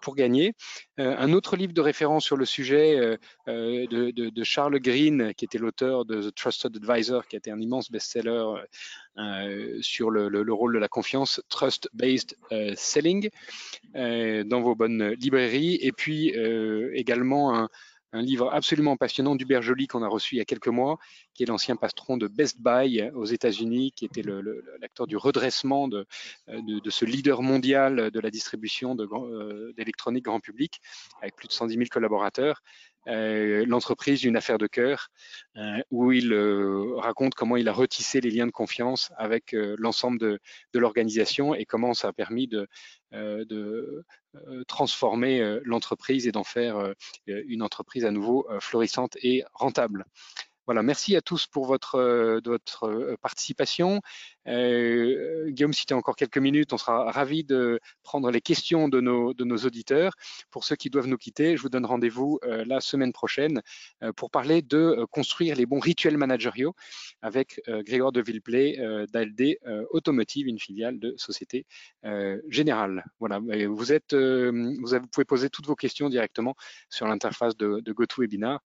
pour 0.01 0.15
gagner. 0.15 0.53
Euh, 0.99 1.15
un 1.17 1.33
autre 1.33 1.55
livre 1.55 1.73
de 1.73 1.81
référence 1.81 2.25
sur 2.25 2.37
le 2.37 2.45
sujet 2.45 3.17
euh, 3.47 3.87
de, 3.87 4.43
Charles 4.43 4.79
Green, 4.79 5.33
qui 5.35 5.45
était 5.45 5.57
l'auteur 5.57 6.05
de 6.05 6.29
The 6.29 6.35
Trusted 6.35 6.75
Advisor, 6.75 7.27
qui 7.27 7.35
a 7.35 7.39
été 7.39 7.51
un 7.51 7.59
immense 7.59 7.91
best-seller 7.91 8.45
sur 9.81 10.11
le, 10.11 10.51
rôle 10.51 10.73
de 10.73 10.79
la 10.79 10.87
confiance, 10.87 11.41
Trust-Based 11.49 12.37
Selling, 12.75 13.29
dans 13.93 14.61
vos 14.61 14.75
bonnes 14.75 15.11
librairies. 15.13 15.77
Et 15.81 15.91
puis 15.91 16.29
également 16.93 17.67
un 18.13 18.21
livre 18.21 18.49
absolument 18.53 18.97
passionnant 18.97 19.35
d'Hubert 19.35 19.61
Joly 19.61 19.87
qu'on 19.87 20.03
a 20.03 20.07
reçu 20.07 20.35
il 20.35 20.37
y 20.37 20.41
a 20.41 20.45
quelques 20.45 20.67
mois, 20.67 20.97
qui 21.37 21.43
est 21.43 21.45
l'ancien 21.45 21.75
patron 21.75 22.17
de 22.17 22.27
Best 22.27 22.59
Buy 22.59 23.09
aux 23.13 23.25
États-Unis, 23.25 23.91
qui 23.93 24.05
était 24.05 24.23
l'acteur 24.81 25.07
du 25.07 25.15
redressement 25.15 25.87
de, 25.87 26.05
de, 26.47 26.89
ce 26.89 27.05
leader 27.05 27.43
mondial 27.43 28.09
de 28.11 28.19
la 28.19 28.31
distribution 28.31 28.95
d'électronique 29.75 30.25
grand 30.25 30.39
public, 30.39 30.81
avec 31.21 31.35
plus 31.35 31.47
de 31.47 31.53
110 31.53 31.75
000 31.75 31.85
collaborateurs. 31.91 32.61
Euh, 33.07 33.65
l'entreprise 33.65 34.19
d'une 34.21 34.35
affaire 34.35 34.57
de 34.57 34.67
cœur, 34.67 35.09
euh, 35.55 35.81
où 35.91 36.11
il 36.11 36.33
euh, 36.33 36.95
raconte 36.97 37.35
comment 37.35 37.55
il 37.55 37.69
a 37.69 37.73
retissé 37.73 38.19
les 38.19 38.29
liens 38.29 38.47
de 38.47 38.51
confiance 38.51 39.11
avec 39.17 39.53
l'ensemble 39.53 40.19
de, 40.19 40.39
l'organisation 40.73 41.55
et 41.55 41.65
comment 41.65 41.93
ça 41.93 42.09
a 42.09 42.13
permis 42.13 42.47
de 42.47 42.67
transformer 44.67 45.59
l'entreprise 45.63 46.27
et 46.27 46.31
d'en 46.31 46.43
faire 46.43 46.93
une 47.25 47.63
entreprise 47.63 48.05
à 48.05 48.11
nouveau 48.11 48.47
florissante 48.59 49.17
et 49.21 49.43
rentable. 49.53 50.05
Voilà, 50.67 50.83
merci 50.83 51.15
à 51.15 51.21
tous 51.21 51.47
pour 51.47 51.65
votre, 51.65 51.95
euh, 51.95 52.41
votre 52.43 52.87
euh, 52.87 53.15
participation. 53.21 54.01
Euh, 54.47 55.49
Guillaume, 55.49 55.73
si 55.73 55.85
tu 55.85 55.93
as 55.93 55.97
encore 55.97 56.15
quelques 56.15 56.37
minutes, 56.37 56.73
on 56.73 56.77
sera 56.77 57.11
ravi 57.11 57.43
de 57.43 57.79
prendre 58.03 58.31
les 58.31 58.41
questions 58.41 58.87
de 58.87 59.01
nos, 59.01 59.57
auditeurs. 59.65 60.13
Pour 60.51 60.63
ceux 60.63 60.75
qui 60.75 60.89
doivent 60.89 61.07
nous 61.07 61.17
quitter, 61.17 61.57
je 61.57 61.61
vous 61.61 61.69
donne 61.69 61.85
rendez-vous 61.85 62.39
la 62.43 62.79
semaine 62.79 63.11
prochaine 63.11 63.61
pour 64.15 64.29
parler 64.29 64.61
de 64.61 65.05
construire 65.11 65.55
les 65.55 65.65
bons 65.65 65.79
rituels 65.79 66.17
managériaux 66.17 66.73
avec 67.21 67.61
Grégoire 67.67 68.11
de 68.11 68.21
Villeplay 68.21 68.77
d'ALD 69.11 69.57
Automotive, 69.89 70.47
une 70.47 70.59
filiale 70.59 70.99
de 70.99 71.15
Société 71.17 71.65
Générale. 72.49 73.03
Voilà, 73.19 73.39
vous, 73.39 73.93
êtes, 73.93 74.13
vous, 74.13 74.93
avez, 74.93 75.07
pouvez 75.11 75.25
poser 75.25 75.49
toutes 75.49 75.67
vos 75.67 75.75
questions 75.75 76.09
directement 76.09 76.55
sur 76.89 77.07
l'interface 77.07 77.57
de, 77.57 77.79
de 77.79 77.91
GoToWebinar. 77.91 78.61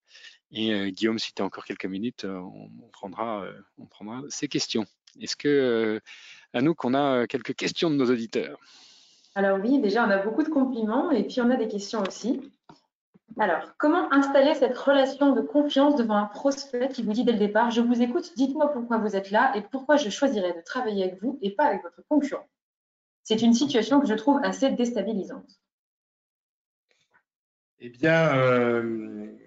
Et 0.53 0.72
euh, 0.72 0.91
Guillaume, 0.91 1.18
si 1.18 1.33
tu 1.33 1.43
as 1.43 1.45
encore 1.45 1.64
quelques 1.64 1.87
minutes, 1.87 2.24
euh, 2.24 2.39
euh, 2.39 3.62
on 3.78 3.87
prendra 3.87 4.22
ces 4.28 4.49
questions. 4.49 4.85
Est-ce 5.20 5.36
que, 5.36 6.00
nous 6.54 6.74
qu'on 6.74 6.94
a 6.94 7.26
quelques 7.26 7.54
questions 7.54 7.90
de 7.90 7.96
nos 7.96 8.10
auditeurs? 8.10 8.58
Alors 9.34 9.58
oui, 9.60 9.80
déjà, 9.80 10.06
on 10.06 10.10
a 10.10 10.18
beaucoup 10.18 10.42
de 10.42 10.48
compliments 10.48 11.10
et 11.10 11.24
puis 11.24 11.40
on 11.40 11.50
a 11.50 11.56
des 11.56 11.68
questions 11.68 12.02
aussi. 12.02 12.52
Alors, 13.38 13.72
comment 13.78 14.12
installer 14.12 14.54
cette 14.54 14.76
relation 14.76 15.32
de 15.32 15.40
confiance 15.40 15.96
devant 15.96 16.16
un 16.16 16.26
prospect 16.26 16.88
qui 16.88 17.02
vous 17.02 17.12
dit 17.12 17.24
dès 17.24 17.32
le 17.32 17.38
départ, 17.38 17.70
je 17.70 17.80
vous 17.80 18.02
écoute, 18.02 18.32
dites-moi 18.36 18.70
pourquoi 18.72 18.98
vous 18.98 19.16
êtes 19.16 19.30
là 19.30 19.56
et 19.56 19.62
pourquoi 19.62 19.96
je 19.96 20.10
choisirais 20.10 20.52
de 20.52 20.60
travailler 20.60 21.04
avec 21.04 21.22
vous 21.22 21.38
et 21.40 21.50
pas 21.50 21.64
avec 21.64 21.82
votre 21.82 22.06
concurrent? 22.08 22.46
C'est 23.22 23.40
une 23.40 23.54
situation 23.54 24.00
que 24.00 24.06
je 24.06 24.14
trouve 24.14 24.40
assez 24.42 24.70
déstabilisante. 24.70 25.48
Eh 27.78 27.88
bien, 27.88 28.84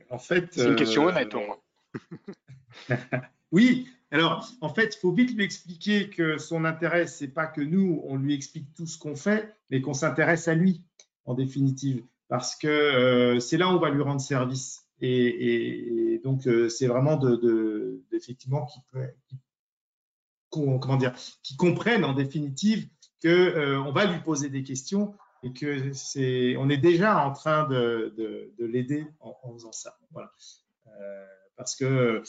en 0.10 0.18
fait. 0.18 0.52
C'est 0.52 0.68
une 0.68 0.76
question 0.76 1.08
euh, 1.08 1.12
honnête, 1.12 1.34
oui, 3.52 3.88
alors 4.16 4.50
en 4.62 4.70
fait, 4.70 4.96
il 4.96 5.00
faut 5.00 5.12
vite 5.12 5.36
lui 5.36 5.44
expliquer 5.44 6.10
que 6.10 6.38
son 6.38 6.66
intérêt, 6.66 7.08
c'est 7.08 7.28
pas 7.28 7.48
que 7.48 7.62
nous, 7.62 8.02
on 8.06 8.18
lui 8.18 8.34
explique 8.34 8.74
tout 8.74 8.88
ce 8.88 8.98
qu'on 8.98 9.16
fait, 9.16 9.56
mais 9.70 9.82
qu'on 9.82 9.94
s'intéresse 9.94 10.48
à 10.48 10.56
lui, 10.56 10.84
en 11.26 11.34
définitive, 11.34 12.04
parce 12.28 12.56
que 12.56 12.68
euh, 12.68 13.40
c'est 13.40 13.58
là 13.58 13.68
où 13.70 13.72
on 13.72 13.80
va 13.80 13.90
lui 13.90 14.02
rendre 14.02 14.22
service. 14.22 14.82
Et, 15.02 16.22
donc, 16.24 16.48
euh, 16.48 16.70
c'est 16.70 16.88
vraiment 16.88 17.18
de, 17.18 18.02
effectivement 18.14 18.66
qui, 18.66 18.80
comment 20.50 20.96
dire, 20.96 21.14
qui 21.44 21.58
comprennent 21.58 22.06
en 22.06 22.14
définitive 22.14 22.88
que 23.22 23.78
on 23.78 23.92
va 23.92 24.06
lui 24.06 24.20
poser 24.22 24.50
des 24.50 24.64
questions 24.64 25.14
et 25.46 25.54
que 25.54 25.94
c'est, 25.94 26.58
on 26.58 26.70
est 26.70 26.78
déjà 26.78 27.24
en 27.24 27.32
train 27.32 27.68
de, 27.68 28.14
de, 28.58 28.66
l'aider 28.66 29.06
en, 29.20 29.54
faisant 29.54 29.72
ça. 29.72 29.96
Voilà. 30.12 30.32
Euh, 30.88 31.26
parce 31.56 31.76
que 31.76 31.86
euh, 31.86 32.24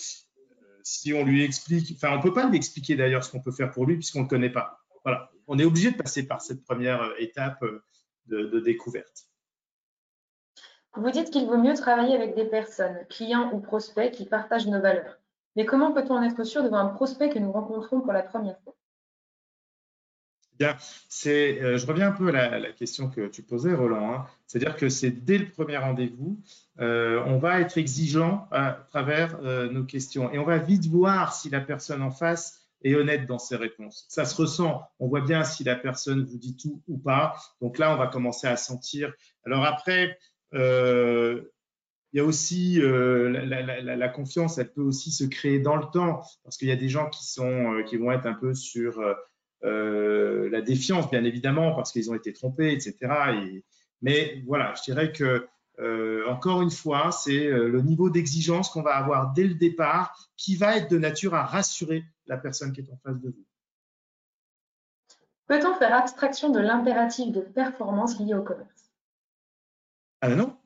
si 0.87 1.13
on 1.13 1.25
lui 1.25 1.43
explique, 1.43 1.97
enfin, 1.97 2.17
on 2.17 2.23
peut 2.23 2.33
pas 2.33 2.49
lui 2.49 2.57
expliquer 2.57 2.95
d'ailleurs 2.95 3.25
ce 3.25 3.33
qu'on 3.33 3.41
peut 3.41 3.51
faire 3.51 3.73
pour 3.73 3.87
lui 3.87 3.97
puisqu'on 3.97 4.23
ne 4.23 4.29
connaît 4.29 4.51
pas. 4.51 4.79
Voilà. 5.03 5.33
On 5.49 5.59
est 5.59 5.65
obligé 5.65 5.91
de 5.91 5.97
passer 5.97 6.29
par 6.29 6.41
cette 6.41 6.63
première 6.63 7.03
euh, 7.03 7.15
étape 7.19 7.65
de, 8.27 8.61
découverte. 8.61 9.27
Vous 10.95 11.11
dites 11.11 11.31
qu'il 11.33 11.47
vaut 11.47 11.59
mieux 11.59 11.75
travailler 11.75 12.15
avec 12.15 12.37
des 12.37 12.45
personnes, 12.45 13.05
clients 13.11 13.51
ou 13.53 13.59
prospects, 13.59 14.13
qui 14.13 14.27
partagent 14.27 14.69
nos 14.69 14.81
valeurs. 14.81 15.19
Mais 15.57 15.67
comment 15.67 15.93
peut-on 15.93 16.15
en 16.15 16.23
être 16.23 16.45
sûr 16.45 16.63
devant 16.63 16.79
un 16.79 16.87
prospect 16.87 17.31
que 17.31 17.41
nous 17.41 17.51
rencontrons 17.51 18.01
pour 18.01 18.13
la 18.13 18.23
première 18.23 18.61
fois? 18.61 18.77
Euh, 20.63 21.79
je 21.79 21.87
reviens 21.87 22.09
un 22.09 22.13
peu 22.13 22.29
à 22.29 22.59
la, 22.59 22.73
question 22.73 23.09
que 23.09 23.27
tu 23.29 23.43
posais, 23.43 23.75
Roland. 23.75 24.13
Hein. 24.13 24.27
C'est-à-dire 24.47 24.77
que 24.77 24.89
c'est 24.89 25.11
dès 25.11 25.39
le 25.39 25.51
premier 25.51 25.77
rendez-vous, 25.77 26.41
euh, 26.81 27.23
on 27.27 27.39
va 27.39 27.61
être 27.61 27.79
exigeant 27.79 28.49
à 28.51 28.87
travers 28.91 29.39
euh, 29.43 29.69
nos 29.71 29.85
questions 29.85 30.31
et 30.33 30.39
on 30.39 30.45
va 30.45 30.59
vite 30.59 30.87
voir 30.87 31.35
si 31.35 31.51
la 31.51 31.61
personne 31.61 32.03
en 32.03 32.11
face 32.11 32.61
est 32.83 32.95
honnête 32.95 33.27
dans 33.27 33.39
ses 33.39 33.57
réponses. 33.57 34.07
Ça 34.09 34.25
se 34.25 34.37
ressent. 34.37 34.83
On 35.01 35.09
voit 35.09 35.23
bien 35.23 35.45
si 35.45 35.65
la 35.65 35.77
personne 35.77 36.25
vous 36.25 36.39
dit 36.39 36.57
tout 36.57 36.83
ou 36.89 36.99
pas. 36.99 37.37
Donc 37.61 37.79
là, 37.79 37.93
on 37.93 37.97
va 37.97 38.07
commencer 38.07 38.47
à 38.47 38.57
sentir. 38.57 39.13
Alors 39.45 39.65
après, 39.65 40.19
il 40.53 41.43
y 42.13 42.21
a 42.21 42.25
aussi 42.25 42.79
la, 42.81 43.97
la, 43.97 44.09
confiance, 44.09 44.59
elle 44.59 44.73
peut 44.73 44.83
aussi 44.83 45.11
se 45.11 45.25
créer 45.25 45.59
dans 45.59 45.77
le 45.77 45.87
temps 45.93 46.23
parce 46.45 46.57
qu'il 46.57 46.69
y 46.69 46.73
a 46.73 46.77
des 46.77 46.89
gens 46.89 47.11
qui 47.11 47.27
sont, 47.27 47.83
qui 47.87 47.97
vont 47.97 48.13
être 48.13 48.27
un 48.27 48.35
peu 48.35 48.55
sur 48.55 49.03
euh, 49.67 50.49
la 50.51 50.63
défiance, 50.63 51.11
bien 51.11 51.25
évidemment, 51.25 51.75
parce 51.75 51.93
qu'ils 51.93 52.11
ont 52.11 52.15
été 52.15 52.33
trompés, 52.33 52.73
etc. 52.73 52.97
mais 54.01 54.43
voilà, 54.47 54.75
je 54.77 54.83
dirais 54.91 55.13
que 55.13 55.47
euh, 55.79 56.27
encore 56.29 56.63
une 56.63 56.71
fois, 56.71 57.13
c'est 57.13 57.47
euh, 57.47 57.69
le 57.69 57.83
niveau 57.83 58.09
d'exigence 58.09 58.71
qu'on 58.71 58.83
va 58.83 58.97
avoir 58.97 59.35
dès 59.35 59.45
le 59.45 59.55
départ 59.55 60.31
qui 60.37 60.57
va 60.57 60.77
être 60.77 60.91
de 60.91 60.99
nature 60.99 61.35
à 61.35 61.45
rassurer 61.45 62.05
la 62.27 62.39
personne 62.39 62.73
qui 62.73 62.81
est 62.81 62.91
en 62.91 62.97
face 62.97 63.21
de 63.21 63.29
vous. 63.29 63.45
Peut-on 65.47 65.75
faire 65.75 65.95
abstraction 65.95 66.51
de 66.51 66.61
l'impératif 66.61 67.31
de 67.31 67.41
performance 67.41 68.19
lié 68.19 68.35
au 68.35 68.43
commerce? 68.43 68.91
Ah 70.23 70.35
non, 70.35 70.57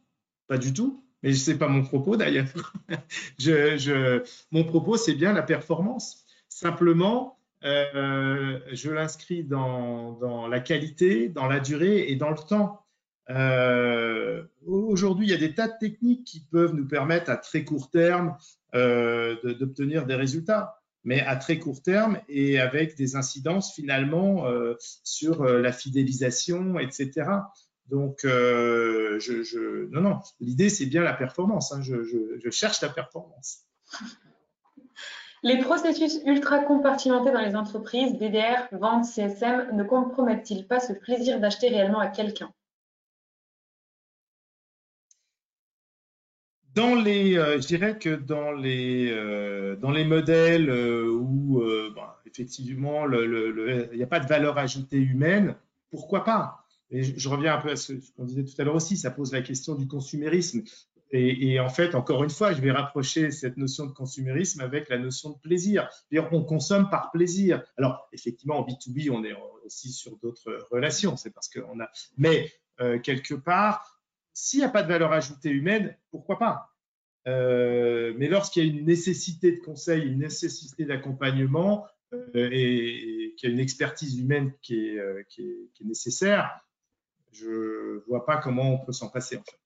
pas 0.46 0.58
du 0.58 0.72
tout. 0.72 1.04
Mais 1.22 1.34
ce 1.34 1.50
n'est 1.50 1.58
pas 1.58 1.68
mon 1.68 1.82
propos 1.82 2.16
d'ailleurs. 2.16 2.46
je, 3.38 4.24
mon 4.50 4.64
propos, 4.64 4.96
c'est 4.96 5.14
bien 5.14 5.32
la 5.32 5.42
performance. 5.42 6.24
Simplement, 6.48 7.38
euh, 7.64 8.58
je 8.72 8.90
l'inscris 8.90 9.44
dans, 9.44 10.48
la 10.48 10.60
qualité, 10.60 11.28
dans 11.28 11.46
la 11.46 11.60
durée 11.60 12.10
et 12.10 12.16
dans 12.16 12.30
le 12.30 12.36
temps. 12.36 12.80
Euh, 13.28 14.44
aujourd'hui, 14.66 15.26
il 15.26 15.30
y 15.30 15.34
a 15.34 15.38
des 15.38 15.54
tas 15.54 15.68
de 15.68 15.74
techniques 15.78 16.26
qui 16.26 16.40
peuvent 16.40 16.74
nous 16.74 16.86
permettre 16.86 17.30
à 17.30 17.36
très 17.36 17.64
court 17.64 17.90
terme 17.90 18.36
euh, 18.74 19.36
d'obtenir 19.58 20.06
des 20.06 20.14
résultats 20.14 20.76
mais 21.02 21.22
à 21.22 21.36
très 21.36 21.58
court 21.58 21.80
terme 21.82 22.20
et 22.28 22.60
avec 22.60 22.94
des 22.94 23.16
incidences 23.16 23.72
finalement 23.72 24.44
sur 25.02 25.44
la 25.44 25.72
fidélisation, 25.72 26.78
etc. 26.78 27.26
Donc, 27.86 28.24
non, 28.24 30.00
non, 30.02 30.20
l'idée 30.40 30.68
c'est 30.68 30.84
bien 30.84 31.02
la 31.02 31.14
performance. 31.14 31.72
Hein. 31.72 31.80
je, 31.80 32.50
cherche 32.50 32.82
la 32.82 32.90
performance. 32.90 33.60
Les 35.42 35.58
processus 35.58 36.20
ultra 36.26 36.58
compartimentés 36.58 37.32
dans 37.32 37.40
les 37.40 37.56
entreprises, 37.56 38.18
DDR, 38.18 38.68
vente, 38.72 39.06
CSM, 39.06 39.74
ne 39.74 39.82
compromettent-ils 39.82 40.66
pas 40.66 40.80
ce 40.80 40.92
plaisir 40.92 41.40
d'acheter 41.40 41.68
réellement 41.68 41.98
à 41.98 42.08
quelqu'un? 42.08 42.52
Dans 46.74 46.94
les, 46.94 47.36
euh, 47.36 47.60
je 47.60 47.66
dirais 47.66 47.98
que 47.98 48.14
dans 48.14 48.52
les, 48.52 49.10
euh, 49.10 49.76
dans 49.76 49.90
les 49.90 50.04
modèles 50.04 50.68
euh, 50.70 51.10
où 51.10 51.62
effectivement 52.26 53.10
il 53.10 53.90
n'y 53.94 54.02
a 54.02 54.06
pas 54.06 54.20
de 54.20 54.26
valeur 54.26 54.56
ajoutée 54.58 54.98
humaine, 54.98 55.56
pourquoi 55.90 56.22
pas? 56.22 56.64
Et 56.90 57.02
je, 57.02 57.28
reviens 57.28 57.54
un 57.54 57.60
peu 57.60 57.70
à 57.70 57.76
ce, 57.76 57.92
qu'on 58.16 58.24
disait 58.24 58.44
tout 58.44 58.54
à 58.60 58.64
l'heure 58.64 58.74
aussi, 58.74 58.96
ça 58.96 59.10
pose 59.10 59.32
la 59.32 59.42
question 59.42 59.74
du 59.74 59.86
consumérisme. 59.86 60.62
Et, 61.12 61.58
en 61.58 61.68
fait, 61.68 61.94
encore 61.94 62.22
une 62.22 62.30
fois, 62.30 62.52
je 62.52 62.60
vais 62.60 62.70
rapprocher 62.70 63.32
cette 63.32 63.56
notion 63.56 63.86
de 63.86 63.92
consumérisme 63.92 64.60
avec 64.60 64.88
la 64.88 64.98
notion 64.98 65.30
de 65.30 65.38
plaisir. 65.38 65.88
On 66.30 66.44
consomme 66.44 66.88
par 66.88 67.10
plaisir. 67.10 67.64
Alors, 67.76 68.08
effectivement, 68.12 68.58
en 68.60 68.66
B2B, 68.66 69.10
on 69.10 69.24
est 69.24 69.34
aussi 69.64 69.90
sur 69.92 70.16
d'autres 70.18 70.68
relations. 70.70 71.16
C'est 71.16 71.30
parce 71.30 71.48
qu'on 71.48 71.80
a. 71.80 71.90
Mais 72.16 72.52
euh, 72.80 73.00
quelque 73.00 73.34
part, 73.34 74.00
s'il 74.34 74.60
n'y 74.60 74.64
a 74.64 74.68
pas 74.68 74.84
de 74.84 74.88
valeur 74.88 75.12
ajoutée 75.12 75.50
humaine, 75.50 75.96
pourquoi 76.12 76.38
pas? 76.38 76.70
Euh, 77.26 78.14
Mais 78.16 78.28
lorsqu'il 78.28 78.64
y 78.64 78.70
a 78.70 78.72
une 78.72 78.86
nécessité 78.86 79.52
de 79.52 79.60
conseil, 79.60 80.02
une 80.02 80.20
nécessité 80.20 80.84
d'accompagnement 80.84 81.86
euh, 82.14 82.48
et, 82.52 83.34
qu'il 83.36 83.48
y 83.48 83.52
a 83.52 83.54
une 83.54 83.60
expertise 83.60 84.16
humaine 84.18 84.52
qui 84.62 84.90
est, 84.90 85.26
qui 85.28 85.42
est 85.42 85.84
nécessaire, 85.84 86.64
je 87.32 87.48
ne 87.96 87.98
vois 88.06 88.24
pas 88.24 88.36
comment 88.36 88.74
on 88.74 88.78
peut 88.78 88.92
s'en 88.92 89.08
passer 89.08 89.36
en 89.36 89.42
fait. 89.42 89.60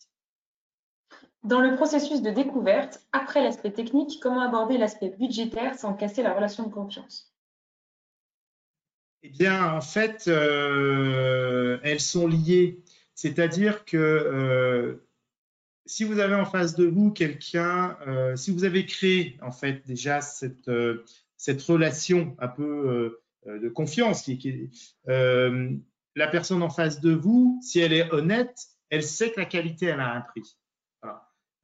Dans 1.45 1.61
le 1.61 1.77
processus 1.77 2.23
de 2.23 2.31
découverte, 2.31 3.07
après 3.13 3.43
l'aspect 3.43 3.71
technique, 3.71 4.19
comment 4.23 4.41
aborder 4.41 4.79
l'aspect 4.79 5.11
budgétaire 5.11 5.75
sans 5.75 5.93
casser 5.93 6.23
la 6.23 6.33
relation 6.33 6.65
de 6.67 6.73
confiance? 6.73 7.35
Eh 9.23 9.29
bien, 9.29 9.75
en 9.75 9.83
fait, 9.83 10.25
euh, 10.27 11.79
elles 11.83 12.01
sont 12.01 12.27
liées. 12.27 12.83
C'est-à-dire 13.15 13.85
que 13.85 13.97
euh, 13.99 15.07
si 15.85 16.05
vous 16.05 16.19
avez 16.19 16.35
en 16.35 16.47
face 16.47 16.77
de 16.77 16.87
vous 16.87 17.11
quelqu'un, 17.11 17.99
euh, 18.07 18.37
si 18.37 18.51
vous 18.51 18.65
avez 18.65 18.87
créé 18.87 19.39
en 19.43 19.53
fait 19.53 19.87
déjà 19.87 20.23
cette, 20.23 20.71
cette 21.37 21.63
relation 21.63 22.37
un 22.39 22.49
peu 22.49 23.21
de 23.47 23.69
confiance, 23.69 24.31
la 25.07 26.27
personne 26.29 26.63
en 26.63 26.71
face 26.71 27.01
de 27.01 27.13
vous, 27.13 27.61
si 27.63 27.81
elle 27.81 27.93
est 27.93 28.11
honnête, 28.13 28.57
elle 28.89 29.03
sait 29.03 29.31
que 29.31 29.41
la 29.41 29.47
qualité, 29.47 29.87
elle 29.87 30.01
a 30.01 30.15
un 30.15 30.21
prix. 30.23 30.57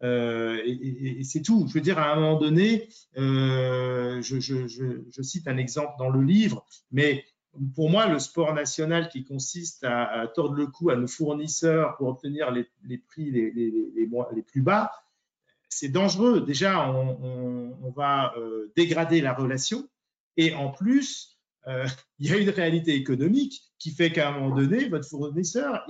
Et, 0.03 1.21
c'est 1.25 1.43
tout. 1.43 1.67
Je 1.69 1.75
veux 1.75 1.81
dire, 1.81 1.99
à 1.99 2.13
un 2.13 2.17
moment 2.17 2.39
donné, 2.39 2.89
je, 3.17 4.21
je, 4.21 5.23
cite 5.23 5.49
un 5.49 5.57
exemple 5.57 5.93
dans 5.99 6.11
le 6.11 6.23
livre, 6.23 6.65
mais 6.91 7.25
pour 7.75 7.91
moi, 7.91 8.07
le 8.07 8.19
sport 8.19 8.55
national 8.55 9.09
qui 9.09 9.25
consiste 9.25 9.85
à, 9.85 10.27
tordre 10.35 10.55
le 10.55 10.67
cou 10.67 10.91
à 10.91 10.97
nos 10.97 11.09
fournisseurs 11.09 11.97
pour 11.97 12.09
obtenir 12.09 12.51
les, 12.51 12.65
prix 12.99 13.31
les, 13.31 13.51
les, 13.51 14.43
plus 14.43 14.63
bas, 14.63 14.91
c'est 15.69 15.89
dangereux. 15.89 16.43
Déjà, 16.43 16.91
on, 16.91 17.91
va 17.97 18.33
euh, 18.37 18.73
dégrader 18.77 19.21
la 19.21 19.33
relation 19.33 19.89
et 20.37 20.55
en 20.55 20.71
plus, 20.71 21.40
euh, 21.67 21.87
il 22.19 22.31
y 22.31 22.33
a 22.33 22.37
une 22.37 22.51
réalité 22.51 22.95
économique 22.95 23.63
qui 23.79 23.91
fait 23.91 24.13
qu'à 24.13 24.29
un 24.29 24.33
moment 24.33 24.55
donné, 24.55 24.89
votre 24.89 25.09
fournisseur, 25.09 25.87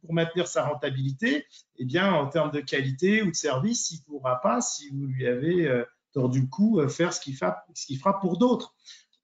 pour 0.00 0.12
maintenir 0.12 0.46
sa 0.46 0.66
rentabilité, 0.66 1.46
eh 1.76 1.84
bien, 1.84 2.12
en 2.12 2.26
termes 2.26 2.50
de 2.50 2.60
qualité 2.60 3.22
ou 3.22 3.30
de 3.30 3.36
service, 3.36 3.90
il 3.90 4.00
ne 4.00 4.04
pourra 4.04 4.40
pas, 4.40 4.60
si 4.60 4.90
vous 4.90 5.06
lui 5.06 5.26
avez 5.26 5.66
euh, 5.66 5.84
tordu 6.12 6.42
le 6.42 6.46
cou, 6.46 6.86
faire 6.88 7.12
ce 7.12 7.20
qu'il 7.20 7.36
fera 7.36 8.20
pour 8.20 8.38
d'autres. 8.38 8.74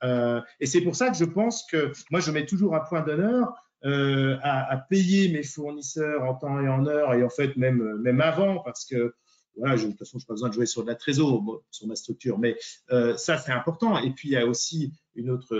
Euh, 0.04 0.40
et 0.60 0.66
c'est 0.66 0.80
pour 0.80 0.96
ça 0.96 1.10
que 1.10 1.16
je 1.16 1.24
pense 1.24 1.64
que 1.66 1.92
moi, 2.10 2.20
je 2.20 2.30
mets 2.30 2.46
toujours 2.46 2.74
un 2.74 2.80
point 2.80 3.02
d'honneur 3.02 3.52
euh, 3.84 4.36
à, 4.42 4.76
payer 4.76 5.30
mes 5.30 5.42
fournisseurs 5.42 6.24
en 6.24 6.34
temps 6.34 6.60
et 6.60 6.68
en 6.68 6.86
heure, 6.86 7.14
et 7.14 7.22
en 7.22 7.30
fait 7.30 7.56
même, 7.56 7.98
même 7.98 8.20
avant, 8.20 8.60
parce 8.60 8.84
que 8.84 9.14
voilà, 9.56 9.76
de 9.76 9.82
toute 9.82 9.98
façon, 9.98 10.18
je 10.18 10.24
n'ai 10.24 10.26
pas 10.26 10.34
besoin 10.34 10.48
de 10.50 10.54
jouer 10.54 10.66
sur 10.66 10.82
de 10.82 10.88
la 10.88 10.94
trésor 10.94 11.62
sur 11.70 11.88
ma 11.88 11.96
structure, 11.96 12.38
mais 12.38 12.56
euh, 12.90 13.16
ça, 13.16 13.38
c'est 13.38 13.50
important. 13.50 13.98
Et 13.98 14.10
puis, 14.10 14.28
il 14.28 14.32
y 14.32 14.36
a 14.36 14.46
aussi 14.46 14.92
une 15.18 15.30
autre, 15.30 15.54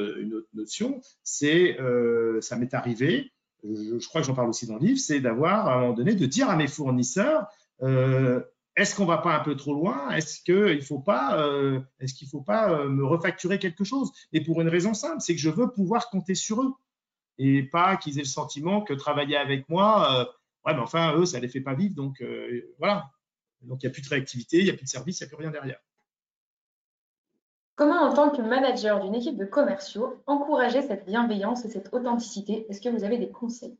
notion, 0.54 1.00
c'est, 1.22 1.76
ça 2.40 2.56
m'est 2.56 2.74
arrivé, 2.74 3.32
je, 3.64 4.06
crois 4.08 4.20
que 4.20 4.26
j'en 4.26 4.34
parle 4.34 4.48
aussi 4.48 4.66
dans 4.66 4.76
le 4.76 4.86
livre, 4.86 4.98
c'est 4.98 5.20
d'avoir, 5.20 5.68
à 5.68 5.74
un 5.74 5.80
moment 5.80 5.94
donné, 5.94 6.14
de 6.14 6.26
dire 6.26 6.48
à 6.48 6.56
mes 6.56 6.68
fournisseurs, 6.68 7.46
est-ce 8.78 8.94
qu'on 8.94 9.06
va 9.06 9.18
pas 9.18 9.34
un 9.34 9.40
peu 9.40 9.56
trop 9.56 9.74
loin? 9.74 10.10
Est-ce 10.10 10.40
qu'il 10.40 10.82
faut 10.82 11.00
pas, 11.00 11.42
euh, 11.42 11.80
est-ce 11.98 12.14
qu'il 12.14 12.28
faut 12.28 12.42
pas 12.42 12.70
euh, 12.70 12.88
me 12.88 13.04
refacturer 13.04 13.58
quelque 13.58 13.82
chose? 13.82 14.12
Et 14.32 14.40
pour 14.40 14.60
une 14.60 14.68
raison 14.68 14.94
simple, 14.94 15.20
c'est 15.20 15.34
que 15.34 15.40
je 15.40 15.50
veux 15.50 15.72
pouvoir 15.72 16.10
compter 16.10 16.36
sur 16.36 16.62
eux 16.62 16.72
et 17.38 17.64
pas 17.64 17.96
qu'ils 17.96 18.20
aient 18.20 18.22
le 18.22 18.28
sentiment 18.28 18.82
que 18.82 18.94
travailler 18.94 19.36
avec 19.36 19.68
moi, 19.68 20.20
euh, 20.20 20.24
ouais, 20.64 20.74
mais 20.74 20.80
enfin 20.80 21.16
eux, 21.16 21.26
ça 21.26 21.40
les 21.40 21.48
fait 21.48 21.60
pas 21.60 21.74
vivre, 21.74 21.96
donc 21.96 22.22
voilà. 22.78 23.10
Donc 23.62 23.82
il 23.82 23.86
n'y 23.86 23.90
a 23.90 23.92
plus 23.92 24.02
de 24.02 24.08
réactivité, 24.08 24.58
il 24.58 24.64
n'y 24.64 24.70
a 24.70 24.74
plus 24.74 24.84
de 24.84 24.90
service, 24.90 25.18
il 25.18 25.24
n'y 25.24 25.26
a 25.26 25.28
plus 25.28 25.42
rien 25.42 25.50
derrière. 25.50 25.80
Comment, 27.78 28.02
en 28.02 28.12
tant 28.12 28.30
que 28.30 28.42
manager 28.42 28.98
d'une 28.98 29.14
équipe 29.14 29.36
de 29.36 29.44
commerciaux, 29.44 30.20
encourager 30.26 30.82
cette 30.82 31.06
bienveillance 31.06 31.64
et 31.64 31.68
cette 31.68 31.94
authenticité? 31.94 32.66
Est-ce 32.68 32.80
que 32.80 32.88
vous 32.88 33.04
avez 33.04 33.18
des 33.18 33.30
conseils? 33.30 33.78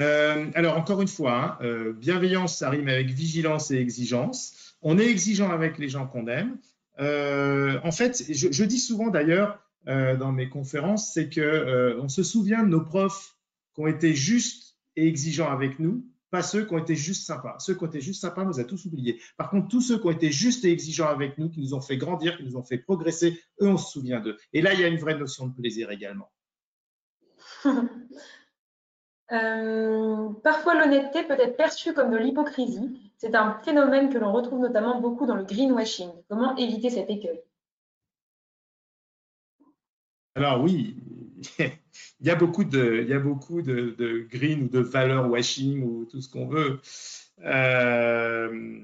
Euh, 0.00 0.50
alors, 0.54 0.76
encore 0.76 1.00
une 1.00 1.08
fois, 1.08 1.32
hein, 1.32 1.58
euh, 1.62 1.94
bienveillance, 1.94 2.58
ça 2.58 2.68
rime 2.68 2.88
avec 2.88 3.08
vigilance 3.08 3.70
et 3.70 3.76
exigence. 3.76 4.76
On 4.82 4.98
est 4.98 5.06
exigeant 5.06 5.48
avec 5.48 5.78
les 5.78 5.88
gens 5.88 6.06
qu'on 6.06 6.26
aime. 6.26 6.58
Euh, 6.98 7.80
en 7.84 7.90
fait, 7.90 8.22
je, 8.28 8.64
dis 8.64 8.78
souvent 8.78 9.08
d'ailleurs 9.08 9.58
dans 9.86 10.32
mes 10.32 10.50
conférences, 10.50 11.14
c'est 11.14 11.30
que 11.30 11.98
on 11.98 12.10
se 12.10 12.22
souvient 12.22 12.62
de 12.62 12.68
nos 12.68 12.82
profs 12.82 13.34
qui 13.74 13.80
ont 13.80 13.86
été 13.86 14.14
justes 14.14 14.76
et 14.96 15.08
exigeants 15.08 15.50
avec 15.50 15.78
nous, 15.78 16.04
pas 16.30 16.42
ceux 16.42 16.64
qui 16.64 16.74
ont 16.74 16.78
été 16.78 16.94
juste 16.94 17.26
sympas. 17.26 17.56
Ceux 17.58 17.74
qui 17.74 17.84
ont 17.84 17.88
été 17.88 18.00
juste 18.00 18.20
sympas, 18.20 18.42
on 18.42 18.46
nous 18.46 18.60
a 18.60 18.64
tous 18.64 18.86
oubliés. 18.86 19.20
Par 19.36 19.50
contre, 19.50 19.68
tous 19.68 19.80
ceux 19.80 19.98
qui 19.98 20.06
ont 20.06 20.10
été 20.10 20.30
justes 20.30 20.64
et 20.64 20.70
exigeants 20.70 21.08
avec 21.08 21.38
nous, 21.38 21.50
qui 21.50 21.60
nous 21.60 21.74
ont 21.74 21.80
fait 21.80 21.96
grandir, 21.96 22.36
qui 22.36 22.44
nous 22.44 22.56
ont 22.56 22.62
fait 22.62 22.78
progresser, 22.78 23.40
eux, 23.60 23.68
on 23.68 23.76
se 23.76 23.92
souvient 23.92 24.20
d'eux. 24.20 24.36
Et 24.52 24.62
là, 24.62 24.74
il 24.74 24.80
y 24.80 24.84
a 24.84 24.88
une 24.88 24.98
vraie 24.98 25.18
notion 25.18 25.46
de 25.46 25.54
plaisir 25.54 25.90
également. 25.90 26.30
Euh, 29.32 30.28
parfois, 30.42 30.74
l'honnêteté 30.74 31.22
peut 31.22 31.38
être 31.38 31.56
perçue 31.56 31.94
comme 31.94 32.10
de 32.10 32.16
l'hypocrisie. 32.16 33.12
C'est 33.16 33.36
un 33.36 33.60
phénomène 33.60 34.12
que 34.12 34.18
l'on 34.18 34.32
retrouve 34.32 34.58
notamment 34.58 35.00
beaucoup 35.00 35.24
dans 35.24 35.36
le 35.36 35.44
greenwashing. 35.44 36.10
Comment 36.28 36.56
éviter 36.56 36.90
cet 36.90 37.10
écueil? 37.10 37.40
Alors 40.34 40.62
oui, 40.62 40.96
il 42.20 42.26
y 42.26 42.30
a 42.30 42.34
beaucoup 42.34 42.64
de, 42.64 44.26
green 44.30 44.64
ou 44.64 44.68
de 44.68 44.80
valeur 44.80 45.30
washing 45.30 45.82
ou 45.82 46.04
tout 46.04 46.20
ce 46.20 46.28
qu'on 46.28 46.46
veut. 46.46 46.80
Euh, 47.44 48.80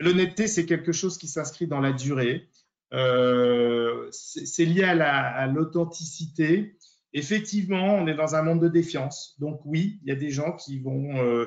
l'honnêteté, 0.00 0.46
c'est 0.46 0.66
quelque 0.66 0.92
chose 0.92 1.18
qui 1.18 1.28
s'inscrit 1.28 1.66
dans 1.66 1.80
la 1.80 1.92
durée. 1.92 2.48
Euh, 2.92 4.08
c'est 4.10 4.64
lié 4.64 4.84
à 4.84 5.46
l'authenticité 5.46 6.76
effectivement, 7.14 7.94
on 7.94 8.06
est 8.06 8.14
dans 8.14 8.34
un 8.34 8.42
monde 8.42 8.60
de 8.60 8.68
défiance. 8.68 9.36
Donc 9.38 9.60
oui, 9.64 10.00
il 10.02 10.08
y 10.08 10.12
a 10.12 10.16
des 10.16 10.30
gens 10.30 10.52
qui 10.52 10.80
vont 10.80 11.16
euh, 11.16 11.46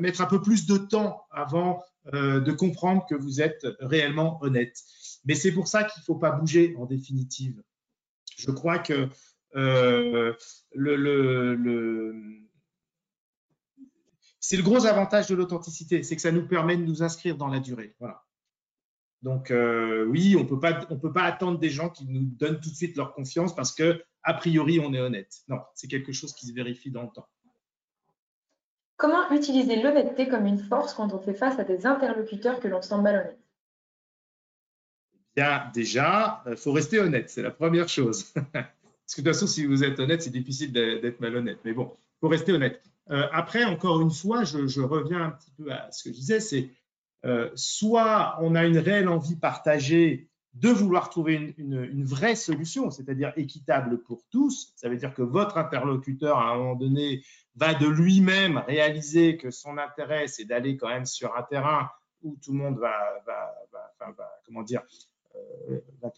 mettre 0.00 0.22
un 0.22 0.26
peu 0.26 0.40
plus 0.40 0.66
de 0.66 0.78
temps 0.78 1.24
avant 1.30 1.84
de 2.12 2.50
comprendre 2.50 3.06
que 3.08 3.14
vous 3.14 3.40
êtes 3.40 3.64
réellement 3.78 4.42
honnête. 4.42 4.76
Mais 5.24 5.36
c'est 5.36 5.52
pour 5.52 5.68
ça 5.68 5.84
qu'il 5.84 6.00
ne 6.00 6.04
faut 6.04 6.16
pas 6.16 6.32
bouger 6.32 6.74
en 6.76 6.86
définitive. 6.86 7.62
Je 8.36 8.50
crois 8.50 8.78
que 8.78 9.08
le, 9.54 10.36
c'est 14.40 14.56
le 14.56 14.62
gros 14.62 14.86
avantage 14.86 15.28
de 15.28 15.34
l'authenticité, 15.34 16.02
c'est 16.02 16.16
que 16.16 16.22
ça 16.22 16.32
nous 16.32 16.46
permet 16.46 16.76
de 16.76 16.84
nous 16.84 17.02
inscrire 17.02 17.36
dans 17.36 17.48
la 17.48 17.60
durée. 17.60 17.94
Voilà. 18.00 18.24
Donc 19.22 19.52
euh, 19.52 20.04
oui, 20.06 20.36
on 20.36 20.44
peut 20.44 20.58
pas, 20.58 20.80
on 20.90 20.98
peut 20.98 21.12
pas 21.12 21.22
attendre 21.22 21.58
des 21.58 21.70
gens 21.70 21.88
qui 21.88 22.06
nous 22.06 22.24
donnent 22.24 22.60
tout 22.60 22.70
de 22.70 22.74
suite 22.74 22.96
leur 22.96 23.14
confiance 23.14 23.54
parce 23.54 23.72
que 23.72 24.02
a 24.24 24.34
priori 24.34 24.80
on 24.80 24.92
est 24.92 25.00
honnête. 25.00 25.32
Non, 25.48 25.60
c'est 25.74 25.86
quelque 25.86 26.12
chose 26.12 26.34
qui 26.34 26.46
se 26.46 26.52
vérifie 26.52 26.90
dans 26.90 27.02
le 27.02 27.10
temps. 27.14 27.28
Comment 28.96 29.30
utiliser 29.30 29.80
l'honnêteté 29.80 30.28
comme 30.28 30.46
une 30.46 30.58
force 30.58 30.94
quand 30.94 31.12
on 31.12 31.20
fait 31.20 31.34
face 31.34 31.58
à 31.58 31.64
des 31.64 31.86
interlocuteurs 31.86 32.60
que 32.60 32.68
l'on 32.68 32.82
sent 32.82 33.00
malhonnêtes? 33.00 33.41
Bien, 35.34 35.70
déjà, 35.74 36.42
il 36.46 36.56
faut 36.56 36.72
rester 36.72 37.00
honnête, 37.00 37.30
c'est 37.30 37.42
la 37.42 37.50
première 37.50 37.88
chose. 37.88 38.32
Parce 39.12 39.16
que 39.16 39.20
de 39.20 39.26
toute 39.26 39.34
façon, 39.34 39.46
si 39.46 39.66
vous 39.66 39.82
êtes 39.84 39.98
honnête, 39.98 40.22
c'est 40.22 40.30
difficile 40.30 40.72
d'être 40.72 41.20
malhonnête. 41.20 41.58
Mais 41.64 41.72
bon, 41.72 41.92
il 41.94 42.20
faut 42.20 42.28
rester 42.28 42.52
honnête. 42.52 42.82
Euh, 43.10 43.26
après, 43.32 43.64
encore 43.64 44.00
une 44.00 44.10
fois, 44.10 44.44
je, 44.44 44.80
reviens 44.80 45.22
un 45.22 45.30
petit 45.30 45.50
peu 45.50 45.72
à 45.72 45.90
ce 45.90 46.04
que 46.04 46.10
je 46.10 46.14
disais, 46.14 46.40
c'est 46.40 46.70
euh, 47.24 47.50
soit 47.54 48.36
on 48.40 48.54
a 48.54 48.64
une 48.64 48.78
réelle 48.78 49.08
envie 49.08 49.36
partagée 49.36 50.28
de 50.54 50.68
vouloir 50.68 51.08
trouver 51.08 51.54
une, 51.56 52.04
vraie 52.04 52.34
solution, 52.34 52.90
c'est-à-dire 52.90 53.32
équitable 53.36 54.02
pour 54.02 54.22
tous. 54.30 54.72
Ça 54.76 54.88
veut 54.88 54.96
dire 54.96 55.14
que 55.14 55.22
votre 55.22 55.56
interlocuteur, 55.56 56.38
à 56.38 56.52
un 56.52 56.56
moment 56.56 56.74
donné, 56.74 57.24
va 57.56 57.74
de 57.74 57.86
lui-même 57.86 58.58
réaliser 58.58 59.36
que 59.36 59.50
son 59.50 59.78
intérêt, 59.78 60.26
c'est 60.28 60.44
d'aller 60.44 60.76
quand 60.76 60.88
même 60.88 61.06
sur 61.06 61.34
un 61.36 61.42
terrain 61.42 61.88
où 62.22 62.36
tout 62.42 62.52
le 62.52 62.58
monde 62.58 62.78
va, 62.78 62.92
comment 64.44 64.62
dire, 64.62 64.82
euh, 64.82 65.11
va 66.02 66.10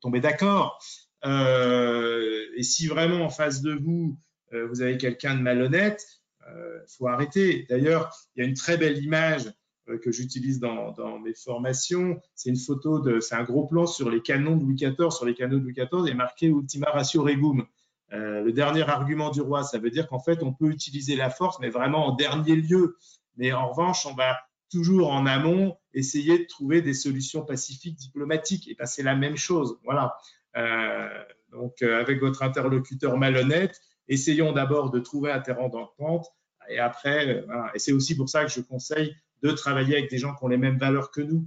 tomber, 0.00 0.20
d'accord. 0.20 0.78
Euh, 1.24 2.46
et 2.56 2.62
si 2.62 2.86
vraiment 2.86 3.24
en 3.24 3.30
face 3.30 3.62
de 3.62 3.74
vous, 3.74 4.18
vous 4.50 4.82
avez 4.82 4.98
quelqu'un 4.98 5.34
de 5.34 5.40
malhonnête, 5.40 6.04
il 6.46 6.96
faut 6.96 7.08
arrêter. 7.08 7.66
D'ailleurs, 7.70 8.14
il 8.34 8.42
y 8.42 8.46
a 8.46 8.48
une 8.48 8.54
très 8.54 8.76
belle 8.76 9.02
image 9.02 9.50
euh, 9.88 9.98
que 9.98 10.12
j'utilise 10.12 10.60
dans, 10.60 11.18
mes 11.18 11.34
formations. 11.34 12.20
C'est 12.36 12.50
une 12.50 12.56
photo 12.56 13.20
c'est 13.20 13.34
un 13.34 13.42
gros 13.42 13.66
plan 13.66 13.86
sur 13.86 14.10
les 14.10 14.22
canons 14.22 14.56
de 14.56 14.62
Louis 14.62 14.76
XIV. 14.76 15.10
Sur 15.10 15.24
les 15.24 15.34
canons 15.34 15.58
de 15.58 15.62
Louis 15.62 15.72
XIV, 15.72 16.08
est 16.08 16.14
marqué 16.14 16.46
Ultima 16.46 16.90
ratio 16.90 17.24
regum. 17.24 17.66
Euh, 18.12 18.42
le 18.42 18.52
dernier 18.52 18.82
argument 18.82 19.30
du 19.30 19.40
roi, 19.40 19.64
ça 19.64 19.78
veut 19.78 19.90
dire 19.90 20.06
qu'en 20.06 20.20
fait, 20.20 20.42
on 20.42 20.52
peut 20.52 20.68
utiliser 20.68 21.16
la 21.16 21.30
force, 21.30 21.58
mais 21.58 21.68
vraiment 21.68 22.06
en 22.06 22.14
dernier 22.14 22.54
lieu. 22.54 22.96
Mais 23.36 23.52
en 23.52 23.70
revanche, 23.70 24.06
on 24.06 24.14
va 24.14 24.38
toujours 24.72 25.12
en 25.12 25.26
amont 25.26 25.76
essayer 25.94 26.38
de 26.38 26.44
trouver 26.44 26.82
des 26.82 26.94
solutions 26.94 27.44
pacifiques, 27.44 27.96
diplomatiques. 27.96 28.68
Et 28.68 28.74
ben, 28.74 28.86
c'est 28.86 29.02
la 29.02 29.14
même 29.14 29.36
chose. 29.36 29.78
Voilà. 29.84 30.16
Euh, 30.56 31.08
donc, 31.52 31.82
avec 31.82 32.20
votre 32.20 32.42
interlocuteur 32.42 33.16
malhonnête, 33.18 33.80
essayons 34.08 34.52
d'abord 34.52 34.90
de 34.90 34.98
trouver 34.98 35.30
un 35.30 35.40
terrain 35.40 35.68
d'entente. 35.68 36.26
Et 36.68 36.78
après, 36.78 37.44
et 37.74 37.78
c'est 37.78 37.92
aussi 37.92 38.16
pour 38.16 38.28
ça 38.28 38.44
que 38.44 38.50
je 38.50 38.60
conseille 38.60 39.14
de 39.42 39.50
travailler 39.50 39.96
avec 39.96 40.10
des 40.10 40.18
gens 40.18 40.34
qui 40.34 40.44
ont 40.44 40.48
les 40.48 40.56
mêmes 40.56 40.78
valeurs 40.78 41.10
que 41.10 41.20
nous. 41.20 41.46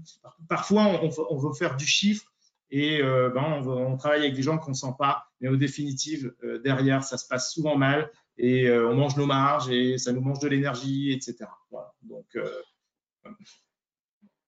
Parfois, 0.50 1.02
on, 1.02 1.38
veut 1.38 1.54
faire 1.54 1.78
du 1.78 1.86
chiffre 1.86 2.26
et 2.70 3.02
euh, 3.02 3.30
ben, 3.30 3.62
on, 3.66 3.96
travaille 3.98 4.22
avec 4.22 4.34
des 4.34 4.42
gens 4.42 4.58
qu'on 4.58 4.72
ne 4.72 4.76
sent 4.76 4.94
pas, 5.00 5.28
mais 5.40 5.48
au 5.48 5.56
définitive, 5.56 6.34
euh, 6.44 6.60
derrière, 6.60 7.04
ça 7.04 7.18
se 7.18 7.28
passe 7.28 7.54
souvent 7.54 7.78
mal 7.78 8.12
et 8.38 8.68
euh, 8.68 8.90
on 8.90 8.96
mange 8.96 9.16
nos 9.16 9.26
marges 9.26 9.70
et 9.70 9.98
ça 9.98 10.12
nous 10.12 10.22
mange 10.22 10.40
de 10.40 10.50
l'énergie, 10.50 11.14
etc. 11.14 11.46
Donc, 12.04 12.38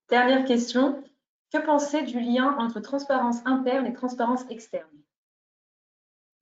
Dernière 0.10 0.46
question. 0.46 1.04
Que 1.54 1.66
penser 1.66 2.04
du 2.04 2.20
lien 2.20 2.56
entre 2.58 2.80
transparence 2.82 3.38
interne 3.46 3.86
et 3.86 3.94
transparence 3.94 4.42
externe? 4.50 4.86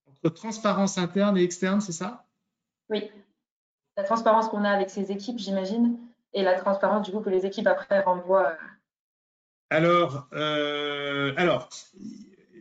Entre 0.07 0.29
transparence 0.29 0.97
interne 0.97 1.37
et 1.37 1.43
externe, 1.43 1.79
c'est 1.79 1.91
ça? 1.91 2.25
Oui, 2.89 3.11
la 3.97 4.03
transparence 4.03 4.49
qu'on 4.49 4.63
a 4.63 4.69
avec 4.69 4.89
ces 4.89 5.11
équipes, 5.11 5.39
j'imagine, 5.39 5.97
et 6.33 6.43
la 6.43 6.59
transparence 6.59 7.05
du 7.05 7.11
coup 7.11 7.21
que 7.21 7.29
les 7.29 7.45
équipes 7.45 7.67
après 7.67 8.01
renvoient. 8.01 8.49
Euh. 8.49 8.55
Alors, 9.69 10.27
euh, 10.33 11.33
alors 11.37 11.69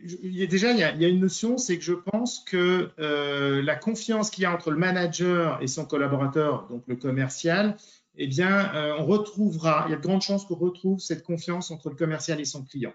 il 0.03 0.35
y 0.35 0.43
a 0.43 0.47
déjà, 0.47 0.71
il 0.71 0.77
y 0.77 0.83
a, 0.83 0.91
il 0.91 1.01
y 1.01 1.05
a 1.05 1.07
une 1.07 1.19
notion, 1.19 1.57
c'est 1.57 1.77
que 1.77 1.83
je 1.83 1.93
pense 1.93 2.39
que 2.39 2.91
euh, 2.99 3.61
la 3.63 3.75
confiance 3.75 4.29
qu'il 4.29 4.43
y 4.43 4.45
a 4.45 4.53
entre 4.53 4.69
le 4.69 4.77
manager 4.77 5.61
et 5.61 5.67
son 5.67 5.85
collaborateur, 5.85 6.67
donc 6.67 6.83
le 6.87 6.95
commercial, 6.95 7.75
eh 8.17 8.27
bien, 8.27 8.73
euh, 8.75 8.95
on 8.97 9.05
retrouvera, 9.05 9.85
il 9.87 9.91
y 9.91 9.93
a 9.93 9.97
de 9.97 10.01
grandes 10.01 10.21
chances 10.21 10.45
qu'on 10.45 10.55
retrouve 10.55 10.99
cette 10.99 11.23
confiance 11.23 11.71
entre 11.71 11.89
le 11.89 11.95
commercial 11.95 12.39
et 12.39 12.45
son 12.45 12.63
client. 12.63 12.93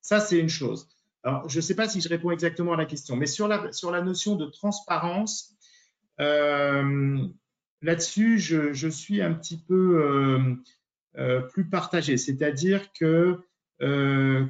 Ça, 0.00 0.20
c'est 0.20 0.38
une 0.38 0.48
chose. 0.48 0.88
Alors, 1.22 1.48
je 1.48 1.56
ne 1.56 1.60
sais 1.60 1.74
pas 1.74 1.88
si 1.88 2.00
je 2.00 2.08
réponds 2.08 2.30
exactement 2.30 2.72
à 2.72 2.76
la 2.76 2.86
question, 2.86 3.16
mais 3.16 3.26
sur 3.26 3.48
la, 3.48 3.72
sur 3.72 3.90
la 3.90 4.02
notion 4.02 4.34
de 4.36 4.46
transparence, 4.46 5.54
euh, 6.20 7.18
là-dessus, 7.82 8.38
je, 8.38 8.88
suis 8.88 9.22
un 9.22 9.32
petit 9.32 9.58
peu 9.58 10.56
euh, 11.16 11.40
plus 11.40 11.68
partagé. 11.68 12.16
C'est-à-dire 12.16 12.92
que 12.92 13.40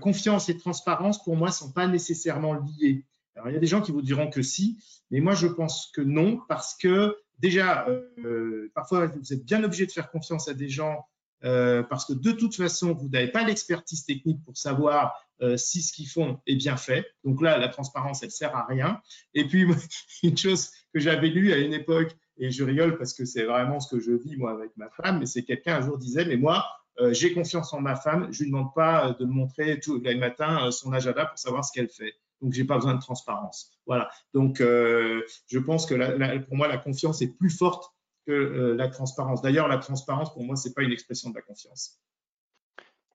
confiance 0.00 0.48
et 0.50 0.56
transparence, 0.58 1.22
pour 1.22 1.36
moi, 1.36 1.48
ne 1.48 1.54
sont 1.54 1.72
pas 1.72 1.86
nécessairement 1.86 2.54
liés. 2.54 3.04
Alors, 3.34 3.48
il 3.48 3.54
y 3.54 3.56
a 3.56 3.60
des 3.60 3.66
gens 3.66 3.80
qui 3.80 3.92
vous 3.92 4.02
diront 4.02 4.28
que 4.28 4.42
si, 4.42 4.78
mais 5.10 5.20
moi, 5.20 5.34
je 5.34 5.46
pense 5.46 5.90
que 5.94 6.02
non, 6.02 6.40
parce 6.48 6.74
que 6.74 7.16
déjà, 7.38 7.86
euh, 8.24 8.70
parfois, 8.74 9.06
vous 9.06 9.32
êtes 9.32 9.44
bien 9.44 9.62
obligé 9.64 9.86
de 9.86 9.92
faire 9.92 10.10
confiance 10.10 10.48
à 10.48 10.54
des 10.54 10.68
gens 10.68 11.06
euh, 11.44 11.82
parce 11.82 12.04
que 12.04 12.12
de 12.12 12.32
toute 12.32 12.54
façon, 12.54 12.94
vous 12.94 13.08
n'avez 13.08 13.28
pas 13.28 13.44
l'expertise 13.44 14.04
technique 14.04 14.42
pour 14.44 14.56
savoir 14.56 15.14
euh, 15.40 15.56
si 15.56 15.82
ce 15.82 15.92
qu'ils 15.92 16.08
font 16.08 16.40
est 16.46 16.54
bien 16.54 16.76
fait. 16.76 17.04
Donc 17.24 17.42
là, 17.42 17.58
la 17.58 17.68
transparence, 17.68 18.22
elle 18.22 18.30
sert 18.30 18.54
à 18.54 18.64
rien. 18.64 19.00
Et 19.34 19.46
puis, 19.46 19.66
une 20.22 20.36
chose 20.36 20.70
que 20.94 21.00
j'avais 21.00 21.28
lue 21.28 21.52
à 21.52 21.58
une 21.58 21.74
époque, 21.74 22.14
et 22.38 22.50
je 22.50 22.64
rigole 22.64 22.96
parce 22.96 23.12
que 23.12 23.24
c'est 23.24 23.44
vraiment 23.44 23.80
ce 23.80 23.94
que 23.94 24.00
je 24.00 24.12
vis 24.12 24.36
moi 24.36 24.52
avec 24.52 24.70
ma 24.76 24.88
femme, 24.90 25.18
mais 25.18 25.26
c'est 25.26 25.42
quelqu'un 25.42 25.76
un 25.76 25.82
jour 25.82 25.98
disait, 25.98 26.24
mais 26.24 26.36
moi, 26.36 26.64
j'ai 27.10 27.32
confiance 27.32 27.72
en 27.72 27.80
ma 27.80 27.96
femme, 27.96 28.28
je 28.32 28.42
lui 28.42 28.50
demande 28.50 28.72
pas 28.74 29.16
de 29.18 29.24
me 29.24 29.32
montrer 29.32 29.80
tous 29.80 29.98
les 30.00 30.14
matins 30.14 30.66
euh, 30.66 30.70
son 30.70 30.92
agenda 30.92 31.26
pour 31.26 31.38
savoir 31.38 31.64
ce 31.64 31.72
qu'elle 31.72 31.88
fait. 31.88 32.14
Donc, 32.42 32.52
j'ai 32.52 32.64
pas 32.64 32.76
besoin 32.76 32.94
de 32.94 33.00
transparence. 33.00 33.72
Voilà. 33.86 34.10
Donc, 34.34 34.58
je 34.58 35.58
pense 35.58 35.86
que 35.86 35.94
la, 35.94 36.38
pour 36.40 36.56
moi, 36.56 36.68
la 36.68 36.78
confiance 36.78 37.22
est 37.22 37.36
plus 37.38 37.50
forte 37.50 37.94
que 38.26 38.74
la 38.76 38.88
transparence. 38.88 39.42
D'ailleurs, 39.42 39.68
la 39.68 39.78
transparence, 39.78 40.32
pour 40.32 40.44
moi, 40.44 40.56
c'est 40.56 40.74
pas 40.74 40.82
une 40.82 40.92
expression 40.92 41.30
de 41.30 41.36
la 41.36 41.42
confiance. 41.42 42.00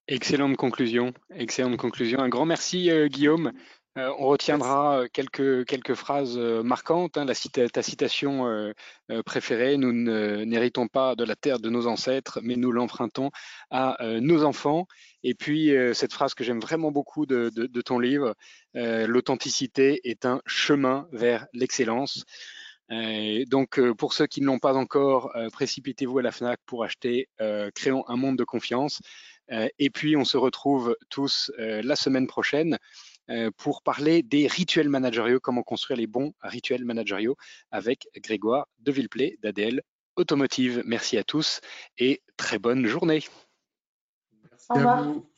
Excellente 0.08 0.56
conclusion. 0.56 1.14
Excellente 1.36 1.78
conclusion. 1.78 2.20
Un 2.20 2.30
grand 2.30 2.46
merci, 2.46 2.90
Guillaume. 3.10 3.52
Euh, 3.98 4.14
on 4.20 4.28
retiendra 4.28 5.00
euh, 5.00 5.08
quelques, 5.12 5.66
quelques 5.66 5.96
phrases 5.96 6.38
euh, 6.38 6.62
marquantes. 6.62 7.18
Hein, 7.18 7.26
la 7.26 7.34
ta 7.70 7.82
citation 7.82 8.74
préférée, 9.26 9.78
nous 9.78 9.92
n'héritons 9.92 10.88
pas 10.88 11.16
de 11.16 11.24
la 11.24 11.36
terre 11.36 11.60
de 11.60 11.70
nos 11.70 11.88
ancêtres, 11.88 12.40
mais 12.44 12.56
nous 12.56 12.72
l'empruntons 12.72 13.32
à 13.72 13.98
nos 14.20 14.44
enfants. 14.44 14.86
Et 15.30 15.36
puis, 15.36 15.74
cette 15.94 16.14
phrase 16.14 16.34
que 16.34 16.46
j'aime 16.46 16.62
vraiment 16.62 16.90
beaucoup 16.90 17.26
de, 17.26 17.82
ton 17.82 18.00
livre, 18.00 18.34
l'authenticité 18.74 20.00
est 20.10 20.26
un 20.26 20.42
chemin 20.46 21.10
vers 21.12 21.48
l'excellence. 21.52 22.24
donc, 22.90 23.82
pour 23.98 24.14
ceux 24.14 24.28
qui 24.28 24.40
ne 24.40 24.46
l'ont 24.46 24.60
pas 24.60 24.76
encore, 24.76 25.34
précipitez-vous 25.52 26.20
à 26.20 26.22
la 26.22 26.32
FNAC 26.32 26.62
pour 26.66 26.86
acheter 26.86 27.28
Créons 27.76 28.08
un 28.08 28.16
monde 28.16 28.38
de 28.38 28.46
confiance. 28.46 29.02
et 29.50 29.90
puis, 29.90 30.16
on 30.16 30.24
se 30.24 30.38
retrouve 30.38 30.96
tous 31.10 31.52
la 31.58 31.98
semaine 31.98 32.28
prochaine 32.28 32.78
euh, 33.30 33.52
pour 33.58 33.82
parler 33.82 34.24
des 34.24 34.48
rituels 34.48 34.88
managériaux, 34.88 35.42
comment 35.42 35.64
construire 35.64 35.98
les 35.98 36.08
bons 36.08 36.34
rituels 36.42 36.86
managériaux 36.86 37.36
avec 37.72 38.08
Grégoire 38.16 38.68
de 38.80 38.92
Villeplay 38.92 39.38
d'ADL 39.42 39.82
Automotive. 40.16 40.82
Merci 40.86 41.18
à 41.18 41.24
tous 41.24 41.60
et 41.98 42.22
très 42.38 42.58
bonne 42.58 42.86
journée. 42.88 43.22
Merci 44.70 44.80
à 44.80 44.86
vous. 44.88 45.30